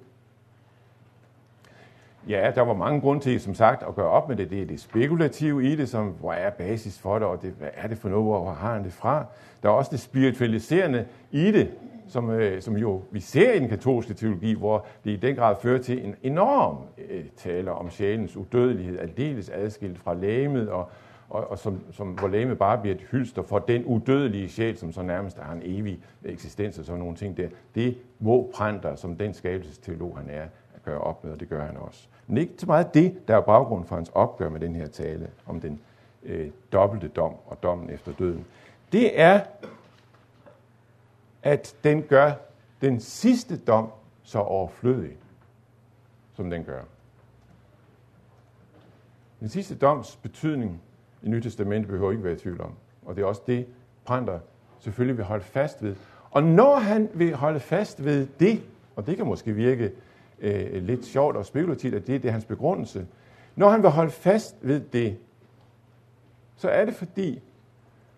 Ja, 2.28 2.51
der 2.55 2.61
var 2.61 2.74
mange 2.74 3.01
grunde 3.01 3.24
til, 3.24 3.41
som 3.41 3.55
sagt, 3.55 3.84
at 3.84 3.95
gøre 3.95 4.09
op 4.09 4.30
med 4.30 4.36
det. 4.36 4.49
Det 4.49 4.61
er 4.61 4.65
det 4.65 4.80
spekulative 4.80 5.72
i 5.72 5.76
det, 5.76 5.89
som 5.89 6.07
hvor 6.07 6.34
er 6.34 6.49
basis 6.49 6.99
for 6.99 7.20
det, 7.20 7.28
og 7.28 7.41
det, 7.41 7.53
hvad 7.57 7.70
er 7.74 7.88
det 7.88 7.97
for 7.97 8.09
noget, 8.09 8.26
hvor 8.26 8.51
har 8.51 8.74
han 8.74 8.84
det 8.84 8.93
fra? 8.93 9.26
Der 9.63 9.70
er 9.70 9.74
også 9.74 9.91
det 9.91 9.99
spiritualiserende 9.99 11.05
i 11.32 11.51
det, 11.51 11.72
som, 12.07 12.30
øh, 12.30 12.61
som 12.61 12.78
jo 12.78 13.01
vi 13.11 13.20
ser 13.20 13.53
i 13.53 13.59
den 13.59 13.70
katolske 13.70 14.13
teologi, 14.13 14.53
hvor 14.53 14.86
det 15.03 15.11
i 15.11 15.15
den 15.15 15.36
grad 15.36 15.55
fører 15.61 15.82
til 15.82 16.05
en 16.05 16.15
enorm 16.24 16.78
øh, 17.09 17.24
tale 17.38 17.72
om 17.72 17.89
sjælens 17.89 18.38
udødelighed, 18.38 18.99
aldeles 18.99 19.49
adskilt 19.49 19.99
fra 19.99 20.13
lægemet, 20.13 20.70
og, 20.70 20.89
og, 21.30 21.52
og 21.52 21.60
som, 21.60 21.82
som, 21.92 22.08
hvor 22.08 22.28
læme 22.28 22.56
bare 22.56 22.78
bliver 22.78 22.96
et 22.96 23.02
hylster 23.12 23.42
for 23.42 23.60
den 23.60 23.86
udødelige 23.86 24.50
sjæl, 24.50 24.78
som 24.78 24.92
så 24.92 25.02
nærmest 25.02 25.40
har 25.40 25.54
en 25.54 25.62
evig 25.64 26.04
eksistens 26.24 26.80
og 26.80 26.86
sådan 26.86 27.00
nogle 27.00 27.16
ting 27.16 27.38
der. 27.38 27.50
Det 27.76 27.98
må 28.20 28.52
Pranter, 28.56 28.96
som 28.96 29.16
den 29.16 29.34
skabelsesteolog 29.34 30.18
han 30.18 30.30
er, 30.30 30.44
at 30.76 30.84
gøre 30.86 31.02
op 31.02 31.24
med, 31.24 31.32
og 31.32 31.40
det 31.40 31.50
gør 31.50 31.66
han 31.66 31.78
også. 31.78 32.08
Men 32.28 32.38
ikke 32.38 32.54
så 32.58 32.66
meget 32.66 32.94
det, 32.94 33.28
der 33.28 33.38
er 33.38 33.42
baggrund 33.42 33.86
for 33.86 33.96
hans 33.96 34.10
opgør 34.14 34.50
med 34.50 34.60
den 34.60 34.76
her 34.76 34.88
tale 34.88 35.30
om 35.46 35.60
den 35.60 35.80
øh, 36.24 36.50
dobbelte 36.72 37.08
dom 37.08 37.36
og 37.46 37.64
dommen 37.64 37.90
efter 37.90 38.12
døden. 38.12 38.46
Det 38.92 39.20
er, 39.20 39.42
at 41.44 41.76
den 41.84 42.04
gør 42.04 42.32
den 42.82 43.00
sidste 43.00 43.58
dom 43.58 43.90
så 44.24 44.40
overflødig, 44.40 45.18
som 46.34 46.50
den 46.50 46.64
gør. 46.64 46.82
Den 49.40 49.50
sidste 49.50 49.76
doms 49.76 50.16
betydning 50.16 50.82
i 51.24 51.30
Nyt 51.30 51.43
Testament 51.43 51.88
behøver 51.88 52.11
ikke 52.11 52.24
være 52.24 52.34
i 52.34 52.38
tvivl 52.38 52.61
om. 52.61 52.72
Og 53.05 53.15
det 53.15 53.22
er 53.22 53.26
også 53.26 53.41
det, 53.47 53.65
Pranter 54.05 54.39
selvfølgelig 54.80 55.17
vil 55.17 55.26
holde 55.26 55.43
fast 55.43 55.84
ved. 55.84 55.95
Og 56.32 56.43
når 56.43 56.76
han 56.76 57.09
vil 57.13 57.36
holde 57.36 57.59
fast 57.59 58.05
ved 58.05 58.28
det, 58.39 58.61
og 58.95 59.07
det 59.07 59.17
kan 59.17 59.26
måske 59.26 59.53
virke 59.53 59.91
øh, 60.39 60.84
lidt 60.84 61.05
sjovt 61.05 61.36
og 61.36 61.45
spekulativt, 61.45 61.95
at 61.95 62.07
det, 62.07 62.22
det 62.22 62.28
er 62.28 62.32
hans 62.32 62.45
begrundelse. 62.45 63.07
Når 63.55 63.70
han 63.70 63.82
vil 63.82 63.89
holde 63.89 64.11
fast 64.11 64.55
ved 64.61 64.80
det, 64.80 65.17
så 66.55 66.70
er 66.70 66.86
det 66.86 66.95
fordi, 66.95 67.41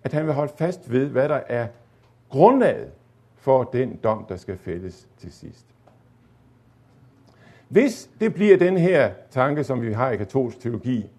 at 0.04 0.14
han 0.14 0.26
vil 0.26 0.34
holde 0.34 0.54
fast 0.58 0.92
ved, 0.92 1.08
hvad 1.08 1.30
der 1.30 1.42
er 1.48 1.68
grundlaget 2.30 2.92
for 3.36 3.64
den 3.64 4.00
dom, 4.04 4.26
der 4.30 4.38
skal 4.38 4.58
fældes 4.58 5.08
til 5.18 5.32
sidst. 5.32 5.66
Hvis 7.68 8.10
det 8.20 8.34
bliver 8.34 8.58
den 8.58 8.78
her 8.78 9.12
tanke, 9.30 9.64
som 9.64 9.82
vi 9.82 9.94
har 9.94 10.12
i 10.12 10.18
katolsk 10.18 10.60
teologi, 10.60 11.10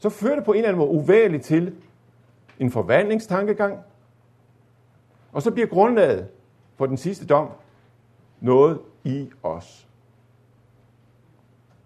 så 0.00 0.08
fører 0.08 0.34
det 0.34 0.44
på 0.44 0.52
en 0.52 0.56
eller 0.56 0.68
anden 0.68 0.78
måde 0.78 0.90
uvægeligt 0.90 1.44
til 1.44 1.76
en 2.58 2.70
forvandlingstankegang, 2.70 3.78
og 5.32 5.42
så 5.42 5.50
bliver 5.50 5.66
grundlaget 5.66 6.28
for 6.76 6.86
den 6.86 6.96
sidste 6.96 7.26
dom 7.26 7.48
noget 8.40 8.78
i 9.04 9.30
os. 9.42 9.88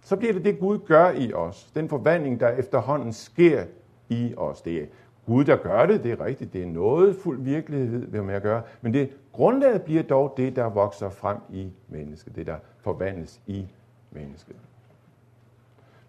Så 0.02 0.16
bliver 0.16 0.32
det 0.32 0.44
det, 0.44 0.58
Gud 0.58 0.78
gør 0.78 1.10
i 1.10 1.32
os. 1.32 1.70
Den 1.74 1.88
forvandling, 1.88 2.40
der 2.40 2.48
efterhånden 2.48 3.12
sker 3.12 3.64
i 4.08 4.34
os. 4.36 4.62
Det 4.62 4.82
er 4.82 4.86
Gud, 5.26 5.44
der 5.44 5.56
gør 5.56 5.86
det, 5.86 6.04
det 6.04 6.12
er 6.12 6.24
rigtigt. 6.24 6.52
Det 6.52 6.62
er 6.62 6.66
noget 6.66 7.16
fuld 7.16 7.42
virkelighed, 7.42 8.06
hvad 8.06 8.22
man 8.22 8.40
gøre. 8.40 8.62
Men 8.80 8.94
det 8.94 9.10
grundlaget 9.32 9.82
bliver 9.82 10.02
dog 10.02 10.34
det, 10.36 10.56
der 10.56 10.64
vokser 10.64 11.10
frem 11.10 11.36
i 11.50 11.72
mennesket. 11.88 12.36
Det, 12.36 12.46
der 12.46 12.56
forvandles 12.80 13.40
i 13.46 13.66
mennesket. 14.10 14.56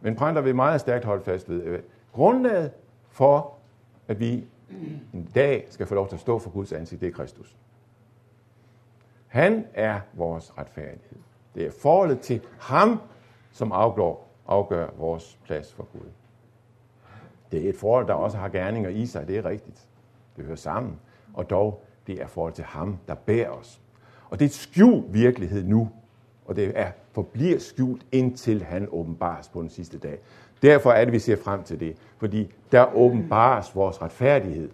Men 0.01 0.15
Prænder 0.15 0.41
vil 0.41 0.55
meget 0.55 0.81
stærkt 0.81 1.05
holde 1.05 1.23
fast 1.23 1.49
ved, 1.49 1.79
grundlaget 2.15 2.71
for, 3.09 3.53
at 4.07 4.19
vi 4.19 4.47
en 5.13 5.29
dag 5.35 5.67
skal 5.69 5.87
få 5.87 5.95
lov 5.95 6.07
til 6.07 6.15
at 6.15 6.21
stå 6.21 6.39
for 6.39 6.49
Guds 6.49 6.73
ansigt, 6.73 7.01
det 7.01 7.07
er 7.07 7.11
Kristus. 7.11 7.55
Han 9.27 9.65
er 9.73 9.99
vores 10.13 10.57
retfærdighed. 10.57 11.19
Det 11.55 11.65
er 11.65 11.71
forholdet 11.71 12.19
til 12.19 12.41
ham, 12.59 13.01
som 13.51 13.71
afgør, 13.71 14.13
afgør 14.47 14.89
vores 14.97 15.39
plads 15.45 15.73
for 15.73 15.87
Gud. 15.93 16.09
Det 17.51 17.65
er 17.65 17.69
et 17.69 17.75
forhold, 17.75 18.07
der 18.07 18.13
også 18.13 18.37
har 18.37 18.49
gerninger 18.49 18.89
i 18.89 19.05
sig, 19.05 19.27
det 19.27 19.37
er 19.37 19.45
rigtigt. 19.45 19.87
Det 20.37 20.45
hører 20.45 20.55
sammen. 20.55 20.99
Og 21.33 21.49
dog, 21.49 21.83
det 22.07 22.21
er 22.21 22.27
forhold 22.27 22.53
til 22.53 22.63
ham, 22.63 22.97
der 23.07 23.15
bærer 23.15 23.49
os. 23.49 23.81
Og 24.29 24.39
det 24.39 24.45
er 24.45 24.49
et 24.49 24.53
skjult 24.53 25.13
virkelighed 25.13 25.63
nu, 25.63 25.89
og 26.45 26.55
det 26.55 26.71
er, 26.75 26.91
forbliver 27.11 27.59
skjult, 27.59 28.05
indtil 28.11 28.63
han 28.63 28.87
åbenbares 28.91 29.49
på 29.49 29.61
den 29.61 29.69
sidste 29.69 29.97
dag. 29.97 30.19
Derfor 30.65 30.91
er 30.91 31.05
det, 31.05 31.13
vi 31.13 31.19
ser 31.19 31.35
frem 31.35 31.63
til 31.63 31.79
det, 31.79 31.97
fordi 32.17 32.53
der 32.71 32.95
åbenbares 32.95 33.75
vores 33.75 34.01
retfærdighed. 34.01 34.69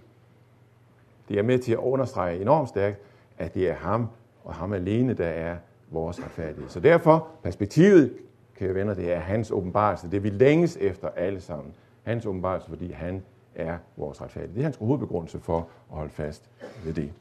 Det 1.30 1.40
er 1.40 1.44
med 1.44 1.60
til 1.60 1.72
at 1.72 1.78
understrege 1.78 2.42
enormt 2.42 2.70
stærkt, 2.70 3.00
at 3.38 3.54
det 3.54 3.70
er 3.70 3.74
ham, 3.74 4.08
og 4.44 4.54
ham 4.54 4.74
alene, 4.74 5.14
der 5.14 5.28
er 5.28 5.56
vores 5.90 6.24
retfærdighed. 6.24 6.70
Så 6.70 6.80
derfor, 6.80 7.28
perspektivet, 7.44 8.14
kære 8.56 8.76
venner, 8.76 8.94
det 8.94 9.14
er 9.14 9.20
hans 9.20 9.52
åbenbarelse. 9.52 10.12
Det 10.12 10.24
vi 10.24 10.30
længes 10.30 10.78
efter 10.82 11.10
alle 11.16 11.42
sammen. 11.42 11.74
Hans 12.04 12.26
åbenbarelse, 12.26 12.70
fordi 12.70 12.92
han 12.92 13.24
er 13.56 13.78
vores 13.98 14.22
retfærdighed. 14.22 14.56
Det 14.56 14.62
er 14.62 14.66
hans 14.66 14.76
hovedbegrundelse 14.76 15.40
for 15.40 15.58
at 15.58 15.98
holde 15.98 16.12
fast 16.12 16.50
ved 16.86 16.94
det. 16.94 17.12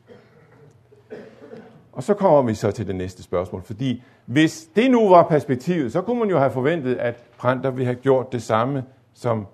Og 1.92 2.02
så 2.02 2.14
kommer 2.14 2.42
vi 2.42 2.54
så 2.54 2.70
til 2.70 2.86
det 2.86 2.96
næste 2.96 3.22
spørgsmål, 3.22 3.62
fordi 3.62 4.02
hvis 4.26 4.68
det 4.76 4.90
nu 4.90 5.08
var 5.08 5.28
perspektivet, 5.28 5.92
så 5.92 6.02
kunne 6.02 6.18
man 6.18 6.30
jo 6.30 6.38
have 6.38 6.50
forventet, 6.50 6.96
at 6.96 7.24
Pranter 7.38 7.70
ville 7.70 7.84
have 7.84 7.96
gjort 7.96 8.32
det 8.32 8.42
samme 8.42 8.84
som 9.14 9.46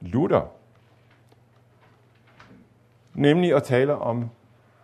Luther. 0.00 0.40
Nemlig 3.14 3.54
at 3.54 3.62
tale 3.62 3.94
om 3.94 4.30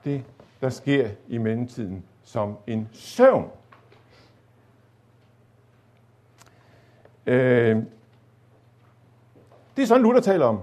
det, 0.05 0.25
der 0.61 0.69
sker 0.69 1.09
i 1.29 1.39
mellemtiden 1.39 2.05
som 2.23 2.57
en 2.67 2.89
søvn. 2.93 3.51
Øh, 7.27 7.77
det 9.77 9.83
er 9.83 9.87
sådan, 9.87 10.03
Luther 10.03 10.21
taler 10.21 10.47
om, 10.47 10.61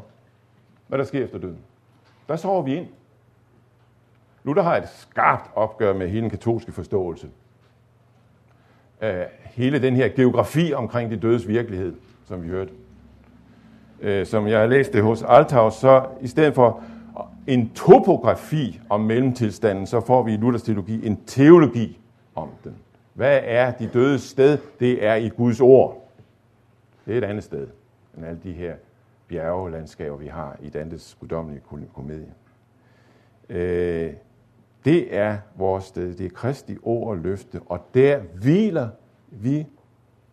hvad 0.88 0.98
der 0.98 1.06
sker 1.06 1.24
efter 1.24 1.38
døden. 1.38 1.60
Der 2.28 2.36
sover 2.36 2.62
vi 2.62 2.76
ind. 2.76 2.88
Luther 4.44 4.64
har 4.64 4.78
et 4.78 4.89
skarpt 4.89 5.52
opgør 5.56 5.94
med 5.94 6.08
hele 6.08 6.22
den 6.22 6.30
katolske 6.30 6.72
forståelse. 6.72 7.28
Hele 9.44 9.82
den 9.82 9.96
her 9.96 10.10
geografi 10.10 10.74
omkring 10.74 11.12
de 11.12 11.18
dødes 11.18 11.48
virkelighed, 11.48 11.94
som 12.26 12.44
vi 12.44 12.48
hørte. 12.48 12.72
Øh, 14.02 14.26
som 14.26 14.48
jeg 14.48 14.60
har 14.60 14.68
læst 14.68 14.94
det 14.94 15.04
hos 15.04 15.24
Althaus, 15.28 15.74
så 15.74 16.06
i 16.22 16.28
stedet 16.28 16.56
for 16.56 16.84
en 17.48 17.70
topografi 17.70 18.82
om 18.89 19.02
mellemtilstanden, 19.02 19.88
så 19.88 20.02
får 20.02 20.24
vi 20.24 20.34
i 20.34 20.38
Luthers 20.38 20.64
teologi 20.64 21.08
en 21.08 21.24
teologi 21.26 22.00
om 22.36 22.50
den. 22.64 22.76
Hvad 23.14 23.39
er 23.44 23.72
de 23.72 23.89
dødes 23.94 24.22
sted? 24.22 24.58
Det 24.80 25.06
er 25.06 25.16
i 25.16 25.30
Guds 25.30 25.62
ord. 25.62 26.10
Det 27.06 27.14
er 27.14 27.18
et 27.18 27.24
andet 27.24 27.44
sted 27.44 27.68
end 28.18 28.26
alle 28.26 28.39
de 28.44 28.52
her 28.52 28.76
bjergelandskaber, 29.28 30.18
vi 30.18 30.28
har 30.28 30.58
i 30.62 30.70
Dantes 30.70 31.18
guddommelige 31.20 31.62
komedie. 31.94 32.34
Øh, 33.50 34.14
det 34.86 35.16
er 35.16 35.38
vores 35.56 35.84
sted. 35.84 36.16
Det 36.16 36.26
er 36.26 36.30
Kristi 36.30 36.78
ord 36.84 37.10
og 37.10 37.18
løfte, 37.18 37.62
og 37.66 37.88
der 37.94 38.20
hviler 38.20 38.90
vi 39.32 39.68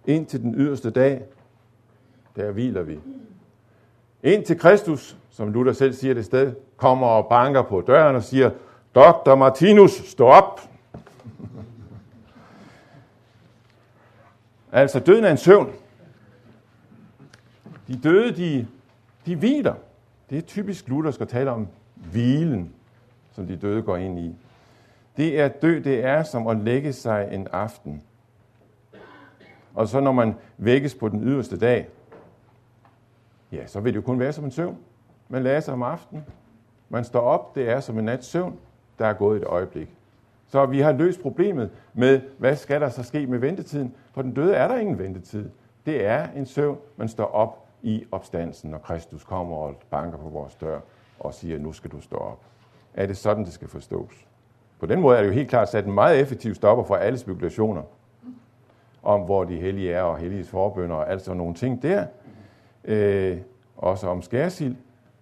ind 0.07 0.27
til 0.27 0.43
den 0.43 0.55
yderste 0.55 0.91
dag. 0.91 1.23
Der 2.37 2.51
hviler 2.51 2.83
vi. 2.83 2.99
Ind 4.23 4.45
til 4.45 4.59
Kristus, 4.59 5.17
som 5.31 5.53
Luther 5.53 5.73
selv 5.73 5.93
siger 5.93 6.15
det 6.15 6.25
sted, 6.25 6.55
kommer 6.77 7.07
og 7.07 7.29
banker 7.29 7.63
på 7.63 7.81
døren 7.81 8.17
og 8.17 8.23
siger, 8.23 8.51
Dr. 8.95 9.35
Martinus, 9.35 9.91
stå 9.91 10.27
op! 10.27 10.61
altså, 14.73 15.01
døden 15.01 15.25
er 15.25 15.31
en 15.31 15.37
søvn. 15.37 15.73
De 17.89 18.01
døde, 18.03 18.37
de, 18.37 18.67
de 19.27 19.37
hviler. 19.37 19.75
Det 20.31 20.39
er 20.39 20.43
typisk 20.43 20.89
Luther 20.89 21.11
skal 21.11 21.27
tale 21.27 21.51
om 21.51 21.69
hvilen, 21.95 22.75
som 23.33 23.47
de 23.47 23.57
døde 23.57 23.83
går 23.83 23.97
ind 23.97 24.19
i. 24.19 24.37
Det 25.17 25.41
er 25.41 25.49
dø, 25.49 25.81
det 25.85 26.05
er 26.05 26.23
som 26.23 26.47
at 26.47 26.57
lægge 26.57 26.93
sig 26.93 27.29
en 27.33 27.49
aften. 27.53 28.03
Og 29.75 29.89
så 29.89 30.01
når 30.01 30.13
man 30.13 30.35
vækkes 30.59 30.95
på 30.95 31.09
den 31.09 31.23
yderste 31.23 31.59
dag, 31.59 31.89
ja, 33.53 33.67
så 33.67 33.81
vil 33.81 33.93
det 33.93 33.97
jo 33.97 34.03
kun 34.03 34.19
være 34.19 34.33
som 34.33 34.45
en 34.45 34.51
søvn. 34.51 34.79
Man 35.29 35.43
lader 35.43 35.61
sig 35.61 35.75
om 35.75 35.83
aftenen. 35.83 36.25
Man 36.89 37.05
står 37.05 37.21
op, 37.21 37.55
det 37.55 37.69
er 37.69 37.81
som 37.81 37.99
en 37.99 38.05
nats 38.05 38.27
søvn. 38.27 38.59
Der 38.99 39.07
er 39.07 39.13
gået 39.13 39.37
et 39.37 39.45
øjeblik. 39.45 39.97
Så 40.49 40.67
vi 40.67 40.81
har 40.81 40.93
løst 40.93 41.23
problemet 41.23 41.71
med, 41.95 42.21
hvad 42.39 42.57
skal 42.57 42.81
der 42.81 42.89
så 42.89 43.03
ske 43.03 43.27
med 43.27 43.39
ventetiden? 43.39 43.95
For 44.13 44.23
den 44.23 44.35
døde 44.35 44.55
er 44.55 44.69
der 44.69 44.77
ingen 44.77 44.99
ventetid. 44.99 45.51
Det 45.87 46.07
er 46.07 46.29
en 46.37 46.47
søvn, 46.47 46.79
man 46.97 47.09
står 47.09 47.25
op 47.25 47.69
i 47.83 48.05
opstandelsen, 48.13 48.71
når 48.71 48.79
Kristus 48.79 49.25
kommer 49.25 49.57
og 49.57 49.75
banker 49.91 50.19
på 50.19 50.29
vores 50.29 50.55
dør 50.55 50.81
og 51.19 51.35
siger, 51.35 51.59
nu 51.59 51.73
skal 51.73 51.91
du 51.91 52.01
stå 52.01 52.17
op. 52.17 52.39
Er 52.95 53.07
det 53.07 53.17
sådan, 53.17 53.45
det 53.45 53.53
skal 53.53 53.69
forstås? 53.69 54.27
På 54.81 54.87
den 54.87 55.01
måde 55.01 55.17
er 55.17 55.21
det 55.23 55.29
jo 55.29 55.35
helt 55.35 55.49
klart 55.49 55.69
sat 55.71 55.87
en 55.87 55.93
meget 55.93 56.21
effektiv 56.21 56.55
stopper 56.55 56.85
for 56.85 56.97
alle 56.97 57.19
spekulationer 57.19 57.83
om, 59.03 59.21
hvor 59.21 59.45
de 59.45 59.57
hellige 59.57 59.93
er, 59.93 60.03
og 60.03 60.19
helliges 60.19 60.49
forbønder, 60.49 60.97
og 60.97 61.11
alt 61.11 61.23
sådan 61.23 61.37
nogle 61.37 61.55
ting 61.55 61.83
der. 61.83 62.07
Øh, 62.85 63.39
også 63.77 64.09
om 64.09 64.23
skærsild. 64.23 64.77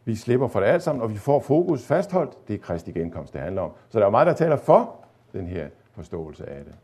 Vi 0.04 0.14
slipper 0.14 0.48
for 0.48 0.60
det 0.60 0.66
alt 0.66 0.82
sammen, 0.82 1.02
og 1.02 1.10
vi 1.10 1.16
får 1.16 1.40
fokus 1.40 1.86
fastholdt. 1.86 2.48
Det 2.48 2.54
er 2.54 2.58
Kristi 2.58 2.92
genkomst, 2.92 3.32
det 3.32 3.40
handler 3.40 3.62
om. 3.62 3.70
Så 3.88 3.98
der 3.98 4.06
er 4.06 4.10
meget, 4.10 4.26
der 4.26 4.32
taler 4.32 4.56
for 4.56 4.94
den 5.32 5.46
her 5.46 5.66
forståelse 5.92 6.48
af 6.50 6.64
det. 6.64 6.74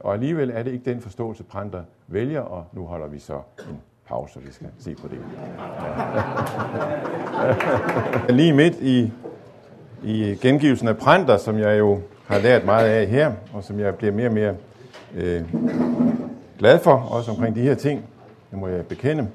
Og 0.00 0.12
alligevel 0.12 0.50
er 0.50 0.62
det 0.62 0.72
ikke 0.72 0.90
den 0.90 1.00
forståelse, 1.00 1.44
Pranter 1.44 1.82
vælger, 2.06 2.40
og 2.40 2.64
nu 2.72 2.84
holder 2.84 3.06
vi 3.06 3.18
så 3.18 3.40
en 3.58 3.80
pause, 4.06 4.40
vi 4.40 4.52
skal 4.52 4.68
se 4.78 4.94
på 4.94 5.08
det. 5.08 5.18
Ja. 7.32 8.32
Lige 8.38 8.52
midt 8.52 8.74
i, 8.80 9.12
i 10.04 10.38
gengivelsen 10.42 10.88
af 10.88 10.96
Pranter, 10.96 11.36
som 11.36 11.58
jeg 11.58 11.78
jo 11.78 11.98
har 12.26 12.38
lært 12.38 12.64
meget 12.64 12.88
af 12.88 13.06
her, 13.06 13.32
og 13.52 13.64
som 13.64 13.80
jeg 13.80 13.94
bliver 13.94 14.12
mere 14.12 14.26
og 14.26 14.32
mere 14.32 14.54
øh, 15.16 15.42
glad 16.58 16.78
for, 16.78 16.92
også 17.10 17.30
omkring 17.30 17.54
de 17.54 17.60
her 17.60 17.74
ting, 17.74 18.04
det 18.50 18.58
må 18.58 18.68
jeg 18.68 18.86
bekende. 18.86 19.28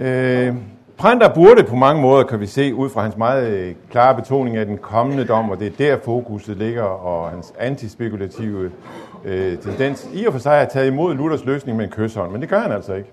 Øh, 0.00 0.54
Pranter 0.98 1.34
burde 1.34 1.64
på 1.64 1.76
mange 1.76 2.02
måder, 2.02 2.24
kan 2.24 2.40
vi 2.40 2.46
se, 2.46 2.74
ud 2.74 2.90
fra 2.90 3.02
hans 3.02 3.16
meget 3.16 3.50
øh, 3.50 3.74
klare 3.90 4.14
betoning 4.14 4.56
af 4.56 4.66
den 4.66 4.78
kommende 4.78 5.24
dom, 5.24 5.50
og 5.50 5.58
det 5.58 5.66
er 5.66 5.70
der 5.78 5.98
fokuset 6.04 6.56
ligger, 6.56 6.82
og 6.82 7.30
hans 7.30 7.54
antispekulative 7.58 8.70
øh, 9.24 9.58
tendens, 9.58 10.08
i 10.14 10.26
og 10.26 10.32
for 10.32 10.40
sig 10.40 10.58
har 10.58 10.64
taget 10.64 10.86
imod 10.86 11.14
Luthers 11.14 11.44
løsning 11.44 11.76
med 11.76 11.84
en 11.84 11.90
kysshånd, 11.90 12.32
men 12.32 12.40
det 12.40 12.48
gør 12.48 12.58
han 12.60 12.72
altså 12.72 12.94
ikke. 12.94 13.10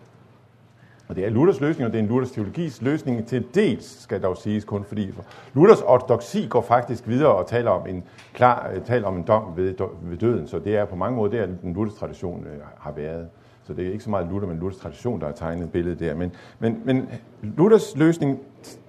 Og 1.07 1.15
det 1.15 1.25
er 1.25 1.29
Luthers 1.29 1.59
løsning, 1.59 1.85
og 1.85 1.93
det 1.93 1.99
er 1.99 2.03
en 2.03 2.09
Luthers 2.09 2.31
teologis 2.31 2.81
løsning 2.81 3.27
til 3.27 3.45
dels, 3.55 4.01
skal 4.01 4.21
dog 4.21 4.37
siges 4.37 4.65
kun 4.65 4.83
fordi. 4.83 5.11
For 5.11 5.23
Luthers 5.53 5.81
ortodoxi 5.81 6.47
går 6.49 6.61
faktisk 6.61 7.07
videre 7.07 7.35
og 7.35 7.47
taler 7.47 7.71
om 7.71 7.87
en, 7.87 8.03
klar, 8.33 8.69
øh, 8.73 8.81
taler 8.81 9.07
om 9.07 9.17
en 9.17 9.23
dom 9.23 9.43
ved, 9.55 9.75
ved 10.01 10.17
døden, 10.17 10.47
så 10.47 10.59
det 10.59 10.75
er 10.75 10.85
på 10.85 10.95
mange 10.95 11.17
måder 11.17 11.31
der, 11.39 11.45
den 11.61 11.73
Luthers 11.73 11.97
tradition 11.99 12.43
øh, 12.43 12.61
har 12.77 12.91
været. 12.91 13.27
Så 13.67 13.73
det 13.73 13.87
er 13.87 13.91
ikke 13.91 14.03
så 14.03 14.09
meget 14.09 14.27
Luther, 14.31 14.47
men 14.47 14.59
Luthers 14.59 14.81
tradition, 14.81 15.19
der 15.19 15.25
har 15.25 15.33
tegnet 15.33 15.71
billedet 15.71 15.99
der. 15.99 16.15
Men, 16.15 16.31
men, 16.59 16.81
men 16.83 17.09
Luthers 17.41 17.95
løsning 17.95 18.39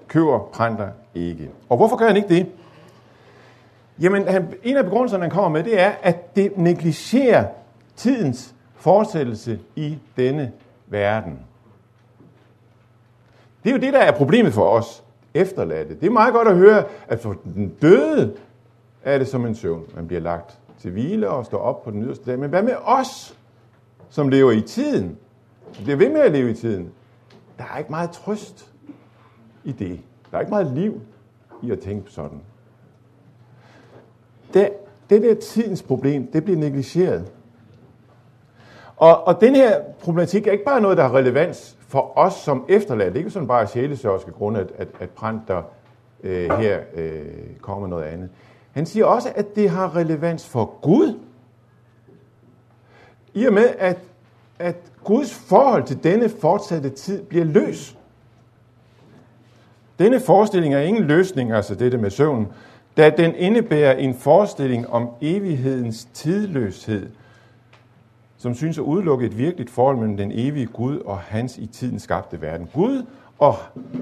køber 0.09 0.39
Pranter 0.53 0.89
ikke. 1.15 1.51
Og 1.69 1.77
hvorfor 1.77 1.97
gør 1.97 2.07
han 2.07 2.17
ikke 2.17 2.29
det? 2.29 2.47
Jamen, 4.01 4.29
han, 4.29 4.55
en 4.63 4.77
af 4.77 4.85
begrundelserne, 4.85 5.23
han 5.25 5.31
kommer 5.31 5.49
med, 5.49 5.65
det 5.65 5.81
er, 5.81 5.93
at 6.03 6.37
det 6.37 6.59
negligerer 6.59 7.47
tidens 7.97 8.55
fortsættelse 8.75 9.59
i 9.77 9.99
denne 10.17 10.53
verden. 10.87 11.39
Det 13.67 13.73
er 13.73 13.77
jo 13.77 13.81
det, 13.81 13.93
der 13.93 13.99
er 13.99 14.13
problemet 14.13 14.53
for 14.53 14.69
os 14.69 15.05
efterladte. 15.35 15.95
Det 15.95 16.07
er 16.07 16.11
meget 16.11 16.35
godt 16.35 16.49
at 16.49 16.57
høre, 16.57 16.85
at 17.09 17.21
for 17.21 17.37
den 17.45 17.69
døde 17.83 18.37
er 19.03 19.19
det 19.19 19.29
som 19.29 19.47
en 19.47 19.55
søvn. 19.55 19.85
Man 19.95 20.07
bliver 20.07 20.21
lagt 20.21 20.59
til 20.81 20.91
hvile 20.91 21.29
og 21.29 21.47
står 21.47 21.59
op 21.59 21.85
på 21.85 21.91
den 21.91 22.03
yderste 22.03 22.31
dag. 22.31 22.39
Men 22.39 22.51
hvad 22.51 22.63
med 22.63 22.75
os, 22.85 23.39
som 24.11 24.29
lever 24.29 24.53
i 24.53 24.61
tiden? 24.61 25.19
Som 25.73 25.85
bliver 25.85 25.97
ved 25.97 26.09
med 26.09 26.21
at 26.21 26.33
leve 26.33 26.51
i 26.51 26.55
tiden? 26.55 26.93
Der 27.59 27.65
er 27.75 27.79
ikke 27.79 27.91
meget 27.91 28.11
trøst 28.11 28.71
i 29.65 29.73
det. 29.73 30.01
Der 30.31 30.37
er 30.37 30.41
ikke 30.41 30.51
meget 30.51 30.73
liv 30.75 31.01
i 31.63 31.71
at 31.71 31.81
tænke 31.81 32.11
sådan. 32.11 32.41
Det, 34.55 34.71
det 35.11 35.23
der 35.23 35.35
tidens 35.35 35.83
problem, 35.83 36.27
det 36.27 36.45
bliver 36.45 36.59
negligeret. 36.59 37.33
Og, 38.97 39.27
og 39.27 39.41
den 39.41 39.55
her 39.55 39.81
problematik 40.01 40.47
er 40.47 40.53
ikke 40.53 40.65
bare 40.65 40.81
noget, 40.81 40.97
der 40.97 41.03
har 41.03 41.15
relevans 41.15 41.76
for 41.89 42.19
os 42.19 42.35
som 42.35 42.65
efterladt. 42.69 43.13
Det 43.13 43.17
er 43.17 43.21
ikke 43.21 43.31
sådan 43.31 43.49
bare 43.49 43.67
sjælesørske 43.67 44.33
grunde, 44.33 44.61
at, 44.61 44.73
at, 44.79 44.89
at 45.01 45.11
Pranter 45.11 45.63
øh, 46.23 46.51
her 46.51 46.81
øh, 46.95 47.25
kommer 47.61 47.89
noget 47.89 48.05
andet. 48.05 48.29
Han 48.73 48.87
siger 48.87 49.05
også, 49.05 49.33
at 49.35 49.57
det 49.57 49.71
har 49.71 49.97
relevans 49.97 50.49
for 50.49 50.79
Gud. 50.83 51.19
I 53.35 53.47
og 53.47 53.53
med, 53.53 53.69
at, 53.79 53.99
at 54.59 54.77
Guds 55.05 55.35
forhold 55.35 55.85
til 55.85 56.05
denne 56.05 56.29
fortsatte 56.29 56.91
tid 56.91 57.23
bliver 57.23 57.45
løs. 57.45 57.97
Denne 59.99 60.21
forestilling 60.21 60.75
er 60.75 60.81
ingen 60.81 61.05
løsning, 61.05 61.53
altså 61.53 61.75
dette 61.75 61.99
med 61.99 62.11
søvn, 62.11 62.49
da 62.97 63.11
den 63.11 63.35
indebærer 63.35 63.93
en 63.93 64.15
forestilling 64.15 64.91
om 64.91 65.09
evighedens 65.21 66.05
tidløshed, 66.05 67.11
som 68.47 68.55
synes 68.55 68.79
at 68.79 68.83
udelukke 68.83 69.27
et 69.27 69.39
virkeligt 69.39 69.71
forhold 69.71 69.97
mellem 69.97 70.17
den 70.17 70.33
evige 70.35 70.67
Gud 70.67 70.99
og 70.99 71.19
hans 71.19 71.59
i 71.59 71.67
tiden 71.67 71.99
skabte 71.99 72.43
verden. 72.43 72.69
Gud 72.75 73.07
og 73.39 73.55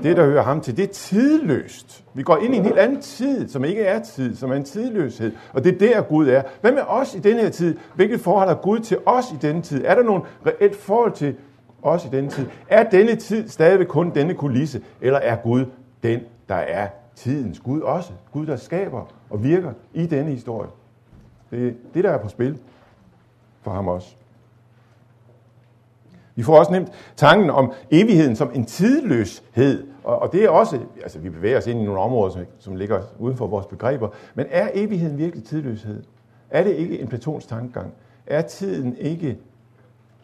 det, 0.02 0.16
der 0.16 0.24
hører 0.24 0.42
ham 0.42 0.60
til, 0.60 0.76
det 0.76 0.82
er 0.82 0.92
tidløst. 0.92 2.04
Vi 2.14 2.22
går 2.22 2.36
ind 2.36 2.54
i 2.54 2.58
en 2.58 2.64
helt 2.64 2.78
anden 2.78 3.00
tid, 3.00 3.48
som 3.48 3.64
ikke 3.64 3.82
er 3.82 4.02
tid, 4.02 4.36
som 4.36 4.50
er 4.50 4.54
en 4.54 4.64
tidløshed. 4.64 5.32
Og 5.52 5.64
det 5.64 5.74
er 5.74 5.78
der, 5.78 6.02
Gud 6.02 6.28
er. 6.28 6.42
Hvad 6.60 6.72
med 6.72 6.82
os 6.88 7.14
i 7.14 7.18
denne 7.18 7.42
her 7.42 7.48
tid? 7.48 7.76
Hvilket 7.94 8.20
forhold 8.20 8.48
har 8.48 8.54
Gud 8.54 8.78
til 8.78 8.98
os 9.06 9.32
i 9.32 9.36
denne 9.42 9.62
tid? 9.62 9.84
Er 9.84 9.94
der 9.94 10.02
nogen 10.02 10.22
reelt 10.46 10.76
forhold 10.76 11.12
til 11.12 11.36
os 11.82 12.04
i 12.04 12.08
denne 12.08 12.30
tid? 12.30 12.46
Er 12.68 12.90
denne 12.90 13.16
tid 13.16 13.48
stadigvæk 13.48 13.86
kun 13.86 14.10
denne 14.10 14.34
kulisse, 14.34 14.82
eller 15.00 15.18
er 15.18 15.36
Gud 15.36 15.64
den, 16.02 16.20
der 16.48 16.54
er 16.54 16.88
tidens 17.16 17.60
Gud 17.60 17.80
også? 17.80 18.12
Gud, 18.32 18.46
der 18.46 18.56
skaber 18.56 19.02
og 19.30 19.44
virker 19.44 19.72
i 19.94 20.06
denne 20.06 20.30
historie. 20.30 20.68
Det 21.50 21.68
er 21.68 21.72
det, 21.94 22.04
der 22.04 22.10
er 22.10 22.18
på 22.18 22.28
spil 22.28 22.58
for 23.62 23.70
ham 23.70 23.88
også. 23.88 24.16
Vi 26.34 26.42
får 26.42 26.58
også 26.58 26.72
nemt 26.72 26.88
tanken 27.16 27.50
om 27.50 27.72
evigheden 27.90 28.36
som 28.36 28.50
en 28.54 28.64
tidløshed, 28.64 29.86
og, 30.04 30.18
og 30.18 30.32
det 30.32 30.44
er 30.44 30.48
også, 30.48 30.80
altså 31.02 31.18
vi 31.18 31.30
bevæger 31.30 31.58
os 31.58 31.66
ind 31.66 31.80
i 31.80 31.84
nogle 31.84 32.00
områder, 32.00 32.32
som, 32.32 32.44
som 32.58 32.76
ligger 32.76 33.02
uden 33.18 33.36
for 33.36 33.46
vores 33.46 33.66
begreber, 33.66 34.08
men 34.34 34.46
er 34.50 34.70
evigheden 34.74 35.18
virkelig 35.18 35.44
tidløshed? 35.44 36.02
Er 36.50 36.64
det 36.64 36.74
ikke 36.74 37.00
en 37.00 37.08
platons 37.08 37.46
tankegang? 37.46 37.94
Er 38.26 38.42
tiden 38.42 38.96
ikke 38.96 39.38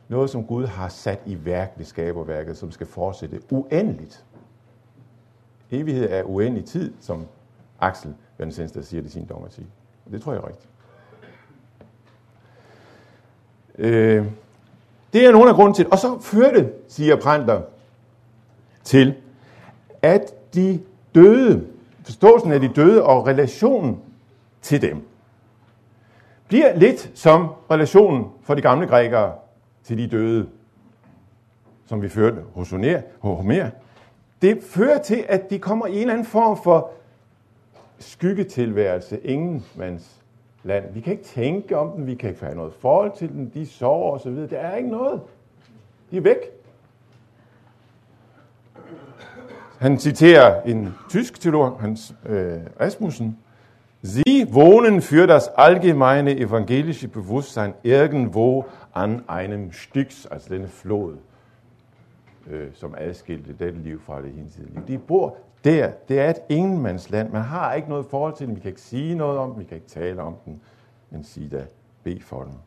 noget, 0.08 0.30
som 0.30 0.44
Gud 0.44 0.66
har 0.66 0.88
sat 0.88 1.20
i 1.26 1.44
værk 1.44 1.72
ved 1.76 1.84
skaberværket, 1.84 2.56
som 2.56 2.70
skal 2.70 2.86
fortsætte 2.86 3.40
uendeligt? 3.50 4.24
Evighed 5.70 6.10
er 6.10 6.22
uendelig 6.22 6.64
tid, 6.64 6.92
som 7.00 7.26
Axel 7.80 8.14
Vansenster 8.38 8.82
siger 8.82 9.02
det 9.02 9.08
i 9.08 9.12
sin 9.12 9.24
dogmatik. 9.24 9.66
Det 10.10 10.22
tror 10.22 10.32
jeg 10.32 10.42
er 10.42 10.48
rigtigt. 10.48 10.68
Øh, 13.78 14.26
det 15.12 15.26
er 15.26 15.32
nogle 15.32 15.48
af 15.48 15.54
grunden 15.54 15.74
til 15.74 15.86
Og 15.90 15.98
så 15.98 16.18
førte, 16.20 16.72
siger 16.88 17.16
Pranter, 17.16 17.62
til, 18.84 19.14
at 20.02 20.54
de 20.54 20.80
døde, 21.14 21.66
forståelsen 22.04 22.52
af 22.52 22.60
de 22.60 22.68
døde 22.68 23.04
og 23.04 23.26
relationen 23.26 23.98
til 24.62 24.82
dem, 24.82 25.06
bliver 26.48 26.76
lidt 26.76 27.10
som 27.14 27.48
relationen 27.70 28.24
for 28.42 28.54
de 28.54 28.62
gamle 28.62 28.86
grækere 28.86 29.32
til 29.84 29.98
de 29.98 30.06
døde, 30.06 30.46
som 31.86 32.02
vi 32.02 32.08
førte 32.08 32.42
hos 32.54 32.70
Homer. 33.20 33.70
Det 34.42 34.58
fører 34.62 35.02
til, 35.02 35.24
at 35.28 35.50
de 35.50 35.58
kommer 35.58 35.86
i 35.86 35.92
en 35.92 35.98
eller 35.98 36.12
anden 36.12 36.26
form 36.26 36.62
for 36.62 36.90
skyggetilværelse, 37.98 39.20
ingenmands 39.20 40.19
land. 40.62 40.92
Vi 40.92 41.00
kan 41.00 41.12
ikke 41.12 41.24
tænke 41.24 41.78
om 41.78 41.92
dem, 41.92 42.06
vi 42.06 42.14
kan 42.14 42.30
ikke 42.30 42.40
have 42.40 42.54
noget 42.54 42.72
forhold 42.74 43.12
til 43.16 43.28
dem, 43.28 43.50
de 43.50 43.66
sover 43.66 44.12
osv. 44.14 44.36
Der 44.36 44.58
er 44.58 44.76
ikke 44.76 44.90
noget. 44.90 45.20
De 46.10 46.16
er 46.16 46.20
væk. 46.20 46.36
Han 49.78 49.98
citerer 49.98 50.62
en 50.62 50.94
tysk 51.08 51.40
teolog, 51.40 51.80
Hans 51.80 52.14
øh, 52.26 52.58
Rasmussen. 52.80 53.38
Sie 54.04 54.46
wohnen 54.52 55.02
für 55.02 55.26
das 55.26 55.50
allgemeine 55.56 56.30
evangelische 56.38 57.08
Bewusstsein 57.08 57.74
irgendwo 57.84 58.64
an 58.94 59.24
einem 59.28 59.72
Styx, 59.72 60.26
altså 60.30 60.54
denne 60.54 60.68
flod. 60.68 61.16
øh, 62.50 62.68
som 62.74 62.94
adskilte 62.98 63.52
dette 63.58 63.78
liv 63.78 64.00
fra 64.00 64.22
det 64.22 64.32
hinsidige 64.32 64.74
liv. 64.74 64.82
De 64.88 64.98
bor 64.98 65.36
der. 65.64 65.92
Det 66.08 66.20
er 66.20 66.30
et 66.30 66.42
ingenmandsland. 66.48 67.30
Man 67.30 67.42
har 67.42 67.74
ikke 67.74 67.88
noget 67.88 68.06
forhold 68.06 68.36
til 68.36 68.46
den. 68.46 68.56
Vi 68.56 68.60
kan 68.60 68.68
ikke 68.68 68.80
sige 68.80 69.14
noget 69.14 69.38
om 69.38 69.50
den. 69.50 69.60
Vi 69.60 69.64
kan 69.64 69.74
ikke 69.74 69.88
tale 69.88 70.22
om 70.22 70.36
den. 70.44 70.60
Men 71.10 71.24
sige 71.24 71.48
da, 71.48 71.66
bed 72.02 72.20
for 72.20 72.42
den. 72.42 72.58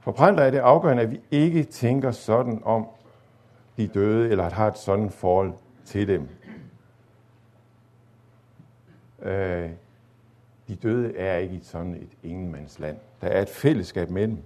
For 0.00 0.12
Prænder 0.12 0.42
er 0.42 0.50
det 0.50 0.58
afgørende, 0.58 1.02
at 1.02 1.10
vi 1.10 1.20
ikke 1.30 1.64
tænker 1.64 2.10
sådan 2.10 2.60
om 2.64 2.86
de 3.76 3.88
døde, 3.88 4.30
eller 4.30 4.50
har 4.50 4.68
et 4.68 4.78
sådan 4.78 5.10
forhold 5.10 5.52
til 5.84 6.08
dem. 6.08 6.28
Øh, 9.22 9.70
de 10.68 10.76
døde 10.76 11.16
er 11.16 11.36
ikke 11.36 11.54
i 11.54 11.60
sådan 11.62 11.94
et 11.94 12.10
ingenmandsland. 12.22 12.96
Der 13.20 13.26
er 13.26 13.42
et 13.42 13.48
fællesskab 13.48 14.10
med 14.10 14.28
dem. 14.28 14.42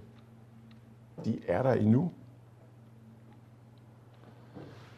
De 1.25 1.39
er 1.47 1.63
der 1.63 1.73
endnu. 1.73 2.11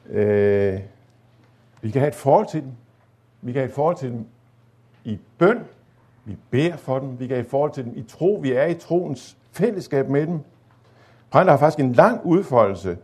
Øh, 0.09 0.79
vi 1.81 1.91
kan 1.91 2.01
have 2.01 2.07
et 2.07 2.15
forhold 2.15 2.47
til 2.47 2.61
dem. 2.61 2.71
Vi 3.41 3.51
kan 3.51 3.59
have 3.59 3.69
et 3.69 3.75
forhold 3.75 3.95
til 3.95 4.11
dem 4.11 4.25
i 5.03 5.19
bøn. 5.37 5.59
Vi 6.25 6.37
beder 6.49 6.77
for 6.77 6.99
dem. 6.99 7.19
Vi 7.19 7.27
kan 7.27 7.35
have 7.35 7.43
et 7.45 7.49
forhold 7.49 7.71
til 7.71 7.85
dem 7.85 7.93
i 7.95 8.03
tro. 8.03 8.39
Vi 8.41 8.51
er 8.51 8.65
i 8.65 8.73
troens 8.73 9.37
fællesskab 9.51 10.09
med 10.09 10.27
dem. 10.27 10.39
Brænder 11.31 11.51
har 11.51 11.57
faktisk 11.57 11.79
en 11.79 11.93
lang 11.93 12.25
udfoldelse 12.25 12.97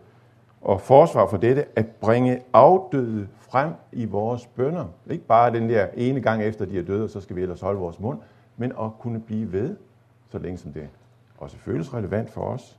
og 0.62 0.82
forsvar 0.82 1.28
for 1.28 1.38
dette, 1.38 1.66
at 1.76 1.86
bringe 1.88 2.42
afdøde 2.54 3.28
frem 3.40 3.74
i 3.92 4.06
vores 4.06 4.46
bønder. 4.46 4.86
Ikke 5.10 5.26
bare 5.26 5.54
den 5.54 5.70
der 5.70 5.88
ene 5.94 6.22
gang 6.22 6.44
efter 6.44 6.66
de 6.66 6.80
er 6.80 6.84
døde, 6.84 7.04
og 7.04 7.10
så 7.10 7.22
skal 7.22 7.36
vi 7.36 7.42
ellers 7.42 7.62
holde 7.62 7.80
vores 7.80 8.00
mund, 8.00 8.20
men 8.58 8.72
at 8.72 8.92
kunne 9.00 9.20
blive 9.20 9.52
ved, 9.52 9.76
så 10.30 10.38
længe 10.38 10.58
som 10.58 10.74
det 10.74 10.90
også 11.38 11.58
føles 11.58 11.94
relevant 11.94 12.30
for 12.30 12.42
os. 12.42 12.78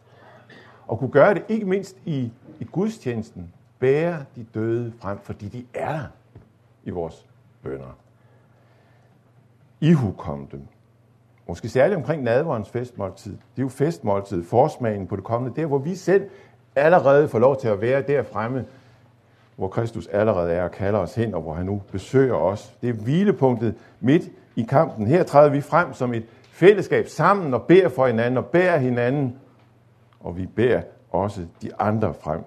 Og 0.87 0.99
kunne 0.99 1.11
gøre 1.11 1.35
det 1.35 1.45
ikke 1.49 1.67
mindst 1.67 1.97
i, 2.05 2.33
i 2.61 2.65
gudstjenesten, 2.65 3.53
bære 3.81 4.25
de 4.37 4.47
døde 4.55 4.93
frem, 5.01 5.19
fordi 5.23 5.49
de 5.49 5.65
er 5.75 5.93
der 5.93 6.05
i 6.85 6.91
vores 6.91 7.27
bønder. 7.63 7.99
Ihukom 9.81 10.47
dem. 10.47 10.63
Måske 11.49 11.69
særligt 11.69 11.97
omkring 11.97 12.23
nadverens 12.23 12.69
festmåltid. 12.69 13.33
Det 13.33 13.59
er 13.59 13.63
jo 13.63 13.69
festmåltid, 13.69 14.45
forsmagen 14.45 15.07
på 15.07 15.17
det 15.17 15.25
kommende, 15.25 15.61
der 15.61 15.67
hvor 15.67 15.79
vi 15.79 15.95
selv 15.95 16.31
allerede 16.77 17.29
får 17.29 17.39
lov 17.39 17.61
til 17.61 17.69
at 17.69 17.81
være 17.81 18.03
der 18.03 18.23
fremme, 18.23 18.65
hvor 19.57 19.69
Kristus 19.69 20.07
allerede 20.07 20.53
er 20.53 20.65
og 20.65 20.71
kalder 20.71 20.99
os 20.99 21.15
hen, 21.15 21.35
og 21.35 21.43
hvor 21.43 21.55
han 21.55 21.67
nu 21.67 21.83
besøger 21.93 22.35
os. 22.35 22.77
Det 22.81 22.89
er 22.89 22.93
hvilepunktet 22.93 23.75
midt 24.01 24.23
i 24.57 24.63
kampen. 24.63 25.07
Her 25.07 25.23
træder 25.23 25.51
vi 25.51 25.61
frem 25.61 25.95
som 25.95 26.15
et 26.15 26.25
fællesskab 26.43 27.09
sammen 27.09 27.55
og 27.55 27.63
beder 27.63 27.89
for 27.89 28.07
hinanden 28.07 28.37
og 28.37 28.47
bærer 28.47 28.79
hinanden, 28.79 29.37
og 30.21 30.37
vi 30.37 30.47
bærer 30.47 30.83
også 31.11 31.47
de 31.63 31.71
andre 31.79 32.15
frem. 32.15 32.41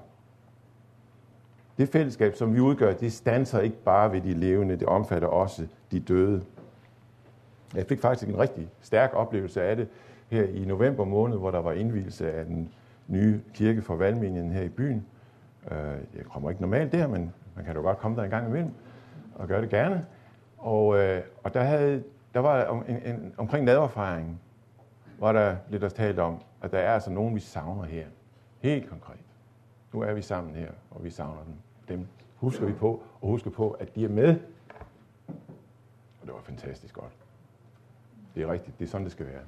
Det 1.82 1.90
fællesskab, 1.90 2.36
som 2.36 2.56
vi 2.56 2.60
udgør, 2.60 2.94
det 2.94 3.14
stanser 3.14 3.60
ikke 3.60 3.84
bare 3.84 4.12
ved 4.12 4.22
de 4.22 4.34
levende, 4.34 4.76
det 4.76 4.88
omfatter 4.88 5.28
også 5.28 5.68
de 5.92 6.00
døde. 6.00 6.44
Jeg 7.76 7.86
fik 7.86 8.00
faktisk 8.00 8.30
en 8.30 8.40
rigtig 8.40 8.70
stærk 8.82 9.10
oplevelse 9.14 9.64
af 9.64 9.76
det 9.76 9.88
her 10.30 10.44
i 10.44 10.66
november 10.66 11.06
måned, 11.06 11.38
hvor 11.38 11.52
der 11.52 11.62
var 11.62 11.72
indvielse 11.72 12.32
af 12.32 12.46
den 12.46 12.70
nye 13.08 13.42
kirke 13.54 13.82
for 13.82 13.96
valgmenigheden 13.96 14.52
her 14.52 14.62
i 14.62 14.70
byen. 14.70 15.06
Øh, 15.72 15.78
jeg 16.18 16.26
kommer 16.26 16.50
ikke 16.50 16.62
normalt 16.62 16.92
der, 16.92 17.08
men 17.08 17.34
man 17.56 17.66
kan 17.66 17.76
jo 17.76 17.82
godt 17.82 17.98
komme 17.98 18.18
der 18.18 18.24
en 18.24 18.30
gang 18.30 18.48
imellem 18.48 18.72
og 19.36 19.48
gøre 19.48 19.62
det 19.62 19.70
gerne. 19.70 20.06
Og, 20.58 20.98
øh, 20.98 21.22
og 21.44 21.54
der, 21.54 21.64
havde, 21.64 22.04
der 22.34 22.40
var 22.40 22.84
en, 22.88 23.02
en, 23.06 23.34
omkring 23.38 23.66
nadverfejringen, 23.66 24.40
hvor 25.18 25.32
der 25.32 25.56
lidt 25.70 25.84
også 25.84 25.96
talt 25.96 26.20
om, 26.20 26.42
at 26.62 26.72
der 26.72 26.80
er 26.80 26.94
altså 26.94 27.12
nogen, 27.12 27.36
vi 27.36 27.40
savner 27.40 27.84
her. 27.84 28.06
Helt 28.60 28.90
konkret. 28.90 29.26
Nu 29.94 30.02
er 30.02 30.14
vi 30.14 30.22
sammen 30.22 30.56
her, 30.56 30.72
og 30.92 31.04
vi 31.04 31.10
savner 31.10 31.44
dem. 31.46 31.54
Dem 31.92 32.08
husker 32.36 32.66
vi 32.66 32.74
på, 32.74 33.04
og 33.22 33.28
husker 33.28 33.50
på, 33.50 33.72
at 33.72 33.96
de 33.96 34.06
er 34.06 34.10
med. 34.10 34.36
Og 36.22 36.28
det 36.28 36.34
var 36.34 36.42
fantastisk 36.44 36.94
godt. 36.94 37.12
Det 38.36 38.44
er 38.44 38.52
rigtigt. 38.52 38.80
Det 38.80 38.86
er 38.86 38.89
sådan, 38.89 39.06
det 39.06 39.12
skal 39.12 39.26
være. 39.26 39.42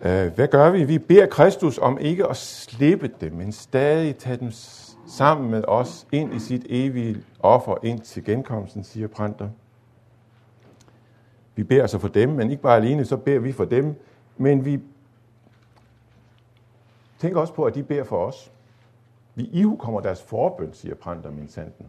Øh, 0.00 0.34
hvad 0.34 0.48
gør 0.48 0.70
vi? 0.70 0.84
Vi 0.84 0.98
beder 0.98 1.26
Kristus 1.26 1.78
om 1.78 1.98
ikke 1.98 2.26
at 2.26 2.36
slippe 2.36 3.10
dem, 3.20 3.32
men 3.32 3.52
stadig 3.52 4.16
tage 4.16 4.36
dem 4.36 4.50
sammen 5.06 5.50
med 5.50 5.64
os 5.68 6.06
ind 6.12 6.34
i 6.34 6.38
sit 6.38 6.66
evige 6.68 7.24
offer, 7.40 7.74
ind 7.82 8.00
til 8.00 8.24
genkomsten, 8.24 8.84
siger 8.84 9.08
Pranter. 9.08 9.48
Vi 11.54 11.62
beder 11.62 11.86
så 11.86 11.98
for 11.98 12.08
dem, 12.08 12.28
men 12.28 12.50
ikke 12.50 12.62
bare 12.62 12.76
alene, 12.76 13.04
så 13.04 13.16
beder 13.16 13.38
vi 13.38 13.52
for 13.52 13.64
dem, 13.64 13.94
men 14.36 14.64
vi 14.64 14.80
tænker 17.18 17.40
også 17.40 17.52
på, 17.52 17.64
at 17.64 17.74
de 17.74 17.82
beder 17.82 18.04
for 18.04 18.26
os. 18.26 18.52
Vi 19.36 19.44
ihu 19.52 19.76
kommer 19.76 20.00
deres 20.00 20.22
forbøn, 20.22 20.72
siger 20.72 20.94
Pranter, 20.94 21.30
min 21.30 21.48
sanden. 21.48 21.86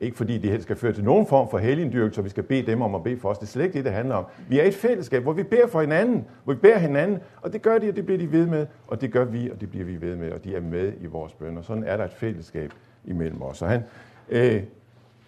Ikke 0.00 0.16
fordi 0.16 0.38
det 0.38 0.62
skal 0.62 0.76
føre 0.76 0.92
til 0.92 1.04
nogen 1.04 1.26
form 1.26 1.50
for 1.50 1.58
helgendyrkelse, 1.58 2.20
og 2.20 2.24
vi 2.24 2.30
skal 2.30 2.42
bede 2.42 2.66
dem 2.66 2.82
om 2.82 2.94
at 2.94 3.02
bede 3.02 3.20
for 3.20 3.28
os. 3.28 3.38
Det 3.38 3.46
er 3.46 3.50
slet 3.50 3.64
ikke 3.64 3.74
det, 3.74 3.84
det 3.84 3.92
handler 3.92 4.14
om. 4.14 4.24
Vi 4.48 4.58
er 4.58 4.64
et 4.64 4.74
fællesskab, 4.74 5.22
hvor 5.22 5.32
vi 5.32 5.42
beder 5.42 5.66
for 5.66 5.80
hinanden, 5.80 6.24
hvor 6.44 6.52
vi 6.52 6.60
beder 6.60 6.78
hinanden, 6.78 7.18
og 7.42 7.52
det 7.52 7.62
gør 7.62 7.78
de, 7.78 7.88
og 7.88 7.96
det 7.96 8.06
bliver 8.06 8.18
de 8.18 8.32
ved 8.32 8.46
med, 8.46 8.66
og 8.86 9.00
det 9.00 9.12
gør 9.12 9.24
vi, 9.24 9.50
og 9.50 9.60
det 9.60 9.70
bliver 9.70 9.84
vi 9.84 10.00
ved 10.00 10.16
med, 10.16 10.32
og 10.32 10.44
de 10.44 10.56
er 10.56 10.60
med 10.60 10.92
i 11.00 11.06
vores 11.06 11.34
bønder. 11.34 11.62
Sådan 11.62 11.84
er 11.84 11.96
der 11.96 12.04
et 12.04 12.12
fællesskab 12.12 12.72
imellem 13.04 13.42
os. 13.42 13.62
Og 13.62 13.68
han 13.68 13.82
øh, 14.28 14.62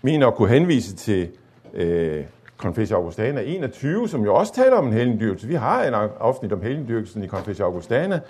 mener 0.02 0.26
at 0.26 0.34
kunne 0.34 0.48
henvise 0.48 0.96
til 0.96 1.30
øh, 1.74 2.24
Confessio 2.56 2.96
Augustana 2.96 3.40
21, 3.40 4.08
som 4.08 4.24
jo 4.24 4.34
også 4.34 4.54
taler 4.54 4.76
om 4.76 4.86
en 4.86 4.92
helgendyrkelse. 4.92 5.48
Vi 5.48 5.54
har 5.54 5.84
en 5.84 5.94
afsnit 6.20 6.52
om 6.52 6.62
helgendyrkelsen 6.62 7.24
i 7.24 7.26
Confessio 7.26 7.64
Augustana, 7.64 8.20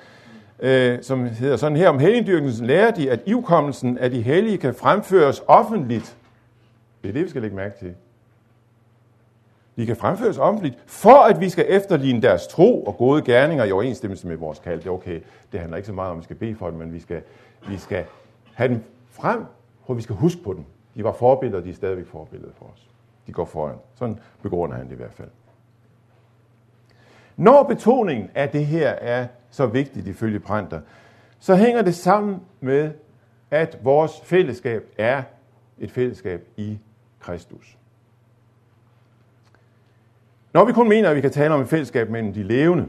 øh, 0.62 1.02
som 1.02 1.26
hedder 1.26 1.56
sådan 1.56 1.76
her, 1.76 1.88
om 1.88 1.98
helgendyrkelsen 1.98 2.66
lærer 2.66 2.90
de, 2.90 3.10
at 3.10 3.20
ivkommelsen 3.26 3.98
af 3.98 4.10
de 4.10 4.22
hellige 4.22 4.58
kan 4.58 4.74
fremføres 4.74 5.42
offentligt 5.46 6.16
det 7.02 7.08
er 7.08 7.12
det, 7.12 7.24
vi 7.24 7.28
skal 7.28 7.42
lægge 7.42 7.56
mærke 7.56 7.78
til. 7.78 7.94
De 9.76 9.86
kan 9.86 9.96
fremføres 9.96 10.38
offentligt, 10.38 10.78
for 10.86 11.24
at 11.24 11.40
vi 11.40 11.48
skal 11.48 11.64
efterligne 11.68 12.22
deres 12.22 12.46
tro 12.46 12.84
og 12.84 12.96
gode 12.96 13.22
gerninger 13.22 13.64
i 13.64 13.72
overensstemmelse 13.72 14.26
med 14.26 14.36
vores 14.36 14.58
kald. 14.58 14.78
Det 14.78 14.86
er 14.86 14.90
okay, 14.90 15.20
det 15.52 15.60
handler 15.60 15.76
ikke 15.76 15.86
så 15.86 15.92
meget 15.92 16.10
om, 16.10 16.16
at 16.16 16.20
vi 16.20 16.24
skal 16.24 16.36
bede 16.36 16.54
for 16.54 16.70
dem, 16.70 16.78
men 16.78 16.92
vi 16.92 17.00
skal, 17.00 17.22
vi 17.68 17.78
skal 17.78 18.04
have 18.54 18.68
dem 18.68 18.84
frem, 19.10 19.44
hvor 19.86 19.94
vi 19.94 20.02
skal 20.02 20.16
huske 20.16 20.42
på 20.42 20.52
dem. 20.52 20.64
De 20.94 21.04
var 21.04 21.12
forbilleder, 21.12 21.62
de 21.62 21.70
er 21.70 21.74
stadigvæk 21.74 22.06
forbilleder 22.06 22.52
for 22.58 22.66
os. 22.74 22.88
De 23.26 23.32
går 23.32 23.44
foran. 23.44 23.76
Sådan 23.94 24.18
begrunder 24.42 24.76
han 24.76 24.86
det 24.86 24.92
i 24.92 24.96
hvert 24.96 25.14
fald. 25.14 25.28
Når 27.36 27.62
betoningen 27.62 28.30
af 28.34 28.48
det 28.48 28.66
her 28.66 28.88
er 28.88 29.26
så 29.50 29.66
vigtigt 29.66 30.06
ifølge 30.06 30.40
Pranter, 30.40 30.80
så 31.38 31.54
hænger 31.54 31.82
det 31.82 31.94
sammen 31.94 32.40
med, 32.60 32.90
at 33.50 33.78
vores 33.82 34.12
fællesskab 34.24 34.84
er 34.98 35.22
et 35.78 35.90
fællesskab 35.90 36.48
i 36.56 36.78
Kristus. 37.20 37.78
Når 40.52 40.64
vi 40.64 40.72
kun 40.72 40.88
mener, 40.88 41.10
at 41.10 41.16
vi 41.16 41.20
kan 41.20 41.30
tale 41.30 41.54
om 41.54 41.60
et 41.60 41.68
fællesskab 41.68 42.10
mellem 42.10 42.32
de 42.32 42.42
levende, 42.42 42.88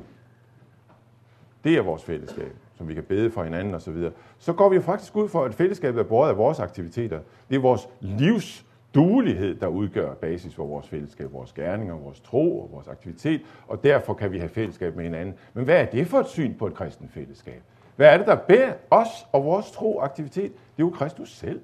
det 1.63 1.77
er 1.77 1.81
vores 1.81 2.03
fællesskab, 2.03 2.55
som 2.77 2.87
vi 2.87 2.93
kan 2.93 3.03
bede 3.03 3.31
for 3.31 3.43
hinanden 3.43 3.75
osv., 3.75 4.09
så 4.39 4.53
går 4.53 4.69
vi 4.69 4.75
jo 4.75 4.81
faktisk 4.81 5.15
ud 5.15 5.29
for, 5.29 5.45
at 5.45 5.53
fællesskabet 5.53 5.99
er 5.99 6.03
båret 6.03 6.29
af 6.29 6.37
vores 6.37 6.59
aktiviteter. 6.59 7.19
Det 7.49 7.55
er 7.55 7.59
vores 7.59 7.89
livs 8.01 8.65
duelighed, 8.95 9.55
der 9.55 9.67
udgør 9.67 10.13
basis 10.13 10.55
for 10.55 10.65
vores 10.65 10.87
fællesskab, 10.87 11.33
vores 11.33 11.53
gerninger, 11.53 11.95
vores 11.95 12.19
tro 12.19 12.61
og 12.61 12.69
vores 12.71 12.87
aktivitet, 12.87 13.41
og 13.67 13.83
derfor 13.83 14.13
kan 14.13 14.31
vi 14.31 14.37
have 14.37 14.49
fællesskab 14.49 14.95
med 14.95 15.03
hinanden. 15.03 15.35
Men 15.53 15.63
hvad 15.63 15.81
er 15.81 15.85
det 15.85 16.07
for 16.07 16.19
et 16.19 16.27
syn 16.27 16.53
på 16.53 16.67
et 16.67 16.73
kristen 16.73 17.09
fællesskab? 17.09 17.61
Hvad 17.95 18.13
er 18.13 18.17
det, 18.17 18.27
der 18.27 18.35
bærer 18.35 18.73
os 18.89 19.27
og 19.31 19.45
vores 19.45 19.71
tro 19.71 19.97
og 19.97 20.05
aktivitet? 20.05 20.51
Det 20.51 20.83
er 20.83 20.87
jo 20.87 20.89
Kristus 20.89 21.35
selv. 21.35 21.61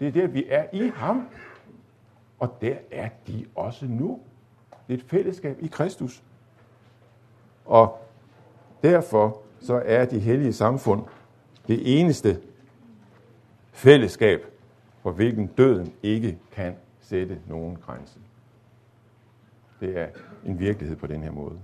Det 0.00 0.08
er 0.08 0.12
det, 0.12 0.22
at 0.22 0.34
vi 0.34 0.44
er 0.48 0.64
i 0.72 0.92
ham. 0.94 1.28
Og 2.38 2.56
der 2.60 2.74
er 2.90 3.08
de 3.26 3.44
også 3.54 3.86
nu. 3.86 4.20
Det 4.88 4.94
er 4.94 4.98
et 4.98 5.04
fællesskab 5.04 5.56
i 5.60 5.66
Kristus. 5.66 6.22
Og 7.64 7.98
derfor 8.82 9.42
så 9.60 9.82
er 9.84 10.04
de 10.04 10.18
hellige 10.18 10.52
samfund 10.52 11.02
det 11.68 12.00
eneste 12.00 12.40
fællesskab, 13.72 14.51
for 15.02 15.10
hvilken 15.10 15.46
døden 15.46 15.92
ikke 16.02 16.38
kan 16.52 16.74
sætte 17.00 17.38
nogen 17.48 17.76
grænse. 17.86 18.18
Det 19.80 19.98
er 19.98 20.06
en 20.46 20.58
virkelighed 20.58 20.96
på 20.96 21.06
den 21.06 21.22
her 21.22 21.30
måde. 21.30 21.58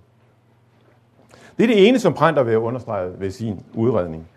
Det 1.58 1.64
er 1.64 1.66
det 1.66 1.88
ene, 1.88 1.98
som 1.98 2.14
Pranter 2.14 2.42
vil 2.42 2.58
understrege 2.58 3.20
ved 3.20 3.30
sin 3.30 3.64
udredning. 3.74 4.28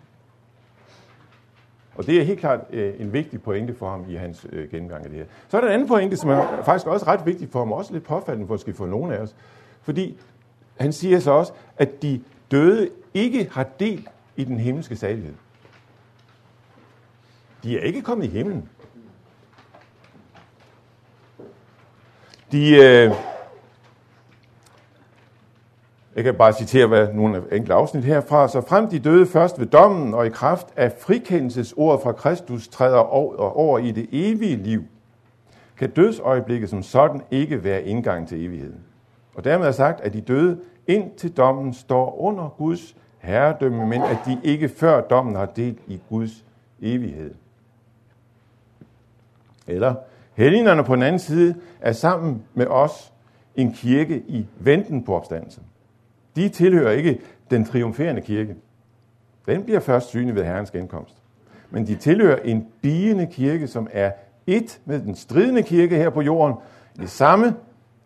Og 1.96 2.06
det 2.06 2.20
er 2.20 2.24
helt 2.24 2.40
klart 2.40 2.60
øh, 2.70 3.02
en 3.02 3.14
vigtig 3.14 3.42
pointe 3.42 3.74
for 3.74 3.90
ham 3.90 4.06
i 4.10 4.16
hans 4.16 4.48
øh, 4.52 4.72
gennemgang 4.72 5.04
af 5.04 5.10
det 5.10 5.20
her. 5.20 5.26
Så 5.50 5.58
er 5.58 5.62
der 5.62 5.68
en 5.68 5.74
anden 5.74 5.88
pointe, 5.88 6.18
som 6.18 6.30
er 6.30 6.64
faktisk 6.64 6.88
også 6.88 7.08
ret 7.08 7.26
vigtig 7.26 7.50
for 7.50 7.60
ham, 7.60 7.72
og 7.72 7.78
også 7.78 7.94
lidt 7.94 8.04
påfaldende 8.04 8.48
måske 8.48 8.74
for 8.74 8.86
nogle 8.86 9.16
af 9.16 9.22
os. 9.22 9.36
Fordi 9.82 10.20
han 10.80 10.94
siger 10.94 11.20
så 11.20 11.32
også, 11.32 11.54
at 11.78 12.02
de 12.02 12.22
døde 12.52 12.90
ikke 13.14 13.50
har 13.52 13.64
del 13.80 14.08
i 14.36 14.44
den 14.44 14.60
himmelske 14.60 14.96
salighed. 14.96 15.34
De 17.64 17.78
er 17.78 17.84
ikke 17.84 18.02
kommet 18.02 18.26
i 18.26 18.30
himlen. 18.30 18.70
De, 22.52 22.76
øh, 22.76 23.12
Jeg 26.16 26.24
kan 26.24 26.36
bare 26.36 26.54
citere 26.54 26.88
hvad, 26.88 27.14
nogle 27.14 27.38
af 27.38 27.42
enkelte 27.42 27.74
afsnit 27.74 28.04
herfra. 28.04 28.48
Så 28.48 28.62
frem 28.62 28.90
de 28.90 29.00
døde 29.00 29.26
først 29.26 29.60
ved 29.60 29.66
dommen 29.66 30.14
og 30.14 30.26
i 30.26 30.30
kraft 30.30 30.68
af 30.76 30.92
frikendelsesordet 31.00 32.04
fra 32.04 32.12
Kristus 32.12 32.68
træder 32.68 32.98
over 33.58 33.80
i 33.80 33.92
det 33.92 34.08
evige 34.12 34.56
liv, 34.56 34.84
kan 35.78 35.90
dødsøjeblikket 35.90 36.70
som 36.70 36.84
sådan 36.84 37.22
ikke 37.32 37.64
være 37.64 37.84
indgang 37.84 38.28
til 38.28 38.46
evigheden. 38.46 38.80
Og 39.36 39.44
dermed 39.44 39.68
er 39.68 39.72
sagt, 39.72 40.02
at 40.02 40.14
de 40.14 40.22
døde 40.22 40.60
ind 40.88 41.12
til 41.18 41.38
dommen 41.38 41.74
står 41.74 42.22
under 42.22 42.50
Guds 42.58 42.96
herredømme, 43.20 43.88
men 43.88 44.02
at 44.02 44.18
de 44.26 44.40
ikke 44.44 44.70
før 44.70 45.02
dommen 45.02 45.36
har 45.36 45.46
delt 45.46 45.80
i 45.88 46.00
Guds 46.10 46.46
evighed. 46.82 47.34
Eller 49.68 49.96
helgenerne 50.34 50.84
på 50.84 50.96
den 50.96 51.04
anden 51.04 51.20
side 51.20 51.56
er 51.82 51.92
sammen 51.92 52.44
med 52.54 52.68
os 52.68 53.14
en 53.56 53.74
kirke 53.74 54.24
i 54.28 54.48
venten 54.60 55.04
på 55.04 55.16
opstandelsen. 55.16 55.64
De 56.36 56.50
tilhører 56.50 56.92
ikke 56.92 57.20
den 57.52 57.66
triumferende 57.66 58.22
kirke. 58.22 58.56
Den 59.48 59.64
bliver 59.64 59.80
først 59.80 60.08
synlig 60.08 60.36
ved 60.36 60.44
Herrens 60.44 60.72
genkomst. 60.72 61.18
Men 61.70 61.88
de 61.88 61.96
tilhører 61.96 62.40
en 62.44 62.68
bigende 62.82 63.28
kirke, 63.32 63.68
som 63.68 63.88
er 63.92 64.12
et 64.48 64.82
med 64.86 65.00
den 65.00 65.16
stridende 65.16 65.64
kirke 65.64 65.96
her 65.96 66.10
på 66.10 66.22
jorden. 66.22 66.56
Det 66.98 67.10
samme 67.10 67.56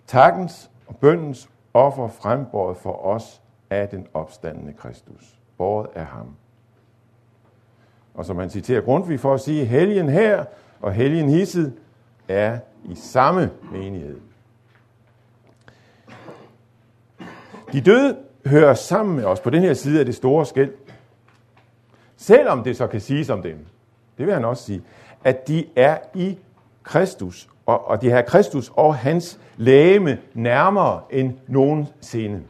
takkens 0.07 0.71
og 0.87 0.95
bøndens 0.95 1.49
offer 1.73 2.07
frembåret 2.07 2.77
for 2.77 3.05
os 3.05 3.41
af 3.69 3.89
den 3.89 4.07
opstandende 4.13 4.73
Kristus. 4.73 5.39
Båret 5.57 5.87
af 5.95 6.05
ham. 6.05 6.35
Og 8.13 8.25
som 8.25 8.35
man 8.35 8.49
citerer 8.49 8.81
Grundtvig 8.81 9.19
for 9.19 9.33
at 9.33 9.41
sige, 9.41 9.65
helgen 9.65 10.09
her 10.09 10.45
og 10.81 10.93
helgen 10.93 11.29
hisset 11.29 11.73
er 12.27 12.59
i 12.85 12.95
samme 12.95 13.51
menighed. 13.71 14.19
De 17.73 17.81
døde 17.81 18.17
hører 18.45 18.73
sammen 18.73 19.15
med 19.15 19.25
os 19.25 19.39
på 19.39 19.49
den 19.49 19.61
her 19.61 19.73
side 19.73 19.99
af 19.99 20.05
det 20.05 20.15
store 20.15 20.45
skæld. 20.45 20.73
Selvom 22.17 22.63
det 22.63 22.77
så 22.77 22.87
kan 22.87 23.01
siges 23.01 23.29
om 23.29 23.41
dem, 23.41 23.65
det 24.17 24.25
vil 24.25 24.33
han 24.33 24.45
også 24.45 24.63
sige, 24.63 24.81
at 25.23 25.47
de 25.47 25.65
er 25.75 25.97
i 26.13 26.37
Kristus, 26.83 27.49
og, 27.65 27.87
og 27.87 28.01
de 28.01 28.09
har 28.09 28.21
Kristus 28.21 28.71
og 28.75 28.95
hans 28.95 29.39
lægeme 29.57 30.17
nærmere 30.33 31.01
end 31.09 31.33
nogensinde. 31.47 32.43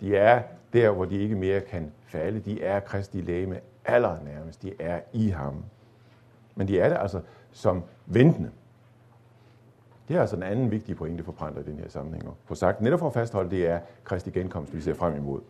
De 0.00 0.16
er 0.16 0.42
der, 0.72 0.90
hvor 0.90 1.04
de 1.04 1.18
ikke 1.18 1.34
mere 1.34 1.60
kan 1.60 1.92
falde. 2.06 2.40
De 2.40 2.62
er 2.62 2.80
Kristi 2.80 3.20
lægeme 3.20 3.60
allernærmest. 3.84 4.62
De 4.62 4.72
er 4.78 5.00
i 5.12 5.28
ham. 5.28 5.64
Men 6.54 6.68
de 6.68 6.80
er 6.80 6.88
der 6.88 6.96
altså 6.96 7.20
som 7.52 7.82
ventende. 8.06 8.50
Det 10.08 10.16
er 10.16 10.20
altså 10.20 10.36
en 10.36 10.42
anden 10.42 10.70
vigtige 10.70 10.94
pointe 10.94 11.24
for 11.24 11.32
Pranter 11.32 11.60
i 11.60 11.64
den 11.64 11.78
her 11.78 11.88
sammenhæng. 11.88 12.24
På 12.48 12.54
sagt, 12.54 12.80
netop 12.80 12.98
for 12.98 13.06
at 13.06 13.12
fastholde, 13.12 13.50
det 13.50 13.68
er 13.68 13.78
Kristi 14.04 14.30
genkomst, 14.30 14.74
vi 14.74 14.80
ser 14.80 14.94
frem 14.94 15.16
imod. 15.16 15.40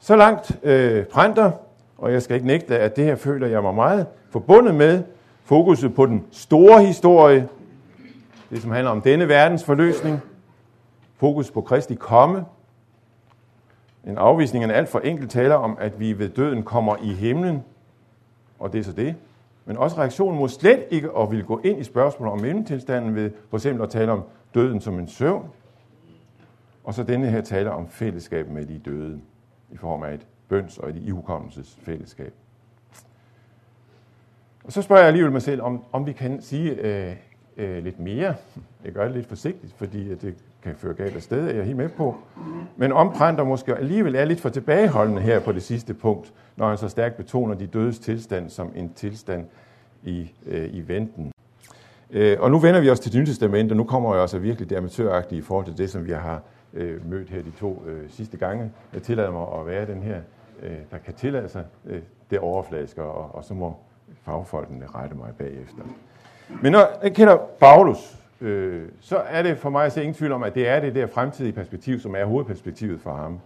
Så 0.00 0.16
langt 0.16 0.58
øh, 0.62 1.04
Pranter, 1.04 1.50
og 1.98 2.12
jeg 2.12 2.22
skal 2.22 2.34
ikke 2.34 2.46
nægte, 2.46 2.78
at 2.78 2.96
det 2.96 3.04
her 3.04 3.16
føler 3.16 3.46
jeg 3.46 3.62
mig 3.62 3.74
meget 3.74 4.06
forbundet 4.30 4.74
med. 4.74 5.02
Fokuset 5.44 5.94
på 5.94 6.06
den 6.06 6.26
store 6.30 6.84
historie, 6.84 7.48
det 8.50 8.62
som 8.62 8.70
handler 8.70 8.90
om 8.90 9.00
denne 9.00 9.28
verdens 9.28 9.64
forløsning. 9.64 10.20
Fokus 11.16 11.50
på 11.50 11.60
Kristi 11.60 11.94
komme. 11.94 12.44
En 14.06 14.18
afvisning 14.18 14.64
af 14.64 14.68
en 14.68 14.74
alt 14.74 14.88
for 14.88 14.98
enkelt 14.98 15.30
taler 15.30 15.54
om, 15.54 15.76
at 15.80 16.00
vi 16.00 16.18
ved 16.18 16.28
døden 16.28 16.62
kommer 16.62 16.96
i 17.02 17.12
himlen, 17.12 17.64
og 18.58 18.72
det 18.72 18.78
er 18.78 18.84
så 18.84 18.92
det 18.92 19.14
men 19.68 19.76
også 19.76 19.98
reaktionen 19.98 20.38
mod 20.38 20.48
slet 20.48 20.84
ikke 20.90 21.08
at 21.18 21.30
ville 21.30 21.44
gå 21.44 21.60
ind 21.64 21.80
i 21.80 21.84
spørgsmålet 21.84 22.32
om 22.32 22.40
mellemtilstanden 22.40 23.14
ved 23.14 23.30
for 23.50 23.56
eksempel 23.56 23.82
at 23.82 23.90
tale 23.90 24.12
om 24.12 24.22
døden 24.54 24.80
som 24.80 24.98
en 24.98 25.08
søvn, 25.08 25.48
og 26.84 26.94
så 26.94 27.02
denne 27.02 27.30
her 27.30 27.40
taler 27.40 27.70
om 27.70 27.88
fællesskab 27.88 28.48
med 28.48 28.66
de 28.66 28.78
døde 28.78 29.20
i 29.70 29.76
form 29.76 30.02
af 30.02 30.14
et 30.14 30.26
bøns- 30.48 30.78
og 30.78 30.90
et 30.90 30.96
ihukommelsesfællesskab. 30.96 32.32
Og 34.64 34.72
så 34.72 34.82
spørger 34.82 35.00
jeg 35.02 35.08
alligevel 35.08 35.32
mig 35.32 35.42
selv, 35.42 35.62
om, 35.62 35.84
om 35.92 36.06
vi 36.06 36.12
kan 36.12 36.42
sige 36.42 36.70
øh, 36.70 37.16
øh, 37.56 37.84
lidt 37.84 38.00
mere. 38.00 38.34
Jeg 38.84 38.92
gør 38.92 39.04
det 39.04 39.14
lidt 39.14 39.26
forsigtigt, 39.26 39.72
fordi 39.76 40.14
det 40.14 40.34
kan 40.62 40.74
føre 40.76 40.94
galt 40.94 41.16
af 41.16 41.22
sted, 41.22 41.48
er 41.48 41.54
jeg 41.54 41.64
helt 41.64 41.76
med 41.76 41.88
på. 41.88 42.16
Men 42.76 42.92
omprænder 42.92 43.44
måske 43.44 43.74
alligevel 43.74 44.14
er 44.14 44.24
lidt 44.24 44.40
for 44.40 44.48
tilbageholdende 44.48 45.22
her 45.22 45.40
på 45.40 45.52
det 45.52 45.62
sidste 45.62 45.94
punkt, 45.94 46.32
når 46.56 46.68
han 46.68 46.78
så 46.78 46.88
stærkt 46.88 47.16
betoner 47.16 47.54
de 47.54 47.66
dødes 47.66 47.98
tilstand 47.98 48.50
som 48.50 48.72
en 48.76 48.92
tilstand 48.94 49.46
i, 50.02 50.32
øh, 50.46 50.74
i 50.74 50.88
venten. 50.88 51.32
Øh, 52.10 52.36
og 52.40 52.50
nu 52.50 52.58
vender 52.58 52.80
vi 52.80 52.90
os 52.90 53.00
til 53.00 53.12
det 53.12 53.18
nye 53.18 53.26
testament, 53.26 53.70
og 53.70 53.76
nu 53.76 53.84
kommer 53.84 54.14
jeg 54.14 54.22
også 54.22 54.38
virkelig 54.38 54.70
det 54.70 54.76
amatøragtige 54.76 55.38
i 55.38 55.42
forhold 55.42 55.66
til 55.66 55.78
det, 55.78 55.90
som 55.90 56.06
vi 56.06 56.12
har 56.12 56.42
øh, 56.74 57.10
mødt 57.10 57.30
her 57.30 57.42
de 57.42 57.50
to 57.50 57.82
øh, 57.86 58.10
sidste 58.10 58.36
gange. 58.36 58.70
Jeg 58.94 59.02
tillader 59.02 59.30
mig 59.30 59.46
at 59.60 59.66
være 59.66 59.86
den 59.86 60.02
her, 60.02 60.20
øh, 60.62 60.76
der 60.90 60.98
kan 60.98 61.14
tillade 61.14 61.48
sig 61.48 61.64
øh, 61.86 62.00
det 62.30 62.38
overfladiske, 62.38 63.02
og, 63.02 63.34
og 63.34 63.44
så 63.44 63.54
må 63.54 63.76
fagfolkene 64.22 64.86
rette 64.94 65.16
mig 65.16 65.28
bagefter. 65.38 65.82
Men 66.62 66.72
når 66.72 66.98
jeg 67.02 67.14
kender 67.14 67.36
Paulus, 67.60 68.18
øh, 68.40 68.88
så 69.00 69.16
er 69.16 69.42
det 69.42 69.58
for 69.58 69.70
mig 69.70 69.86
at 69.86 69.92
se 69.92 70.02
ingen 70.02 70.14
tvivl 70.14 70.32
om, 70.32 70.42
at 70.42 70.54
det 70.54 70.68
er 70.68 70.80
det 70.80 70.94
der 70.94 71.06
fremtidige 71.06 71.52
perspektiv, 71.52 72.00
som 72.00 72.14
er 72.14 72.24
hovedperspektivet 72.24 73.00
for 73.00 73.14
ham. 73.14 73.40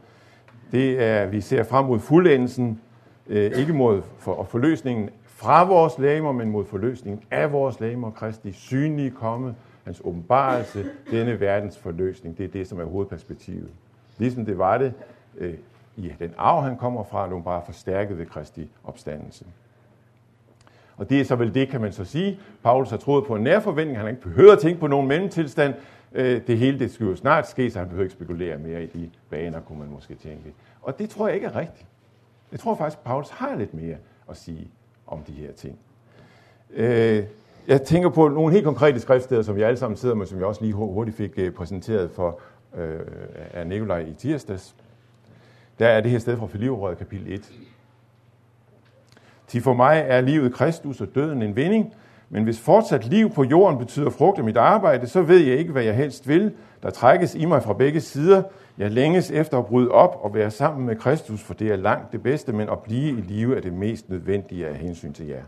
Det 0.73 1.03
er, 1.03 1.27
vi 1.27 1.41
ser 1.41 1.63
frem 1.63 1.85
mod 1.85 1.99
fuldendelsen, 1.99 2.81
øh, 3.27 3.59
ikke 3.59 3.73
mod 3.73 4.03
for, 4.19 4.45
forløsningen 4.45 5.11
fra 5.27 5.65
vores 5.65 5.99
lægemer, 5.99 6.33
men 6.33 6.51
mod 6.51 6.65
forløsningen 6.65 7.23
af 7.31 7.53
vores 7.53 7.81
lægemer, 7.81 8.11
Kristi 8.11 8.53
synlige 8.53 9.11
komme, 9.11 9.55
hans 9.85 10.03
åbenbarelse, 10.05 10.85
denne 11.11 11.41
verdens 11.41 11.79
forløsning. 11.79 12.39
Det 12.39 12.45
er 12.45 12.49
det, 12.49 12.69
som 12.69 12.81
er 12.81 12.85
hovedperspektivet. 12.85 13.69
Ligesom 14.19 14.45
det 14.45 14.59
var 14.59 14.79
det 14.79 14.93
øh, 15.39 15.55
i 15.97 16.13
den 16.19 16.35
arv, 16.39 16.63
han 16.63 16.77
kommer 16.77 17.05
fra, 17.05 17.29
nu 17.29 17.41
bare 17.41 17.63
forstærket 17.67 18.19
ved 18.19 18.27
Kristi 18.27 18.71
opstandelse. 18.85 19.45
Og 20.97 21.11
det 21.11 21.21
er 21.21 21.25
så 21.25 21.37
vel 21.37 21.55
det, 21.55 21.69
kan 21.69 21.81
man 21.81 21.93
så 21.93 22.05
sige. 22.05 22.41
Paulus 22.63 22.91
har 22.91 22.97
troet 22.97 23.25
på 23.25 23.35
en 23.35 23.43
nærforventning. 23.43 23.99
Han 23.99 24.05
har 24.05 24.11
ikke 24.11 24.23
behøvet 24.23 24.53
at 24.53 24.59
tænke 24.59 24.81
på 24.81 24.87
nogen 24.87 25.09
mellemtilstand. 25.09 25.75
Øh, 26.15 26.41
det 26.47 26.59
hele 26.59 26.79
det 26.79 26.93
skal 26.93 27.07
jo 27.07 27.17
snart 27.17 27.49
ske, 27.49 27.71
så 27.71 27.79
han 27.79 27.89
behøver 27.89 28.05
ikke 28.05 28.15
spekulere 28.15 28.59
mere 28.59 28.83
i 28.83 28.87
de 28.87 29.11
baner, 29.31 29.61
kunne 29.61 29.79
man 29.79 29.89
måske 29.89 30.15
tænke. 30.15 30.55
Og 30.83 30.99
det 30.99 31.11
tror 31.11 31.27
jeg 31.27 31.35
ikke 31.35 31.47
er 31.47 31.57
rigtigt. 31.57 31.87
Jeg 32.53 32.61
tror 32.61 32.75
faktisk, 32.75 32.99
at 32.99 33.05
Paulus 33.05 33.29
har 33.31 33.57
lidt 33.57 33.75
mere 33.75 33.97
at 34.31 34.37
sige 34.37 34.69
om 35.07 35.23
de 35.23 35.33
her 35.33 35.53
ting. 35.53 35.79
Øh, 36.75 37.25
jeg 37.69 37.83
tænker 37.83 38.09
på 38.09 38.29
nogle 38.29 38.53
helt 38.53 38.65
konkrete 38.65 39.01
skriftsteder, 39.01 39.43
som 39.43 39.57
vi 39.57 39.63
alle 39.63 39.77
sammen 39.77 39.97
sidder 39.97 40.15
med, 40.15 40.27
som 40.27 40.39
jeg 40.39 40.47
også 40.47 40.61
lige 40.61 40.75
hurtigt 40.75 41.17
fik 41.17 41.33
øh, 41.37 41.53
præsenteret 41.53 42.11
for 42.11 42.41
af 43.53 43.67
Nikolaj 43.67 43.99
i 43.99 44.15
tirsdags. 44.19 44.75
Der 45.79 45.89
er 45.89 46.01
det 46.01 46.11
her 46.11 46.19
sted 46.19 46.37
fra 46.37 46.47
Filipperød, 46.47 46.97
kapitel 46.97 47.33
1. 47.33 47.53
Til 49.53 49.63
for 49.63 49.75
mig 49.75 50.05
er 50.09 50.21
livet 50.21 50.55
Kristus 50.55 51.01
og 51.01 51.09
døden 51.15 51.43
en 51.43 51.57
vinding, 51.57 51.95
men 52.31 52.45
hvis 52.45 52.61
fortsat 52.61 53.07
liv 53.07 53.31
på 53.31 53.45
jorden 53.45 53.79
betyder 53.79 54.11
frugt 54.11 54.39
af 54.39 54.45
mit 54.45 54.57
arbejde, 54.57 55.07
så 55.07 55.23
ved 55.23 55.39
jeg 55.39 55.59
ikke, 55.59 55.73
hvad 55.73 55.83
jeg 55.83 55.97
helst 55.97 56.29
vil. 56.29 56.53
Der 56.83 56.91
trækkes 56.91 57.35
i 57.35 57.45
mig 57.45 57.63
fra 57.63 57.73
begge 57.73 58.01
sider. 58.01 58.43
Jeg 58.79 58.91
længes 58.91 59.31
efter 59.31 59.59
at 59.59 59.67
bryde 59.67 59.91
op 59.91 60.19
og 60.23 60.35
være 60.35 60.51
sammen 60.51 60.87
med 60.87 60.97
Kristus, 60.97 61.43
for 61.43 61.55
det 61.55 61.69
er 61.73 61.77
langt 61.77 62.13
det 62.13 62.23
bedste, 62.23 62.53
men 62.53 62.69
at 62.69 62.79
blive 62.79 63.19
i 63.19 63.21
live 63.21 63.57
er 63.57 63.61
det 63.61 63.73
mest 63.73 64.11
nødvendige 64.11 64.69
af 64.69 64.75
hensyn 64.75 65.13
til 65.13 65.27
jer. 65.27 65.43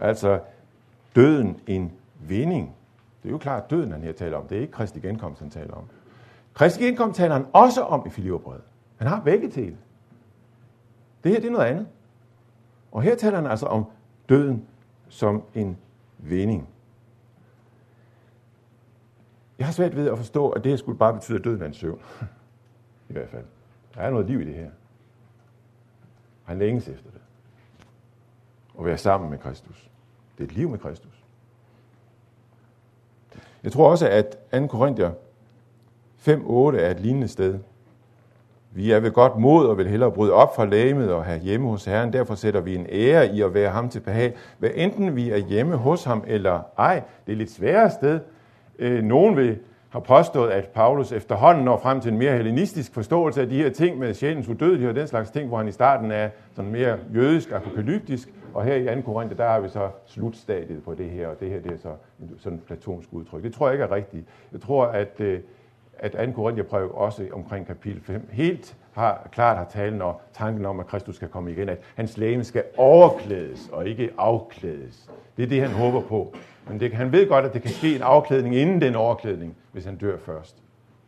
Altså, 0.00 0.38
døden 1.16 1.56
en 1.66 1.92
vinding. 2.28 2.74
Det 3.22 3.28
er 3.28 3.32
jo 3.32 3.38
klart 3.38 3.70
døden, 3.70 3.92
han 3.92 4.02
her 4.02 4.12
taler 4.12 4.36
om. 4.36 4.46
Det 4.46 4.56
er 4.56 4.60
ikke 4.60 4.72
Kristi 4.72 5.00
genkomst, 5.00 5.40
han 5.40 5.50
taler 5.50 5.74
om. 5.74 5.84
Kristi 6.54 6.84
genkomst 6.84 7.16
taler 7.16 7.34
han 7.34 7.46
også 7.52 7.82
om 7.82 8.06
i 8.06 8.10
Filipperbrevet. 8.10 8.62
Han 8.96 9.08
har 9.08 9.20
begge 9.24 9.50
til. 9.50 9.76
Det 11.24 11.32
her 11.32 11.40
det 11.40 11.46
er 11.46 11.52
noget 11.52 11.66
andet. 11.66 11.86
Og 12.94 13.02
her 13.02 13.16
taler 13.16 13.36
han 13.36 13.46
altså 13.46 13.66
om 13.66 13.84
døden 14.28 14.66
som 15.08 15.42
en 15.54 15.78
vending. 16.18 16.68
Jeg 19.58 19.66
har 19.66 19.72
svært 19.72 19.96
ved 19.96 20.08
at 20.08 20.18
forstå, 20.18 20.50
at 20.50 20.64
det 20.64 20.72
her 20.72 20.76
skulle 20.76 20.98
bare 20.98 21.14
betyde, 21.14 21.38
at 21.38 21.44
døden 21.44 21.62
er 21.62 21.66
en 21.66 21.74
søvn. 21.74 22.00
I 23.08 23.12
hvert 23.12 23.28
fald. 23.28 23.44
Der 23.94 24.00
er 24.00 24.10
noget 24.10 24.26
liv 24.26 24.40
i 24.40 24.44
det 24.44 24.54
her. 24.54 24.70
Han 26.44 26.58
længes 26.58 26.88
efter 26.88 27.10
det. 27.10 27.20
At 28.78 28.84
være 28.84 28.98
sammen 28.98 29.30
med 29.30 29.38
Kristus. 29.38 29.90
Det 30.38 30.44
er 30.44 30.48
et 30.48 30.54
liv 30.54 30.68
med 30.68 30.78
Kristus. 30.78 31.24
Jeg 33.62 33.72
tror 33.72 33.90
også, 33.90 34.08
at 34.08 34.36
2. 34.52 34.66
Korinther 34.66 35.12
5.8 36.18 36.32
er 36.76 36.90
et 36.90 37.00
lignende 37.00 37.28
sted. 37.28 37.58
Vi 38.76 38.90
er 38.90 39.00
ved 39.00 39.10
godt 39.10 39.38
mod 39.38 39.66
og 39.66 39.78
vil 39.78 39.88
hellere 39.88 40.12
bryde 40.12 40.32
op 40.32 40.56
fra 40.56 40.64
lægemet 40.64 41.12
og 41.12 41.24
have 41.24 41.40
hjemme 41.40 41.68
hos 41.68 41.84
Herren. 41.84 42.12
Derfor 42.12 42.34
sætter 42.34 42.60
vi 42.60 42.74
en 42.74 42.86
ære 42.92 43.34
i 43.34 43.42
at 43.42 43.54
være 43.54 43.70
ham 43.70 43.88
til 43.88 44.00
behag. 44.00 44.34
Hvad 44.58 44.70
enten 44.74 45.16
vi 45.16 45.30
er 45.30 45.36
hjemme 45.36 45.76
hos 45.76 46.04
ham 46.04 46.24
eller 46.26 46.60
ej, 46.78 47.02
det 47.26 47.32
er 47.32 47.36
lidt 47.36 47.50
sværere 47.50 47.90
sted. 47.90 48.20
Øh, 48.78 49.02
nogen 49.02 49.36
vil 49.36 49.58
har 49.88 50.00
påstået, 50.00 50.50
at 50.50 50.68
Paulus 50.68 51.12
efterhånden 51.12 51.64
når 51.64 51.78
frem 51.78 52.00
til 52.00 52.12
en 52.12 52.18
mere 52.18 52.36
hellenistisk 52.36 52.94
forståelse 52.94 53.40
af 53.40 53.48
de 53.48 53.56
her 53.56 53.70
ting 53.70 53.98
med 53.98 54.14
sjælens 54.14 54.48
udødelighed 54.48 54.88
og 54.88 54.96
den 54.96 55.06
slags 55.06 55.30
ting, 55.30 55.48
hvor 55.48 55.56
han 55.58 55.68
i 55.68 55.72
starten 55.72 56.10
er 56.10 56.28
sådan 56.54 56.70
mere 56.70 56.98
jødisk, 57.14 57.52
apokalyptisk, 57.52 58.28
og 58.54 58.64
her 58.64 58.74
i 58.74 59.02
2. 59.02 59.12
Korinther, 59.12 59.36
der 59.36 59.48
har 59.48 59.60
vi 59.60 59.68
så 59.68 59.88
slutstadiet 60.06 60.82
på 60.84 60.94
det 60.94 61.10
her, 61.10 61.28
og 61.28 61.40
det 61.40 61.50
her 61.50 61.60
det 61.60 61.72
er 61.72 61.76
så 61.76 61.92
sådan 62.38 62.58
et 62.58 62.64
platonsk 62.64 63.08
udtryk. 63.12 63.42
Det 63.42 63.54
tror 63.54 63.66
jeg 63.66 63.74
ikke 63.74 63.84
er 63.84 63.92
rigtigt. 63.92 64.26
Jeg 64.52 64.60
tror, 64.60 64.84
at 64.84 65.20
øh, 65.20 65.40
at 65.98 66.12
2. 66.12 66.32
Korintherbrev 66.32 66.90
også 66.94 67.28
omkring 67.32 67.66
kapitel 67.66 68.02
5 68.02 68.28
helt 68.32 68.76
har, 68.92 69.28
klart 69.32 69.56
har 69.56 69.64
talen 69.64 70.02
og 70.02 70.20
tanken 70.32 70.66
om, 70.66 70.80
at 70.80 70.86
Kristus 70.86 71.16
skal 71.16 71.28
komme 71.28 71.52
igen, 71.52 71.68
at 71.68 71.78
hans 71.94 72.16
læge 72.16 72.44
skal 72.44 72.64
overklædes 72.76 73.68
og 73.72 73.86
ikke 73.86 74.10
afklædes. 74.18 75.10
Det 75.36 75.42
er 75.42 75.46
det, 75.46 75.60
han 75.60 75.70
håber 75.70 76.00
på. 76.00 76.34
Men 76.68 76.80
det, 76.80 76.92
han 76.92 77.12
ved 77.12 77.28
godt, 77.28 77.44
at 77.44 77.54
det 77.54 77.62
kan 77.62 77.70
ske 77.70 77.96
en 77.96 78.02
afklædning 78.02 78.54
inden 78.54 78.80
den 78.80 78.94
overklædning, 78.94 79.56
hvis 79.72 79.84
han 79.84 79.96
dør 79.96 80.16
først. 80.18 80.62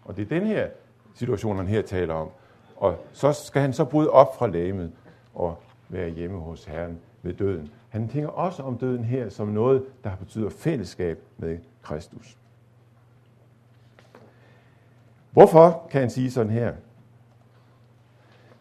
Og 0.05 0.17
det 0.17 0.23
er 0.23 0.39
den 0.39 0.47
her 0.47 0.67
situation, 1.15 1.57
han 1.57 1.67
her 1.67 1.83
taler 1.83 2.15
om. 2.15 2.29
Og 2.77 2.97
så 3.13 3.33
skal 3.33 3.63
han 3.63 3.73
så 3.73 3.85
bryde 3.85 4.11
op 4.11 4.37
fra 4.37 4.47
lægemet 4.47 4.93
og 5.35 5.59
være 5.89 6.09
hjemme 6.09 6.39
hos 6.39 6.65
Herren 6.65 6.99
ved 7.23 7.33
døden. 7.35 7.71
Han 7.89 8.09
tænker 8.09 8.29
også 8.29 8.63
om 8.63 8.79
døden 8.79 9.05
her 9.05 9.29
som 9.29 9.49
noget, 9.49 9.85
der 10.05 10.17
betyder 10.17 10.51
fællesskab 10.51 11.19
med 11.39 11.59
Kristus. 11.83 12.37
Hvorfor 15.37 15.87
kan 15.91 16.01
han 16.01 16.11
sige 16.11 16.31
sådan 16.31 16.53
her? 16.53 16.73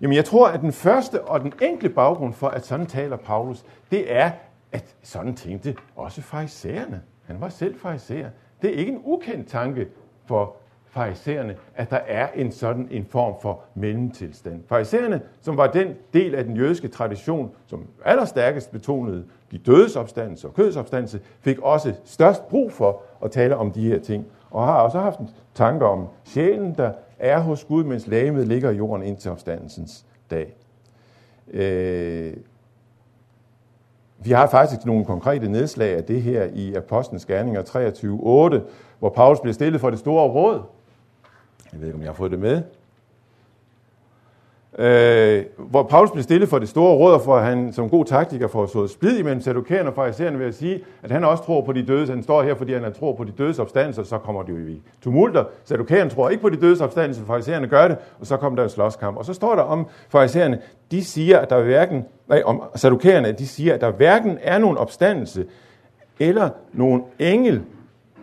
Jamen 0.01 0.15
jeg 0.15 0.25
tror, 0.25 0.47
at 0.47 0.61
den 0.61 0.71
første 0.71 1.21
og 1.21 1.39
den 1.39 1.53
enkle 1.61 1.89
baggrund 1.89 2.33
for, 2.33 2.47
at 2.47 2.65
sådan 2.65 2.85
taler 2.85 3.17
Paulus, 3.17 3.65
det 3.91 4.15
er, 4.15 4.31
at 4.71 4.95
sådan 5.03 5.35
tænkte 5.35 5.75
også 5.95 6.21
farisæerne. 6.21 7.01
Han 7.25 7.41
var 7.41 7.49
selv 7.49 7.79
farisæer. 7.79 8.29
Det 8.61 8.69
er 8.69 8.73
ikke 8.73 8.91
en 8.91 9.01
ukendt 9.03 9.47
tanke 9.47 9.87
for 10.25 10.55
farisæerne, 10.85 11.55
at 11.75 11.89
der 11.89 11.99
er 12.07 12.27
en 12.35 12.51
sådan 12.51 12.87
en 12.91 13.05
form 13.05 13.33
for 13.41 13.61
mellemtilstand. 13.75 14.63
Farisæerne, 14.67 15.21
som 15.41 15.57
var 15.57 15.71
den 15.71 15.93
del 16.13 16.35
af 16.35 16.43
den 16.43 16.57
jødiske 16.57 16.87
tradition, 16.87 17.51
som 17.67 17.87
allerstærkest 18.05 18.71
betonede 18.71 19.25
de 19.51 19.57
dødes 19.57 19.95
opstandelse 19.95 20.47
og 20.47 20.53
kødsopstandelse, 20.53 21.19
fik 21.39 21.59
også 21.59 21.93
størst 22.05 22.47
brug 22.47 22.71
for 22.71 23.01
at 23.23 23.31
tale 23.31 23.55
om 23.55 23.71
de 23.71 23.87
her 23.87 23.99
ting, 23.99 24.25
og 24.55 24.65
har 24.65 24.81
også 24.81 24.99
haft 24.99 25.19
en 25.19 25.29
tanke 25.53 25.85
om 25.85 26.07
sjælen, 26.23 26.73
der 26.77 26.91
er 27.19 27.39
hos 27.39 27.63
Gud, 27.63 27.83
mens 27.83 28.07
lægemet 28.07 28.47
ligger 28.47 28.69
i 28.69 28.75
jorden 28.75 29.05
indtil 29.05 29.31
opstandelsens 29.31 30.05
dag. 30.31 30.55
Øh, 31.51 32.33
vi 34.19 34.31
har 34.31 34.47
faktisk 34.47 34.85
nogle 34.85 35.05
konkrete 35.05 35.49
nedslag 35.49 35.97
af 35.97 36.03
det 36.03 36.21
her 36.21 36.43
i 36.43 36.73
Apostlenes 36.73 37.25
Gerninger 37.25 37.61
23.8, 37.61 38.69
hvor 38.99 39.09
Paulus 39.09 39.39
bliver 39.39 39.53
stillet 39.53 39.81
for 39.81 39.89
det 39.89 39.99
store 39.99 40.29
råd. 40.29 40.61
Jeg 41.71 41.79
ved 41.79 41.87
ikke, 41.87 41.95
om 41.95 42.01
jeg 42.01 42.09
har 42.09 42.15
fået 42.15 42.31
det 42.31 42.39
med. 42.39 42.61
Øh, 44.79 45.43
hvor 45.57 45.83
Paulus 45.83 46.11
bliver 46.11 46.23
stillet 46.23 46.49
for 46.49 46.59
det 46.59 46.69
store 46.69 46.95
råd, 46.95 47.19
for 47.19 47.39
han 47.39 47.73
som 47.73 47.89
god 47.89 48.05
taktiker 48.05 48.47
får 48.47 48.65
sået 48.65 48.89
splid 48.89 49.19
imellem 49.19 49.41
sadukæerne 49.41 49.89
og 49.89 49.95
farisæerne 49.95 50.39
ved 50.39 50.45
at 50.45 50.55
sige, 50.55 50.83
at 51.03 51.11
han 51.11 51.23
også 51.23 51.43
tror 51.43 51.61
på 51.61 51.73
de 51.73 51.85
døde. 51.85 52.07
Han 52.07 52.23
står 52.23 52.43
her, 52.43 52.55
fordi 52.55 52.73
han 52.73 52.93
tror 52.93 53.13
på 53.13 53.23
de 53.23 53.31
dødes 53.31 53.59
opstandelse, 53.59 54.05
så 54.05 54.17
kommer 54.17 54.43
det 54.43 54.53
jo 54.53 54.67
i 54.67 54.81
tumulter. 55.03 55.43
Sadukæerne 55.63 56.09
tror 56.09 56.29
ikke 56.29 56.41
på 56.41 56.49
de 56.49 56.55
dødes 56.55 56.81
opstandelse, 56.81 57.25
farisæerne 57.25 57.67
gør 57.67 57.87
det, 57.87 57.97
og 58.19 58.27
så 58.27 58.37
kommer 58.37 58.55
der 58.55 58.63
en 58.63 58.69
slåskamp. 58.69 59.17
Og 59.17 59.25
så 59.25 59.33
står 59.33 59.55
der 59.55 59.63
om 59.63 59.87
farisæerne, 60.09 60.59
de 60.91 61.03
siger, 61.03 61.39
at 61.39 61.49
der 61.49 61.63
hverken, 61.63 62.05
nej, 62.27 62.41
om 62.45 62.63
sadukæerne, 62.75 63.31
de 63.31 63.47
siger, 63.47 63.73
at 63.73 63.81
der 63.81 63.91
hverken 63.91 64.37
er 64.41 64.57
nogen 64.57 64.77
opstandelse, 64.77 65.45
eller 66.19 66.49
nogen 66.73 67.03
engel, 67.19 67.61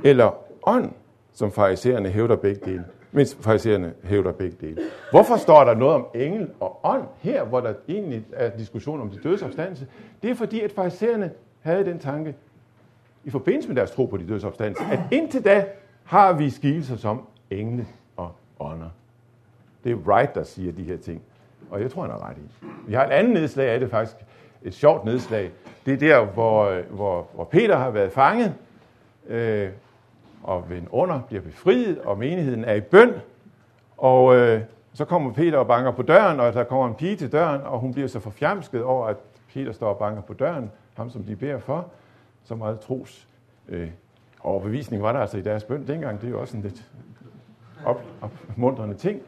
eller 0.04 0.34
ånd, 0.66 0.90
som 1.34 1.52
farisæerne 1.52 2.08
hævder 2.08 2.36
begge 2.36 2.60
dele 2.64 2.84
mens 3.12 3.36
farisæerne 3.40 3.92
hævder 4.04 4.32
begge 4.32 4.56
dele. 4.60 4.76
Hvorfor 5.10 5.36
står 5.36 5.64
der 5.64 5.74
noget 5.74 5.94
om 5.94 6.06
engel 6.14 6.50
og 6.60 6.80
ånd 6.82 7.04
her, 7.20 7.44
hvor 7.44 7.60
der 7.60 7.74
egentlig 7.88 8.24
er 8.32 8.56
diskussion 8.56 9.00
om 9.00 9.10
de 9.10 9.18
dødes 9.22 9.42
opstandelse? 9.42 9.86
Det 10.22 10.30
er 10.30 10.34
fordi, 10.34 10.60
at 10.60 10.72
farisæerne 10.72 11.30
havde 11.60 11.84
den 11.84 11.98
tanke, 11.98 12.34
i 13.24 13.30
forbindelse 13.30 13.68
med 13.68 13.76
deres 13.76 13.90
tro 13.90 14.06
på 14.06 14.16
de 14.16 14.28
dødes 14.28 14.44
opstandelse, 14.44 14.84
at 14.92 15.00
indtil 15.10 15.44
da 15.44 15.66
har 16.04 16.32
vi 16.32 16.50
skikkelser 16.50 16.96
som 16.96 17.26
engle 17.50 17.86
og 18.16 18.32
ånder. 18.60 18.90
Det 19.84 19.92
er 19.92 19.96
Wright, 19.96 20.34
der 20.34 20.42
siger 20.42 20.72
de 20.72 20.82
her 20.82 20.96
ting. 20.96 21.22
Og 21.70 21.80
jeg 21.82 21.90
tror, 21.90 22.02
han 22.02 22.10
har 22.10 22.28
ret 22.28 22.36
i. 22.36 22.66
Vi 22.86 22.94
har 22.94 23.06
et 23.06 23.10
andet 23.10 23.32
nedslag 23.32 23.68
af 23.68 23.80
det 23.80 23.90
faktisk, 23.90 24.16
et 24.62 24.74
sjovt 24.74 25.04
nedslag. 25.04 25.50
Det 25.86 25.94
er 25.94 25.98
der, 25.98 26.24
hvor, 26.24 26.64
øh, 26.64 26.84
hvor, 26.90 27.26
hvor 27.34 27.44
Peter 27.44 27.76
har 27.76 27.90
været 27.90 28.12
fanget, 28.12 28.54
øh, 29.28 29.68
og 30.42 30.64
en 30.70 30.88
under 30.90 31.20
bliver 31.20 31.42
befriet, 31.42 31.98
og 31.98 32.18
menigheden 32.18 32.64
er 32.64 32.74
i 32.74 32.80
bøn. 32.80 33.12
Og 33.96 34.36
øh, 34.36 34.60
så 34.94 35.04
kommer 35.04 35.32
Peter 35.32 35.58
og 35.58 35.66
banker 35.66 35.90
på 35.90 36.02
døren, 36.02 36.40
og 36.40 36.52
der 36.52 36.64
kommer 36.64 36.88
en 36.88 36.94
pige 36.94 37.16
til 37.16 37.32
døren, 37.32 37.60
og 37.60 37.78
hun 37.78 37.92
bliver 37.92 38.08
så 38.08 38.20
forfjamsket 38.20 38.82
over, 38.82 39.06
at 39.06 39.16
Peter 39.54 39.72
står 39.72 39.88
og 39.88 39.98
banker 39.98 40.22
på 40.22 40.32
døren, 40.32 40.70
ham 40.94 41.10
som 41.10 41.22
de 41.22 41.36
beder 41.36 41.58
for. 41.58 41.86
Så 42.44 42.54
meget 42.54 42.80
tros 42.80 43.28
øh, 43.68 43.90
overbevisning 44.40 45.02
var 45.02 45.12
der 45.12 45.20
altså 45.20 45.38
i 45.38 45.42
deres 45.42 45.64
bøn 45.64 45.86
dengang. 45.86 46.20
Det 46.20 46.26
er 46.26 46.30
jo 46.30 46.40
også 46.40 46.56
en 46.56 46.62
lidt 46.62 46.90
op, 47.84 48.02
opmuntrende 48.20 48.94
ting. 48.94 49.20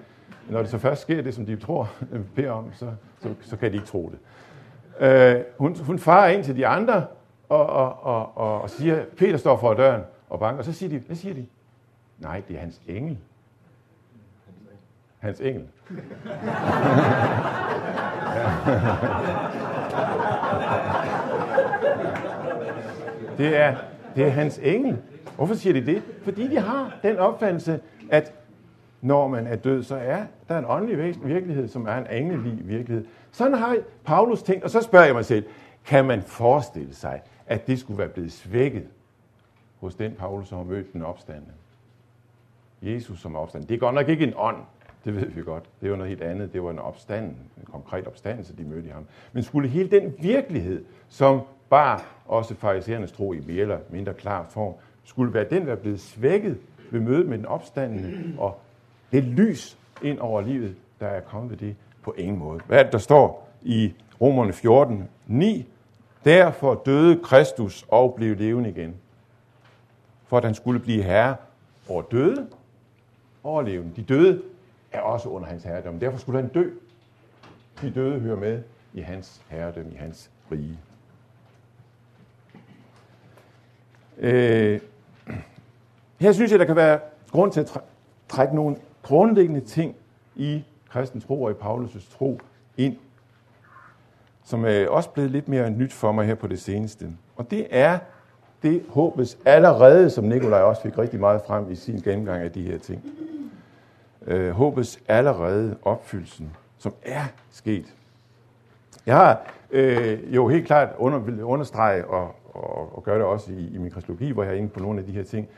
Når 0.50 0.60
det 0.60 0.70
så 0.70 0.78
først 0.78 1.02
sker 1.02 1.22
det, 1.22 1.34
som 1.34 1.46
de 1.46 1.56
tror, 1.56 1.90
øh, 2.12 2.20
beder 2.34 2.50
om, 2.50 2.70
så, 2.72 2.86
så, 3.22 3.28
så 3.40 3.56
kan 3.56 3.70
de 3.70 3.76
ikke 3.76 3.86
tro 3.86 4.12
det. 4.12 4.18
Øh, 5.06 5.42
hun, 5.58 5.76
hun 5.76 5.98
farer 5.98 6.28
ind 6.28 6.44
til 6.44 6.56
de 6.56 6.66
andre 6.66 7.06
og, 7.48 7.66
og, 7.66 8.04
og, 8.04 8.38
og, 8.38 8.62
og 8.62 8.70
siger, 8.70 9.04
Peter 9.16 9.36
står 9.36 9.56
for 9.56 9.74
døren 9.74 10.02
og 10.35 10.41
banker. 10.41 10.59
Og 10.59 10.64
så 10.64 10.72
siger 10.72 10.91
de, 10.91 10.99
hvad 10.99 11.16
siger 11.16 11.35
de? 11.35 11.47
Nej, 12.18 12.43
det 12.49 12.57
er 12.57 12.61
hans 12.61 12.80
engel. 12.89 13.18
Hans 15.18 15.41
engel. 15.41 15.68
det, 23.39 23.57
er, 23.57 23.76
det 24.16 24.24
er 24.26 24.30
hans 24.30 24.59
engel. 24.59 24.99
Hvorfor 25.37 25.55
siger 25.55 25.72
de 25.72 25.87
det? 25.87 26.03
Fordi 26.22 26.49
de 26.49 26.61
har 26.61 26.99
den 27.03 27.18
opfattelse, 27.18 27.80
at 28.11 28.32
når 29.01 29.28
man 29.28 29.47
er 29.47 29.57
død, 29.57 29.82
så 29.82 29.97
er 29.97 30.24
der 30.49 30.59
en 30.59 30.64
åndelig 30.68 30.99
virkelighed, 31.24 31.68
som 31.68 31.87
er 31.87 31.97
en 31.97 32.07
engelig 32.22 32.68
virkelighed. 32.68 33.07
Sådan 33.32 33.55
har 33.55 33.76
Paulus 34.05 34.43
tænkt, 34.43 34.64
og 34.64 34.70
så 34.70 34.80
spørger 34.80 35.07
jeg 35.07 35.14
mig 35.14 35.24
selv, 35.24 35.45
kan 35.87 36.05
man 36.05 36.22
forestille 36.22 36.95
sig, 36.95 37.22
at 37.47 37.66
det 37.66 37.78
skulle 37.78 37.99
være 37.99 38.09
blevet 38.09 38.32
svækket 38.32 38.85
hos 39.85 39.95
den 39.95 40.12
Paulus, 40.12 40.49
som 40.49 40.59
har 40.59 40.64
mødt 40.64 40.93
den 40.93 41.03
opstande. 41.03 41.47
Jesus 42.82 43.20
som 43.20 43.37
opstand. 43.37 43.64
Det 43.66 43.74
er 43.74 43.78
godt 43.78 43.95
nok 43.95 44.09
ikke 44.09 44.24
en 44.24 44.32
ånd, 44.37 44.57
det 45.05 45.16
ved 45.16 45.26
vi 45.26 45.43
godt. 45.43 45.64
Det 45.80 45.91
var 45.91 45.97
noget 45.97 46.09
helt 46.09 46.22
andet. 46.22 46.53
Det 46.53 46.62
var 46.62 46.70
en 46.70 46.78
opstand, 46.78 47.24
en 47.30 47.64
konkret 47.72 48.07
opstandelse, 48.07 48.57
de 48.57 48.64
mødte 48.64 48.89
i 48.89 48.91
ham. 48.91 49.07
Men 49.32 49.43
skulle 49.43 49.68
hele 49.68 49.91
den 49.91 50.14
virkelighed, 50.18 50.85
som 51.09 51.41
bare 51.70 52.01
også 52.26 52.55
farisæernes 52.55 53.12
tro 53.12 53.32
i 53.32 53.41
mere 53.47 53.61
eller 53.61 53.78
mindre 53.91 54.14
klar 54.14 54.47
form, 54.51 54.74
skulle 55.05 55.35
være 55.35 55.47
den, 55.51 55.66
der 55.66 55.74
blevet 55.74 56.01
svækket 56.01 56.59
ved 56.91 57.01
mødet 57.01 57.28
med 57.28 57.39
den 57.39 57.47
opstandende, 57.47 58.35
og 58.39 58.61
det 59.12 59.24
lys 59.24 59.78
ind 60.03 60.18
over 60.18 60.41
livet, 60.41 60.76
der 61.01 61.07
er 61.07 61.20
kommet 61.20 61.51
ved 61.51 61.59
det, 61.59 61.76
på 62.03 62.14
ingen 62.18 62.39
måde. 62.39 62.61
Hvad 62.66 62.78
er 62.78 62.82
det, 62.82 62.93
der 62.93 62.99
står 62.99 63.49
i 63.62 63.93
Romerne 64.20 64.53
14, 64.53 65.09
9? 65.26 65.68
Derfor 66.24 66.82
døde 66.87 67.20
Kristus 67.22 67.87
og 67.89 68.14
blev 68.14 68.37
levende 68.37 68.70
igen 68.70 68.95
for 70.35 70.39
at 70.39 70.45
han 70.45 70.55
skulle 70.55 70.80
blive 70.80 71.03
herre 71.03 71.37
over 71.89 72.03
døde 72.03 72.49
og 73.43 73.64
levende. 73.64 73.97
De 73.97 74.03
døde 74.03 74.43
er 74.93 75.01
også 75.01 75.28
under 75.28 75.49
hans 75.49 75.64
herredømme. 75.64 76.01
Derfor 76.01 76.18
skulle 76.18 76.41
han 76.41 76.49
dø. 76.49 76.70
De 77.80 77.91
døde 77.91 78.20
hører 78.20 78.37
med 78.37 78.62
i 78.95 79.01
hans 79.01 79.43
herredømme, 79.49 79.93
i 79.93 79.97
hans 79.97 80.30
rige. 80.53 80.78
Øh, 84.18 84.80
her 86.20 86.32
synes 86.32 86.51
jeg, 86.51 86.59
der 86.59 86.64
kan 86.64 86.76
være 86.76 87.01
grund 87.30 87.53
til 87.53 87.61
at 87.61 87.80
trække 88.28 88.55
nogle 88.55 88.76
grundlæggende 89.03 89.61
ting 89.61 89.97
i 90.37 90.64
kristens 90.89 91.24
tro 91.24 91.43
og 91.43 91.51
i 91.51 91.55
Paulus' 91.55 92.16
tro 92.18 92.41
ind, 92.76 92.97
som 94.45 94.64
øh, 94.64 94.72
er 94.72 94.89
også 94.89 95.11
blevet 95.11 95.30
lidt 95.30 95.49
mere 95.49 95.70
nyt 95.70 95.93
for 95.93 96.12
mig 96.12 96.26
her 96.26 96.35
på 96.35 96.47
det 96.47 96.61
seneste. 96.61 97.11
Og 97.37 97.51
det 97.51 97.66
er 97.70 97.99
det 98.64 98.82
håbes 98.88 99.38
allerede, 99.44 100.10
som 100.10 100.24
Nikolaj 100.24 100.60
også 100.60 100.82
fik 100.82 100.98
rigtig 100.98 101.20
meget 101.20 101.40
frem 101.46 101.70
i 101.70 101.74
sin 101.74 101.96
gennemgang 101.96 102.42
af 102.42 102.52
de 102.52 102.62
her 102.62 102.78
ting. 102.78 103.02
Øh, 104.26 104.50
håbes 104.50 105.00
allerede 105.08 105.76
opfyldelsen, 105.82 106.56
som 106.78 106.94
er 107.02 107.24
sket. 107.50 107.94
Jeg 109.06 109.16
har 109.16 109.52
øh, 109.70 110.34
jo 110.34 110.48
helt 110.48 110.66
klart 110.66 110.88
under, 110.98 111.18
vil 111.18 111.42
understrege 111.42 112.06
og, 112.06 112.34
og, 112.54 112.96
og 112.96 113.04
gøre 113.04 113.18
det 113.18 113.24
også 113.24 113.52
i, 113.52 113.74
i 113.74 113.78
min 113.78 113.90
kristologi, 113.90 114.30
hvor 114.30 114.42
jeg 114.42 114.52
er 114.52 114.56
inde 114.56 114.68
på 114.68 114.80
nogle 114.80 115.00
af 115.00 115.06
de 115.06 115.12
her 115.12 115.24
ting. 115.24 115.48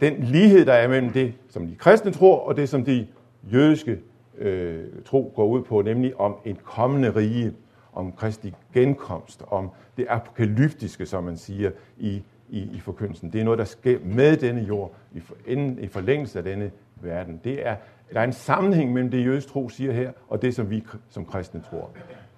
Den 0.00 0.22
lighed, 0.22 0.66
der 0.66 0.72
er 0.72 0.88
mellem 0.88 1.10
det, 1.10 1.34
som 1.48 1.66
de 1.66 1.74
kristne 1.74 2.12
tror, 2.12 2.38
og 2.38 2.56
det, 2.56 2.68
som 2.68 2.84
de 2.84 3.06
jødiske 3.52 3.98
øh, 4.38 4.84
tro 5.04 5.32
går 5.36 5.46
ud 5.46 5.62
på, 5.62 5.82
nemlig 5.82 6.20
om 6.20 6.36
en 6.44 6.58
kommende 6.64 7.16
rige, 7.16 7.52
om 7.92 8.12
Kristi 8.12 8.54
genkomst, 8.74 9.42
om 9.50 9.70
det 9.96 10.06
apokalyptiske, 10.08 11.06
som 11.06 11.24
man 11.24 11.36
siger, 11.36 11.70
i 11.98 12.22
i, 12.52 12.76
i 12.76 12.80
forkyndelsen. 12.80 13.32
Det 13.32 13.40
er 13.40 13.44
noget, 13.44 13.58
der 13.58 13.64
sker 13.64 13.98
med 14.02 14.36
denne 14.36 14.60
jord, 14.60 14.92
i, 15.12 15.20
for, 15.20 15.34
inden, 15.46 15.78
i 15.78 15.86
forlængelse 15.86 16.38
af 16.38 16.44
denne 16.44 16.70
verden. 16.96 17.40
Det 17.44 17.66
er, 17.66 17.76
der 18.12 18.20
er 18.20 18.24
en 18.24 18.32
sammenhæng 18.32 18.92
mellem 18.92 19.10
det, 19.10 19.24
jødisk 19.24 19.48
tro 19.48 19.68
siger 19.68 19.92
her, 19.92 20.12
og 20.28 20.42
det, 20.42 20.54
som 20.54 20.70
vi 20.70 20.84
som 21.08 21.26
kristne 21.26 21.62
tror. 21.70 21.90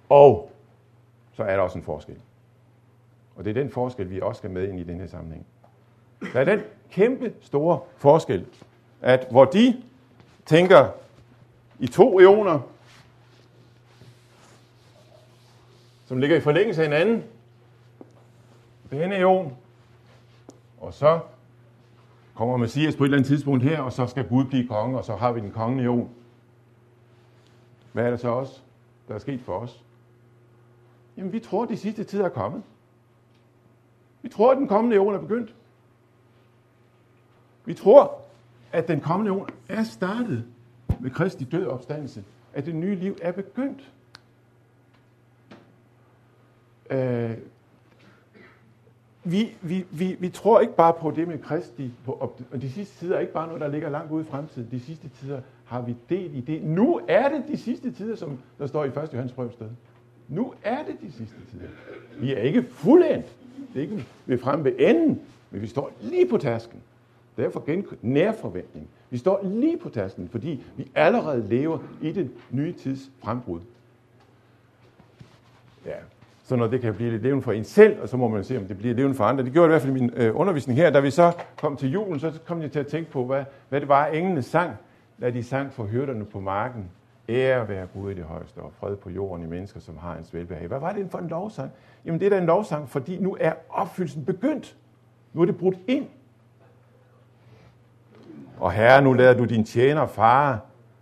Og 0.09 0.51
så 1.33 1.43
er 1.43 1.55
der 1.55 1.63
også 1.63 1.77
en 1.77 1.83
forskel. 1.83 2.17
Og 3.35 3.45
det 3.45 3.49
er 3.57 3.61
den 3.61 3.71
forskel, 3.71 4.09
vi 4.09 4.21
også 4.21 4.39
skal 4.39 4.49
med 4.49 4.67
ind 4.67 4.79
i 4.79 4.83
den 4.83 4.99
her 4.99 5.07
sammenhæng. 5.07 5.45
Der 6.33 6.39
er 6.39 6.45
den 6.45 6.59
kæmpe 6.91 7.33
store 7.41 7.79
forskel, 7.97 8.45
at 9.01 9.27
hvor 9.31 9.45
de 9.45 9.83
tænker 10.45 10.89
i 11.79 11.87
to 11.87 12.19
eoner, 12.19 12.59
som 16.05 16.17
ligger 16.17 16.37
i 16.37 16.39
forlængelse 16.39 16.81
af 16.81 16.87
hinanden. 16.87 17.23
Denne 18.91 19.17
eon. 19.17 19.57
Og 20.79 20.93
så 20.93 21.19
kommer 22.35 22.57
Messias 22.57 22.95
på 22.95 23.03
et 23.03 23.07
eller 23.07 23.17
andet 23.17 23.27
tidspunkt 23.27 23.63
her, 23.63 23.81
og 23.81 23.93
så 23.93 24.07
skal 24.07 24.27
Gud 24.27 24.45
blive 24.45 24.67
konge, 24.67 24.97
og 24.97 25.05
så 25.05 25.15
har 25.15 25.31
vi 25.31 25.39
den 25.39 25.51
kongelige 25.51 25.85
eon. 25.85 26.09
Hvad 27.93 28.05
er 28.05 28.09
det 28.09 28.19
så 28.19 28.27
også, 28.27 28.61
der 29.07 29.15
er 29.15 29.19
sket 29.19 29.41
for 29.41 29.57
os? 29.59 29.83
Jamen, 31.17 31.33
vi 31.33 31.39
tror, 31.39 31.63
at 31.63 31.69
de 31.69 31.77
sidste 31.77 32.03
tider 32.03 32.25
er 32.25 32.29
kommet. 32.29 32.63
Vi 34.21 34.29
tror, 34.29 34.51
at 34.51 34.57
den 34.57 34.67
kommende 34.67 34.95
eon 34.97 35.15
er 35.15 35.19
begyndt. 35.19 35.55
Vi 37.65 37.73
tror, 37.73 38.21
at 38.71 38.87
den 38.87 39.01
kommende 39.01 39.31
eon 39.31 39.49
er 39.69 39.83
startet 39.83 40.45
med 40.99 41.11
Kristi 41.11 41.43
død 41.43 41.67
opstandelse. 41.67 42.23
At 42.53 42.65
det 42.65 42.75
nye 42.75 42.95
liv 42.95 43.17
er 43.21 43.31
begyndt. 43.31 43.91
Øh, 46.89 47.37
vi, 49.25 49.57
vi, 49.61 49.85
vi, 49.91 50.15
vi 50.19 50.29
tror 50.29 50.59
ikke 50.59 50.75
bare 50.75 50.93
på 50.93 51.11
det 51.11 51.27
med 51.27 51.37
Kristi, 51.39 51.91
på, 52.05 52.11
og 52.51 52.61
de 52.61 52.71
sidste 52.71 52.99
tider 52.99 53.15
er 53.15 53.19
ikke 53.19 53.33
bare 53.33 53.47
noget, 53.47 53.61
der 53.61 53.67
ligger 53.67 53.89
langt 53.89 54.11
ude 54.11 54.21
i 54.21 54.27
fremtiden. 54.27 54.67
De 54.71 54.79
sidste 54.79 55.09
tider 55.09 55.41
har 55.65 55.81
vi 55.81 55.95
del 56.09 56.35
i 56.35 56.41
det. 56.41 56.63
Nu 56.63 57.01
er 57.07 57.29
det 57.29 57.43
de 57.47 57.57
sidste 57.57 57.91
tider, 57.91 58.15
som 58.15 58.39
der 58.59 58.67
står 58.67 58.83
i 58.83 58.87
1. 58.87 58.95
Johannes 59.13 59.31
brevsted. 59.31 59.69
Nu 60.27 60.53
er 60.63 60.83
det 60.83 60.95
de 61.01 61.11
sidste 61.11 61.35
tider. 61.51 61.67
Vi 62.19 62.33
er 62.33 62.39
ikke 62.39 62.63
fuldendt. 62.63 63.25
Det 63.73 63.79
er 63.79 63.81
ikke 63.81 64.05
ved 64.25 64.37
fremme 64.37 64.65
ved 64.65 64.73
enden, 64.79 65.21
men 65.51 65.61
vi 65.61 65.67
står 65.67 65.91
lige 66.01 66.27
på 66.27 66.37
tasken. 66.37 66.79
Derfor 67.37 67.65
gen 67.65 67.85
nærforventning. 68.01 68.87
Vi 69.09 69.17
står 69.17 69.39
lige 69.43 69.77
på 69.77 69.89
tasken, 69.89 70.29
fordi 70.29 70.63
vi 70.77 70.91
allerede 70.95 71.47
lever 71.47 71.79
i 72.01 72.11
den 72.11 72.31
nye 72.51 72.73
tids 72.73 73.11
frembrud. 73.23 73.59
Ja, 75.85 75.95
så 76.47 76.55
når 76.55 76.67
det 76.67 76.81
kan 76.81 76.93
blive 76.93 77.11
lidt 77.11 77.23
levende 77.23 77.43
for 77.43 77.51
en 77.51 77.63
selv, 77.63 78.01
og 78.01 78.09
så 78.09 78.17
må 78.17 78.27
man 78.27 78.43
se, 78.43 78.57
om 78.57 78.65
det 78.65 78.77
bliver 78.77 78.95
levende 78.95 79.17
for 79.17 79.23
andre. 79.23 79.43
Det 79.43 79.53
gjorde 79.53 79.67
det 79.67 79.71
i 79.71 79.73
hvert 79.73 79.81
fald 79.81 79.97
i 79.97 79.99
min 79.99 80.11
øh, 80.15 80.39
undervisning 80.39 80.79
her. 80.79 80.89
Da 80.89 80.99
vi 80.99 81.11
så 81.11 81.31
kom 81.57 81.77
til 81.77 81.91
julen, 81.91 82.19
så 82.19 82.31
kom 82.45 82.61
jeg 82.61 82.71
til 82.71 82.79
at 82.79 82.87
tænke 82.87 83.11
på, 83.11 83.25
hvad, 83.25 83.43
hvad 83.69 83.81
det 83.81 83.89
var, 83.89 84.05
englene 84.05 84.41
sang, 84.41 84.71
da 85.21 85.29
de 85.29 85.43
sang 85.43 85.73
for 85.73 85.83
hyrderne 85.83 86.25
på 86.25 86.39
marken. 86.39 86.89
Ære 87.29 87.69
være 87.69 87.87
Gud 87.93 88.11
i 88.11 88.13
det 88.13 88.23
højeste, 88.23 88.57
og 88.57 88.71
fred 88.79 88.95
på 88.95 89.09
jorden 89.09 89.45
i 89.45 89.47
mennesker, 89.47 89.79
som 89.79 89.97
har 89.97 90.15
en 90.15 90.25
velbehag. 90.31 90.67
Hvad 90.67 90.79
var 90.79 90.93
det 90.93 91.07
for 91.11 91.17
en 91.17 91.27
lovsang? 91.27 91.71
Jamen 92.05 92.19
det 92.19 92.25
er 92.25 92.29
da 92.29 92.37
en 92.37 92.45
lovsang, 92.45 92.89
fordi 92.89 93.17
nu 93.17 93.37
er 93.39 93.53
opfyldelsen 93.69 94.25
begyndt. 94.25 94.75
Nu 95.33 95.41
er 95.41 95.45
det 95.45 95.57
brudt 95.57 95.77
ind. 95.87 96.07
Og 98.59 98.71
herre, 98.71 99.01
nu 99.01 99.13
lader 99.13 99.33
du 99.33 99.45
din 99.45 99.63
tjener 99.63 100.05
fare 100.05 100.59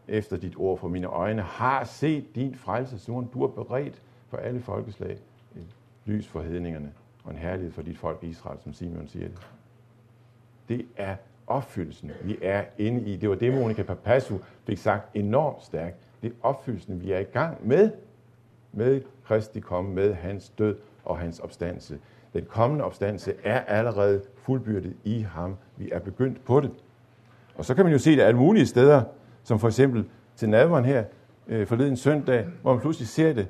efter 0.08 0.38
dit 0.38 0.54
ord 0.58 0.80
for 0.80 0.88
mine 0.88 1.08
øjne, 1.08 1.41
har 1.41 1.84
set 1.84 2.36
din 2.36 2.56
frelse, 2.56 3.12
du 3.34 3.39
har 3.39 3.48
beredt 3.48 4.02
for 4.30 4.38
alle 4.38 4.62
folkeslag 4.62 5.18
lys 6.06 6.28
for 6.28 6.41
hedningerne 6.41 6.91
og 7.24 7.32
en 7.32 7.38
herlighed 7.38 7.72
for 7.72 7.82
dit 7.82 7.97
folk 7.97 8.18
Israel, 8.22 8.60
som 8.64 8.74
Simeon 8.74 9.08
siger 9.08 9.28
det. 9.28 9.38
Det 10.70 10.86
er 10.97 11.16
opfyldelsen, 11.47 12.12
vi 12.24 12.38
er 12.41 12.64
inde 12.78 13.01
i. 13.01 13.16
Det 13.16 13.30
var 13.30 13.36
det, 13.36 13.54
Monika 13.54 13.84
Papasso 13.84 14.39
fik 14.68 14.78
sagt 14.78 15.16
enormt 15.16 15.64
stærkt. 15.64 15.95
Det 16.22 16.30
er 16.32 16.36
opfyldelsen, 16.41 17.01
vi 17.01 17.12
er 17.12 17.20
i 17.20 17.24
gang 17.24 17.68
med, 17.68 17.91
med 18.72 19.01
Kristi 19.24 19.60
komme, 19.60 19.93
med 19.93 20.14
hans 20.14 20.49
død 20.49 20.78
og 21.06 21.18
hans 21.18 21.39
opstandelse. 21.39 21.99
Den 22.34 22.45
kommende 22.45 22.86
opstandelse 22.86 23.34
er 23.43 23.60
allerede 23.60 24.22
fuldbyrdet 24.36 24.95
i 25.04 25.20
ham. 25.20 25.56
Vi 25.78 25.89
er 25.91 25.99
begyndt 25.99 26.45
på 26.45 26.60
det. 26.60 26.72
Og 27.56 27.66
så 27.66 27.76
kan 27.76 27.86
man 27.86 27.91
jo 27.91 27.99
se 27.99 28.12
det 28.16 28.22
alle 28.22 28.38
mulige 28.38 28.66
steder, 28.66 29.04
som 29.43 29.60
for 29.60 29.68
eksempel 29.68 30.06
til 30.36 30.49
nadveren 30.49 30.86
her 30.86 31.04
øh, 31.47 31.68
forleden 31.68 31.97
søndag, 31.97 32.47
hvor 32.62 32.74
man 32.74 32.82
pludselig 32.82 33.08
ser 33.08 33.34
det 33.34 33.47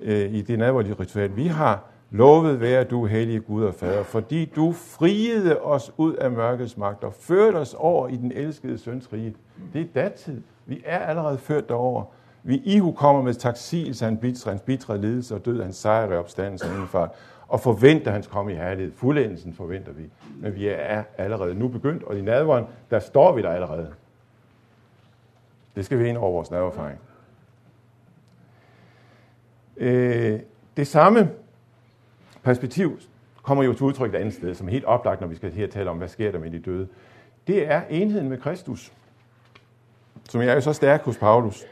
øh, 0.00 0.34
i 0.34 0.42
det 0.42 0.58
nadverlige 0.58 0.94
ritual. 0.94 1.36
Vi 1.36 1.46
har 1.46 1.84
Lovet 2.10 2.60
være 2.60 2.84
du, 2.84 3.06
hellige 3.06 3.40
Gud 3.40 3.64
og 3.64 3.74
Fader, 3.74 4.02
fordi 4.02 4.44
du 4.44 4.72
friede 4.72 5.60
os 5.60 5.92
ud 5.96 6.14
af 6.14 6.30
mørkets 6.30 6.76
magt 6.76 7.04
og 7.04 7.14
førte 7.14 7.56
os 7.56 7.74
over 7.74 8.08
i 8.08 8.16
den 8.16 8.32
elskede 8.32 8.78
søns 8.78 9.12
rige. 9.12 9.34
Det 9.72 9.80
er 9.80 10.02
datid. 10.02 10.42
Vi 10.66 10.82
er 10.84 10.98
allerede 10.98 11.38
ført 11.38 11.68
derover. 11.68 12.04
Vi 12.42 12.62
ihu 12.64 12.92
kommer 12.92 13.22
med 13.22 13.34
taksigelse 13.34 14.06
af 14.06 14.10
hans 14.10 14.44
hans 14.44 14.60
bitre 14.60 14.98
lidelse 15.00 15.34
og 15.34 15.44
død, 15.44 15.62
hans 15.62 15.76
sejr 15.76 16.12
i 16.12 16.16
opstandelsen 16.16 16.70
indenfor, 16.70 17.14
og 17.48 17.60
forventer 17.60 18.10
hans 18.10 18.26
komme 18.26 18.52
i 18.52 18.54
herlighed. 18.54 18.92
Fuldendelsen 18.92 19.54
forventer 19.54 19.92
vi. 19.92 20.02
Men 20.40 20.54
vi 20.54 20.68
er 20.68 21.04
allerede 21.18 21.54
nu 21.54 21.68
begyndt, 21.68 22.02
og 22.02 22.18
i 22.18 22.22
nadveren, 22.22 22.64
der 22.90 22.98
står 22.98 23.32
vi 23.32 23.42
der 23.42 23.50
allerede. 23.50 23.92
Det 25.76 25.84
skal 25.84 25.98
vi 25.98 26.08
ind 26.08 26.16
over 26.16 26.32
vores 26.32 26.50
naderfaring. 26.50 26.98
Øh, 29.76 30.40
det 30.76 30.86
samme 30.86 31.30
perspektiv 32.46 32.98
kommer 33.42 33.64
jo 33.64 33.72
til 33.72 33.82
udtryk 33.82 34.14
et 34.14 34.18
andet 34.18 34.34
sted, 34.34 34.54
som 34.54 34.66
er 34.66 34.70
helt 34.72 34.84
oplagt, 34.84 35.20
når 35.20 35.28
vi 35.28 35.36
skal 35.36 35.52
her 35.52 35.66
tale 35.66 35.90
om, 35.90 35.96
hvad 35.96 36.08
sker 36.08 36.30
der 36.32 36.38
med 36.38 36.50
de 36.50 36.58
døde. 36.58 36.88
Det 37.46 37.70
er 37.70 37.82
enheden 37.90 38.28
med 38.28 38.38
Kristus, 38.38 38.92
som 40.28 40.40
er 40.40 40.52
jo 40.52 40.60
så 40.60 40.72
stærk 40.72 41.02
hos 41.02 41.16
Paulus. 41.18 41.64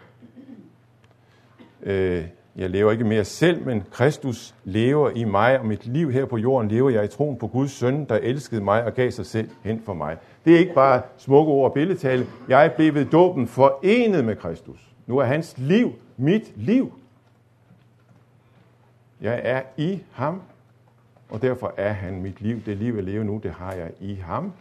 Øh, 1.83 2.25
jeg 2.57 2.71
lever 2.71 2.93
ikke 2.93 3.05
mere 3.05 3.25
selv, 3.25 3.67
men 3.67 3.85
Kristus 3.91 4.55
lever 4.65 5.11
i 5.11 5.25
mig, 5.25 5.59
og 5.59 5.67
mit 5.67 5.87
liv 5.87 6.13
her 6.13 6.25
på 6.25 6.37
jorden 6.37 6.71
lever 6.71 6.91
jeg 6.91 7.05
i 7.05 7.09
troen 7.09 7.39
på 7.39 7.47
Guds 7.47 7.73
søn, 7.73 8.05
der 8.05 8.17
elskede 8.17 8.65
mig 8.65 8.85
og 8.85 8.95
gav 8.95 9.11
sig 9.11 9.27
selv 9.27 9.51
hen 9.63 9.83
for 9.87 9.95
mig. 9.95 10.17
Det 10.45 10.55
er 10.55 10.59
ikke 10.59 10.75
bare 10.75 11.03
smukke 11.17 11.53
ord 11.53 11.71
og 11.71 11.75
billedtale. 11.75 12.27
Jeg 12.49 12.73
blev 12.77 12.95
ved 12.95 13.05
dåben 13.05 13.47
forenet 13.47 14.25
med 14.25 14.37
Kristus. 14.37 14.95
Nu 15.07 15.19
er 15.19 15.25
hans 15.25 15.55
liv 15.59 15.93
mit 16.17 16.53
liv. 16.57 16.93
Jeg 19.21 19.41
er 19.45 19.63
i 19.77 20.03
ham, 20.13 20.43
og 21.35 21.43
derfor 21.43 21.75
er 21.77 21.93
han 21.93 22.23
mit 22.23 22.41
liv. 22.41 22.61
Det 22.67 22.77
liv, 22.77 22.95
jeg 22.95 23.05
lever 23.05 23.25
nu, 23.25 23.41
det 23.43 23.51
har 23.51 23.73
jeg 23.73 23.91
i 24.01 24.15
ham. 24.15 24.53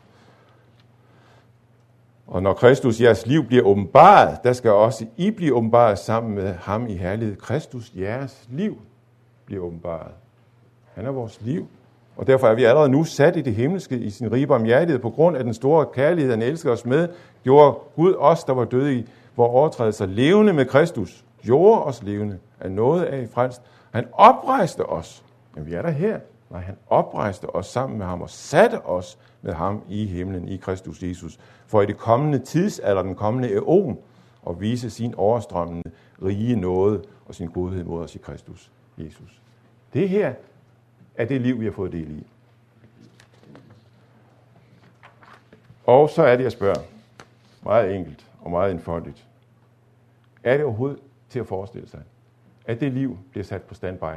Og 2.28 2.44
når 2.44 2.54
Kristus, 2.54 3.02
jeres 3.02 3.26
liv, 3.26 3.46
bliver 3.46 3.64
åbenbaret, 3.64 4.38
der 4.44 4.54
skal 4.54 4.72
også 4.72 5.06
I 5.18 5.32
blive 5.32 5.54
åbenbaret 5.54 6.00
sammen 6.00 6.36
med 6.36 6.54
ham 6.54 6.88
i 6.88 6.94
herlighed. 6.94 7.36
Kristus, 7.36 7.92
jeres 7.96 8.48
liv, 8.50 8.78
bliver 9.46 9.64
åbenbaret. 9.64 10.12
Han 10.94 11.06
er 11.06 11.12
vores 11.12 11.42
liv. 11.42 11.68
Og 12.16 12.28
derfor 12.28 12.48
er 12.48 12.56
vi 12.56 12.64
allerede 12.64 12.90
nu 12.90 13.04
sat 13.04 13.36
i 13.36 13.42
det 13.42 13.56
himmelske 13.56 13.98
i 13.98 14.10
sin 14.10 14.32
rige 14.32 14.48
barmhjertighed. 14.48 15.00
På 15.00 15.10
grund 15.10 15.38
af 15.38 15.44
den 15.44 15.54
store 15.54 15.86
kærlighed, 15.94 16.32
han 16.32 16.42
elsker 16.42 16.72
os 16.72 16.86
med, 16.86 17.10
gjorde 17.44 17.78
Gud 17.96 18.16
os, 18.18 18.44
der 18.44 18.54
var 18.54 18.66
døde 18.66 18.96
i 18.96 19.06
vores 19.36 19.50
overtrædelser, 19.50 20.06
levende 20.06 20.54
med 20.54 20.66
Kristus. 20.66 21.26
Gjorde 21.42 21.84
os 21.84 22.04
levende 22.04 22.40
af 22.60 22.72
noget 22.72 23.04
af 23.04 23.22
i 23.22 23.28
frelst. 23.28 23.62
Han 23.92 24.08
oprejste 24.14 24.86
os. 24.86 25.24
Men 25.56 25.66
vi 25.66 25.74
er 25.74 25.82
der 25.82 25.92
her. 25.92 26.20
Nej, 26.54 26.62
han 26.62 26.78
oprejste 26.88 27.56
os 27.56 27.66
sammen 27.66 27.98
med 27.98 28.06
ham 28.06 28.22
og 28.22 28.30
satte 28.30 28.86
os 28.86 29.20
med 29.42 29.54
ham 29.54 29.84
i 29.90 30.06
himlen 30.06 30.48
i 30.48 30.58
Kristus 30.58 31.04
Jesus, 31.04 31.40
for 31.68 31.82
i 31.82 31.86
det 31.86 31.98
kommende 31.98 32.40
tidsalder, 32.40 33.04
den 33.04 33.16
kommende 33.16 33.52
æon, 33.54 34.00
at 34.50 34.62
vise 34.62 34.90
sin 34.90 35.16
overstrømmende 35.16 35.92
rige 36.24 36.56
nåde 36.56 37.04
og 37.26 37.36
sin 37.36 37.48
godhed 37.48 37.84
mod 37.84 38.04
os 38.04 38.16
i 38.16 38.18
Kristus 38.18 38.72
Jesus. 38.98 39.42
Det 39.94 40.10
her 40.10 40.34
er 41.16 41.26
det 41.26 41.42
liv, 41.42 41.60
vi 41.60 41.66
har 41.66 41.72
fået 41.72 41.92
del 41.92 42.12
i. 42.20 42.24
Og 45.86 46.10
så 46.10 46.24
er 46.24 46.36
det, 46.36 46.44
jeg 46.44 46.52
spørger, 46.52 46.82
meget 47.64 47.96
enkelt 47.96 48.26
og 48.42 48.52
meget 48.52 48.72
indfoldigt. 48.72 49.28
Er 50.44 50.58
det 50.58 50.66
overhovedet 50.66 51.00
til 51.30 51.40
at 51.40 51.48
forestille 51.48 51.90
sig, 51.90 52.02
at 52.66 52.80
det 52.80 52.92
liv 52.92 53.18
bliver 53.32 53.44
sat 53.44 53.62
på 53.62 53.74
standby 53.74 54.16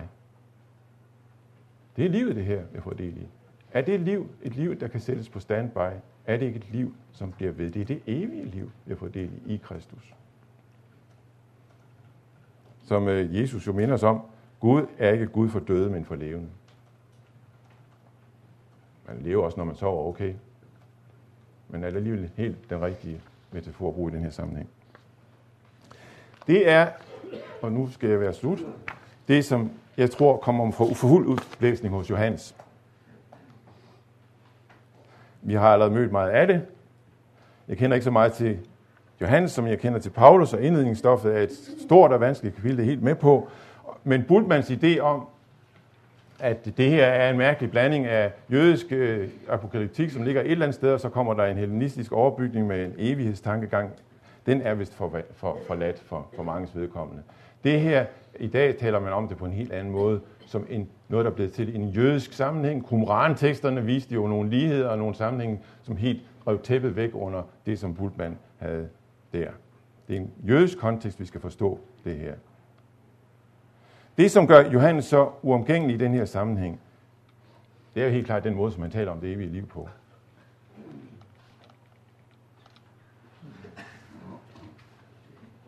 det 1.97 2.07
er 2.07 2.09
livet, 2.09 2.37
det 2.37 2.45
her, 2.45 2.63
jeg 2.75 2.83
får 2.83 2.91
del 2.93 3.17
i. 3.17 3.29
Er 3.73 3.81
det 3.81 4.01
liv, 4.01 4.31
et 4.43 4.57
liv, 4.57 4.81
der 4.81 4.89
kan 4.89 5.01
sættes 5.01 5.29
på 5.29 5.41
standby? 5.41 5.79
Er 6.27 6.37
det 6.37 6.47
ikke 6.47 6.57
et 6.57 6.71
liv, 6.71 6.95
som 7.13 7.33
bliver 7.33 7.53
ved? 7.53 7.71
Det 7.71 7.83
er 7.83 7.87
det 7.87 8.03
evige 8.07 8.45
liv, 8.45 8.71
jeg 8.87 8.99
får 8.99 9.09
del 9.09 9.31
i 9.47 9.55
i 9.55 9.57
Kristus. 9.57 10.15
Som 12.83 13.09
øh, 13.09 13.41
Jesus 13.41 13.67
jo 13.67 13.73
minder 13.73 13.95
os 13.95 14.03
om, 14.03 14.23
Gud 14.61 14.87
er 14.99 15.13
ikke 15.13 15.27
Gud 15.27 15.49
for 15.49 15.61
døde, 15.61 15.91
men 15.91 16.05
for 16.05 16.15
levende. 16.15 16.49
Man 19.07 19.23
lever 19.23 19.45
også, 19.45 19.57
når 19.57 19.65
man 19.65 19.77
sover, 19.77 20.09
okay. 20.09 20.35
Men 21.69 21.85
er 21.85 21.91
det 21.91 21.97
alligevel 21.97 22.31
helt 22.37 22.71
den 22.71 22.83
rigtige 22.83 23.21
metafor 23.53 23.89
at 23.89 23.95
bruge 23.95 24.13
i 24.13 24.15
den 24.15 24.23
her 24.23 24.31
sammenhæng. 24.31 24.69
Det 26.47 26.71
er, 26.71 26.89
og 27.63 27.73
nu 27.73 27.91
skal 27.91 28.11
jeg 28.11 28.21
være 28.21 28.35
slut, 28.35 28.59
det 29.29 29.45
som 29.45 29.71
jeg 29.97 30.11
tror 30.11 30.37
kommer 30.37 30.71
for 30.71 30.95
fuld 30.95 31.27
udlæsning 31.27 31.95
hos 31.95 32.11
Johannes. 32.11 32.55
Vi 35.43 35.55
har 35.55 35.73
allerede 35.73 35.95
mødt 35.95 36.13
meget 36.13 36.31
af 36.31 36.47
det. 36.47 36.63
Jeg 37.69 37.77
kender 37.77 37.95
ikke 37.95 38.05
så 38.05 38.11
meget 38.11 38.33
til 38.33 38.59
Johannes, 39.21 39.53
som 39.53 39.67
jeg 39.67 39.79
kender 39.79 39.99
til 39.99 40.11
Paulus, 40.11 40.53
og 40.53 40.63
indledningsstoffet 40.63 41.37
er 41.37 41.41
et 41.41 41.51
stort 41.85 42.13
og 42.13 42.21
vanskeligt 42.21 42.57
kapitel, 42.57 42.77
det 42.77 42.83
er 42.83 42.87
helt 42.87 43.03
med 43.03 43.15
på. 43.15 43.49
Men 44.05 44.25
Bultmans 44.25 44.71
idé 44.71 44.99
om, 44.99 45.27
at 46.39 46.77
det 46.77 46.91
her 46.91 47.07
er 47.07 47.31
en 47.31 47.39
mærkelig 47.39 47.71
blanding 47.71 48.07
af 48.07 48.33
jødisk 48.53 48.87
øh, 48.91 49.29
apokalyptik, 49.49 50.11
som 50.11 50.23
ligger 50.23 50.41
et 50.41 50.51
eller 50.51 50.67
andet 50.67 50.75
sted, 50.75 50.93
og 50.93 51.01
så 51.01 51.09
kommer 51.09 51.35
der 51.35 51.45
en 51.45 51.57
hellenistisk 51.57 52.13
overbygning 52.13 52.67
med 52.67 52.85
en 52.85 52.95
evighedstankegang. 52.99 53.91
den 54.47 54.63
er 54.63 54.75
vist 54.75 54.95
for, 54.95 55.21
for, 55.37 55.59
forladt 55.67 56.03
for, 56.07 56.27
for 56.37 56.43
mange 56.43 56.69
vedkommende. 56.75 57.23
Det 57.65 57.81
her, 57.81 58.05
i 58.41 58.47
dag 58.47 58.77
taler 58.77 59.01
man 59.01 59.13
om 59.13 59.29
det 59.29 59.37
på 59.37 59.45
en 59.45 59.53
helt 59.53 59.73
anden 59.73 59.93
måde, 59.93 60.21
som 60.47 60.67
en, 60.69 60.89
noget, 61.09 61.25
der 61.25 61.31
er 61.31 61.35
blevet 61.35 61.53
til 61.53 61.77
en 61.77 61.89
jødisk 61.89 62.33
sammenhæng. 62.33 62.87
Qumran-teksterne 62.89 63.85
viste 63.85 64.15
jo 64.15 64.27
nogle 64.27 64.51
ligheder 64.51 64.89
og 64.89 64.99
nogle 64.99 65.15
sammenhænge, 65.15 65.61
som 65.83 65.97
helt 65.97 66.23
rev 66.47 66.63
tæppet 66.63 66.97
væk 66.97 67.11
under 67.15 67.43
det, 67.67 67.79
som 67.79 67.95
Bultmann 67.95 68.39
havde 68.59 68.89
der. 69.33 69.51
Det 70.09 70.17
er 70.17 70.21
en 70.21 70.31
jødisk 70.49 70.79
kontekst, 70.79 71.21
vi 71.21 71.25
skal 71.25 71.41
forstå 71.41 71.81
det 72.05 72.17
her. 72.17 72.35
Det, 74.19 74.31
som 74.31 74.47
gør 74.47 74.71
Johannes 74.71 75.05
så 75.05 75.31
uomgængelig 75.43 75.95
i 75.95 75.99
den 75.99 76.15
her 76.15 76.25
sammenhæng, 76.25 76.81
det 77.95 78.03
er 78.03 78.07
jo 78.07 78.13
helt 78.13 78.27
klart 78.27 78.45
den 78.45 78.55
måde, 78.55 78.73
som 78.73 78.83
han 78.83 78.91
taler 78.91 79.13
om 79.13 79.21
det 79.21 79.33
evige 79.33 79.49
liv 79.49 79.67
på. 79.67 79.89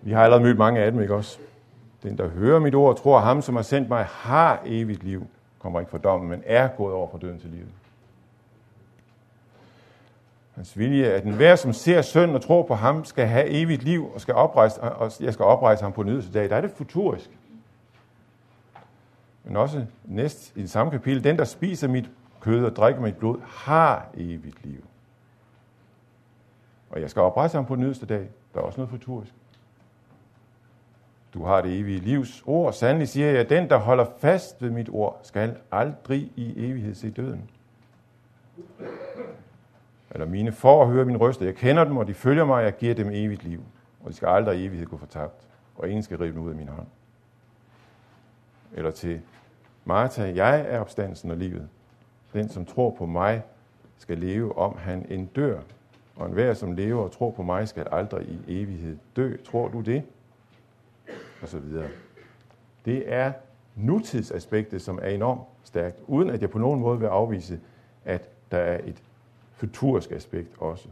Vi 0.02 0.12
har 0.12 0.24
allerede 0.24 0.44
mødt 0.44 0.58
mange 0.58 0.80
af 0.80 0.92
dem, 0.92 1.00
ikke 1.00 1.14
også? 1.14 1.38
Den, 2.02 2.18
der 2.18 2.28
hører 2.28 2.60
mit 2.60 2.74
ord, 2.74 2.96
tror 2.96 3.18
ham, 3.18 3.42
som 3.42 3.56
har 3.56 3.62
sendt 3.62 3.88
mig, 3.88 4.04
har 4.04 4.62
evigt 4.64 5.02
liv. 5.02 5.26
Kommer 5.58 5.80
ikke 5.80 5.90
fra 5.90 5.98
dommen, 5.98 6.30
men 6.30 6.42
er 6.46 6.68
gået 6.68 6.94
over 6.94 7.08
fra 7.10 7.18
døden 7.18 7.40
til 7.40 7.50
livet. 7.50 7.68
Hans 10.54 10.78
vilje 10.78 11.06
er, 11.06 11.16
at 11.16 11.24
enhver, 11.24 11.56
som 11.56 11.72
ser 11.72 12.02
søn 12.02 12.34
og 12.34 12.42
tror 12.42 12.62
på 12.62 12.74
ham, 12.74 13.04
skal 13.04 13.26
have 13.26 13.48
evigt 13.48 13.82
liv, 13.82 14.10
og, 14.14 14.20
skal 14.20 14.34
oprejse, 14.34 14.80
og 14.80 15.12
jeg 15.20 15.32
skal 15.32 15.44
oprejse 15.44 15.82
ham 15.82 15.92
på 15.92 16.02
den 16.02 16.32
dag. 16.34 16.50
Der 16.50 16.56
er 16.56 16.60
det 16.60 16.70
futurisk. 16.70 17.30
Men 19.44 19.56
også 19.56 19.84
næst 20.04 20.52
i 20.56 20.62
det 20.62 20.70
samme 20.70 20.90
kapitel, 20.90 21.24
den, 21.24 21.38
der 21.38 21.44
spiser 21.44 21.88
mit 21.88 22.10
kød 22.40 22.64
og 22.64 22.76
drikker 22.76 23.00
mit 23.00 23.16
blod, 23.16 23.40
har 23.46 24.08
evigt 24.14 24.64
liv. 24.64 24.84
Og 26.90 27.00
jeg 27.00 27.10
skal 27.10 27.22
oprejse 27.22 27.56
ham 27.56 27.66
på 27.66 27.76
den 27.76 27.94
dag. 28.08 28.28
Der 28.54 28.60
er 28.60 28.64
også 28.64 28.80
noget 28.80 28.90
futurisk. 28.90 29.34
Du 31.38 31.44
har 31.44 31.60
det 31.60 31.78
evige 31.78 31.98
livs 31.98 32.42
ord. 32.46 32.72
Sandelig 32.72 33.08
siger 33.08 33.26
jeg, 33.26 33.40
at 33.40 33.50
den, 33.50 33.70
der 33.70 33.76
holder 33.76 34.06
fast 34.18 34.62
ved 34.62 34.70
mit 34.70 34.88
ord, 34.92 35.20
skal 35.22 35.56
aldrig 35.72 36.32
i 36.36 36.70
evighed 36.70 36.94
se 36.94 37.10
døden. 37.10 37.50
Eller 40.10 40.26
mine 40.26 40.52
får 40.52 40.82
at 40.82 40.88
høre 40.88 41.04
min 41.04 41.16
røst, 41.16 41.42
jeg 41.42 41.54
kender 41.54 41.84
dem, 41.84 41.96
og 41.96 42.06
de 42.06 42.14
følger 42.14 42.44
mig, 42.44 42.56
og 42.56 42.62
jeg 42.62 42.76
giver 42.76 42.94
dem 42.94 43.10
evigt 43.10 43.44
liv. 43.44 43.60
Og 44.04 44.10
de 44.10 44.16
skal 44.16 44.28
aldrig 44.28 44.58
i 44.58 44.66
evighed 44.66 44.86
gå 44.86 44.96
fortabt, 44.96 45.48
og 45.76 45.88
ingen 45.88 46.02
skal 46.02 46.18
rive 46.18 46.32
dem 46.32 46.42
ud 46.42 46.50
af 46.50 46.56
min 46.56 46.68
hånd. 46.68 46.86
Eller 48.74 48.90
til 48.90 49.20
Martha, 49.84 50.32
jeg 50.34 50.66
er 50.68 50.80
opstandelsen 50.80 51.30
og 51.30 51.36
livet. 51.36 51.68
Den, 52.32 52.48
som 52.48 52.64
tror 52.64 52.90
på 52.90 53.06
mig, 53.06 53.42
skal 53.98 54.18
leve, 54.18 54.58
om 54.58 54.76
han 54.78 55.06
end 55.08 55.28
dør. 55.28 55.60
Og 56.16 56.26
enhver, 56.26 56.54
som 56.54 56.72
lever 56.72 57.02
og 57.02 57.12
tror 57.12 57.30
på 57.30 57.42
mig, 57.42 57.68
skal 57.68 57.86
aldrig 57.92 58.26
i 58.28 58.62
evighed 58.62 58.98
dø. 59.16 59.36
Tror 59.44 59.68
du 59.68 59.80
det? 59.80 60.02
Og 61.42 61.48
så 61.48 61.58
videre. 61.58 61.86
Det 62.84 63.02
er 63.06 63.32
nutidsaspektet, 63.76 64.82
som 64.82 64.98
er 65.02 65.08
enormt 65.08 65.40
stærkt, 65.64 65.98
uden 66.06 66.30
at 66.30 66.42
jeg 66.42 66.50
på 66.50 66.58
nogen 66.58 66.80
måde 66.80 66.98
vil 66.98 67.06
afvise, 67.06 67.60
at 68.04 68.28
der 68.50 68.58
er 68.58 68.78
et 68.84 69.02
futurisk 69.56 70.12
aspekt 70.12 70.48
også. 70.58 70.88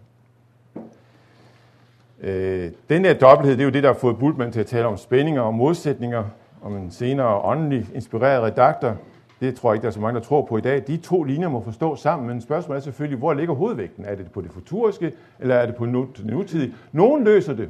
Øh, 2.21 2.71
den 2.89 3.05
der 3.05 3.15
dobbelthed, 3.15 3.57
det 3.57 3.63
er 3.63 3.65
jo 3.65 3.71
det, 3.71 3.83
der 3.83 3.93
har 3.93 3.99
fået 3.99 4.19
Bultmann 4.19 4.53
til 4.53 4.61
at 4.61 4.67
tale 4.67 4.87
om 4.87 4.97
spændinger 4.97 5.41
og 5.41 5.55
modsætninger, 5.55 6.25
om 6.63 6.77
en 6.77 6.91
senere 6.91 7.41
åndelig 7.41 7.87
inspireret 7.95 8.43
redaktor. 8.43 8.97
Det 9.41 9.55
tror 9.55 9.71
jeg 9.71 9.75
ikke, 9.75 9.83
der 9.83 9.89
er 9.89 9.93
så 9.93 10.01
mange, 10.01 10.21
der 10.21 10.27
tror 10.27 10.43
på 10.43 10.59
i 10.59 10.61
dag. 10.61 10.85
De 10.87 10.97
to 10.97 11.23
linjer 11.23 11.49
må 11.49 11.63
forstå 11.63 11.97
sammen, 11.97 12.29
men 12.29 12.41
spørgsmålet 12.41 12.81
er 12.81 12.85
selvfølgelig, 12.85 13.19
hvor 13.19 13.35
ligger 13.35 13.55
hovedvægten? 13.55 14.05
Er 14.05 14.15
det 14.15 14.31
på 14.33 14.41
det 14.41 14.51
futuriske, 14.51 15.13
eller 15.41 15.55
er 15.55 15.67
det 15.67 15.77
på 15.77 15.87
det 15.87 15.93
nutidige? 16.25 16.75
Nogen 16.93 17.25
løser 17.25 17.55
det 17.55 17.69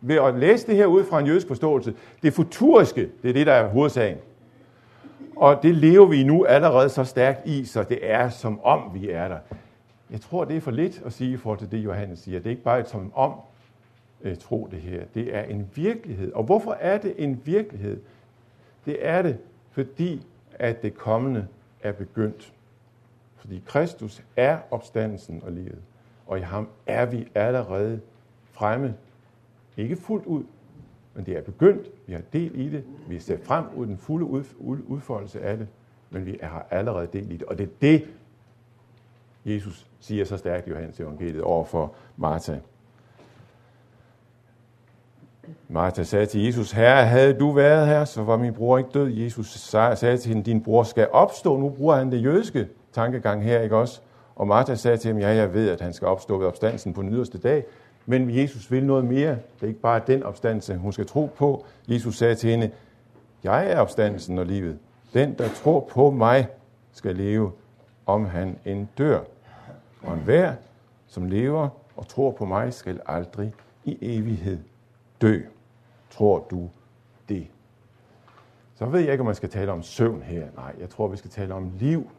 ved 0.00 0.16
at 0.16 0.34
læse 0.34 0.66
det 0.66 0.76
her 0.76 0.86
ud 0.86 1.04
fra 1.04 1.20
en 1.20 1.26
jødisk 1.26 1.48
forståelse. 1.48 1.94
Det 2.22 2.32
futuriske, 2.32 3.08
det 3.22 3.28
er 3.28 3.32
det, 3.32 3.46
der 3.46 3.52
er 3.52 3.68
hovedsagen. 3.68 4.18
Og 5.36 5.62
det 5.62 5.74
lever 5.74 6.06
vi 6.06 6.24
nu 6.24 6.44
allerede 6.44 6.88
så 6.88 7.04
stærkt 7.04 7.46
i, 7.46 7.64
så 7.64 7.82
det 7.82 7.98
er 8.02 8.28
som 8.28 8.60
om 8.64 8.90
vi 8.94 9.10
er 9.10 9.28
der. 9.28 9.38
Jeg 10.10 10.20
tror, 10.20 10.44
det 10.44 10.56
er 10.56 10.60
for 10.60 10.70
lidt 10.70 11.02
at 11.06 11.12
sige 11.12 11.32
i 11.32 11.36
forhold 11.36 11.58
til 11.58 11.70
det, 11.70 11.78
Johannes 11.78 12.18
siger. 12.18 12.38
Det 12.38 12.46
er 12.46 12.50
ikke 12.50 12.62
bare 12.62 12.80
et 12.80 12.88
som 12.88 13.12
om 13.14 13.32
øh, 14.22 14.36
tro 14.36 14.68
det 14.70 14.80
her. 14.80 15.02
Det 15.14 15.36
er 15.36 15.42
en 15.42 15.70
virkelighed. 15.74 16.32
Og 16.32 16.44
hvorfor 16.44 16.76
er 16.80 16.98
det 16.98 17.14
en 17.18 17.42
virkelighed? 17.44 18.00
Det 18.86 18.96
er 19.00 19.22
det, 19.22 19.38
fordi 19.70 20.26
at 20.54 20.82
det 20.82 20.94
kommende 20.94 21.46
er 21.82 21.92
begyndt. 21.92 22.52
Fordi 23.36 23.62
Kristus 23.66 24.22
er 24.36 24.58
opstandelsen 24.70 25.42
og 25.46 25.52
livet. 25.52 25.78
Og 26.26 26.38
i 26.38 26.42
ham 26.42 26.68
er 26.86 27.06
vi 27.06 27.28
allerede 27.34 28.00
fremme 28.52 28.94
ikke 29.82 29.96
fuldt 29.96 30.26
ud, 30.26 30.42
men 31.14 31.26
det 31.26 31.36
er 31.36 31.42
begyndt. 31.42 31.90
Vi 32.06 32.12
har 32.12 32.22
del 32.32 32.60
i 32.60 32.68
det. 32.68 32.84
Vi 33.08 33.18
ser 33.18 33.36
frem 33.42 33.64
ud 33.76 33.86
den 33.86 33.98
fulde 33.98 34.26
udfoldelse 34.88 35.40
af 35.40 35.56
det, 35.56 35.68
men 36.10 36.26
vi 36.26 36.38
har 36.42 36.66
allerede 36.70 37.06
del 37.12 37.32
i 37.32 37.36
det. 37.36 37.42
Og 37.42 37.58
det 37.58 37.64
er 37.64 37.70
det, 37.80 38.06
Jesus 39.44 39.86
siger 40.00 40.24
så 40.24 40.36
stærkt 40.36 40.66
i 40.66 40.70
Johannes 40.70 41.00
evangeliet 41.00 41.42
over 41.42 41.64
for 41.64 41.94
Martha. 42.16 42.56
Martha 45.68 46.02
sagde 46.02 46.26
til 46.26 46.44
Jesus, 46.44 46.72
Herre, 46.72 47.06
havde 47.06 47.34
du 47.34 47.50
været 47.50 47.86
her, 47.86 48.04
så 48.04 48.22
var 48.22 48.36
min 48.36 48.54
bror 48.54 48.78
ikke 48.78 48.90
død. 48.94 49.08
Jesus 49.08 49.46
sagde 49.48 50.16
til 50.16 50.28
hende, 50.28 50.42
din 50.42 50.62
bror 50.62 50.82
skal 50.82 51.08
opstå. 51.12 51.56
Nu 51.56 51.68
bruger 51.68 51.96
han 51.96 52.12
det 52.12 52.24
jødiske 52.24 52.68
tankegang 52.92 53.44
her, 53.44 53.60
ikke 53.60 53.76
også? 53.76 54.00
Og 54.34 54.46
Martha 54.46 54.74
sagde 54.74 54.96
til 54.96 55.12
ham, 55.12 55.20
ja, 55.20 55.28
jeg 55.28 55.54
ved, 55.54 55.70
at 55.70 55.80
han 55.80 55.92
skal 55.92 56.08
opstå 56.08 56.38
ved 56.38 56.46
opstandelsen 56.46 56.92
på 56.92 57.02
den 57.02 57.12
yderste 57.12 57.38
dag. 57.38 57.64
Men 58.06 58.36
Jesus 58.36 58.70
vil 58.70 58.84
noget 58.86 59.04
mere. 59.04 59.30
Det 59.30 59.62
er 59.62 59.66
ikke 59.66 59.80
bare 59.80 60.02
den 60.06 60.22
opstandelse, 60.22 60.76
hun 60.76 60.92
skal 60.92 61.06
tro 61.06 61.30
på. 61.36 61.64
Jesus 61.88 62.16
sagde 62.16 62.34
til 62.34 62.50
hende, 62.50 62.70
jeg 63.44 63.70
er 63.70 63.80
opstandelsen 63.80 64.38
og 64.38 64.46
livet. 64.46 64.78
Den, 65.14 65.34
der 65.38 65.48
tror 65.48 65.80
på 65.80 66.10
mig, 66.10 66.48
skal 66.92 67.16
leve, 67.16 67.52
om 68.06 68.24
han 68.26 68.58
end 68.64 68.86
dør. 68.98 69.20
Og 70.02 70.14
enhver, 70.14 70.54
som 71.06 71.24
lever 71.24 71.68
og 71.96 72.08
tror 72.08 72.30
på 72.30 72.44
mig, 72.44 72.74
skal 72.74 73.00
aldrig 73.06 73.54
i 73.84 73.98
evighed 74.00 74.58
dø. 75.20 75.40
Tror 76.10 76.46
du 76.50 76.70
det? 77.28 77.46
Så 78.74 78.86
ved 78.86 79.00
jeg 79.00 79.12
ikke, 79.12 79.22
om 79.22 79.26
man 79.26 79.34
skal 79.34 79.48
tale 79.48 79.72
om 79.72 79.82
søvn 79.82 80.22
her. 80.22 80.46
Nej, 80.56 80.74
jeg 80.80 80.90
tror, 80.90 81.08
vi 81.08 81.16
skal 81.16 81.30
tale 81.30 81.54
om 81.54 81.72
liv. 81.78 82.10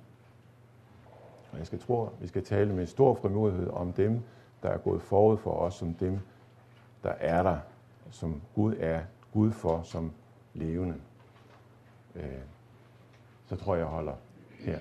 Og 1.51 1.57
jeg 1.57 1.67
skal 1.67 1.79
tro, 1.79 2.09
vi 2.19 2.27
skal 2.27 2.43
tale 2.43 2.73
med 2.73 2.85
stor 2.85 3.13
frimodighed 3.21 3.69
om 3.69 3.93
dem, 3.93 4.21
der 4.63 4.69
er 4.69 4.77
gået 4.77 5.01
forud 5.01 5.37
for 5.37 5.51
os, 5.51 5.73
som 5.73 5.93
dem, 5.93 6.19
der 7.03 7.09
er 7.11 7.43
der, 7.43 7.57
som 8.09 8.41
Gud 8.55 8.75
er 8.79 9.01
Gud 9.33 9.51
for 9.51 9.81
som 9.81 10.11
levende. 10.53 10.95
Øh, 12.15 12.41
så 13.45 13.55
tror 13.55 13.75
jeg, 13.75 13.79
jeg 13.79 13.87
holder 13.87 14.13
her. 14.59 14.79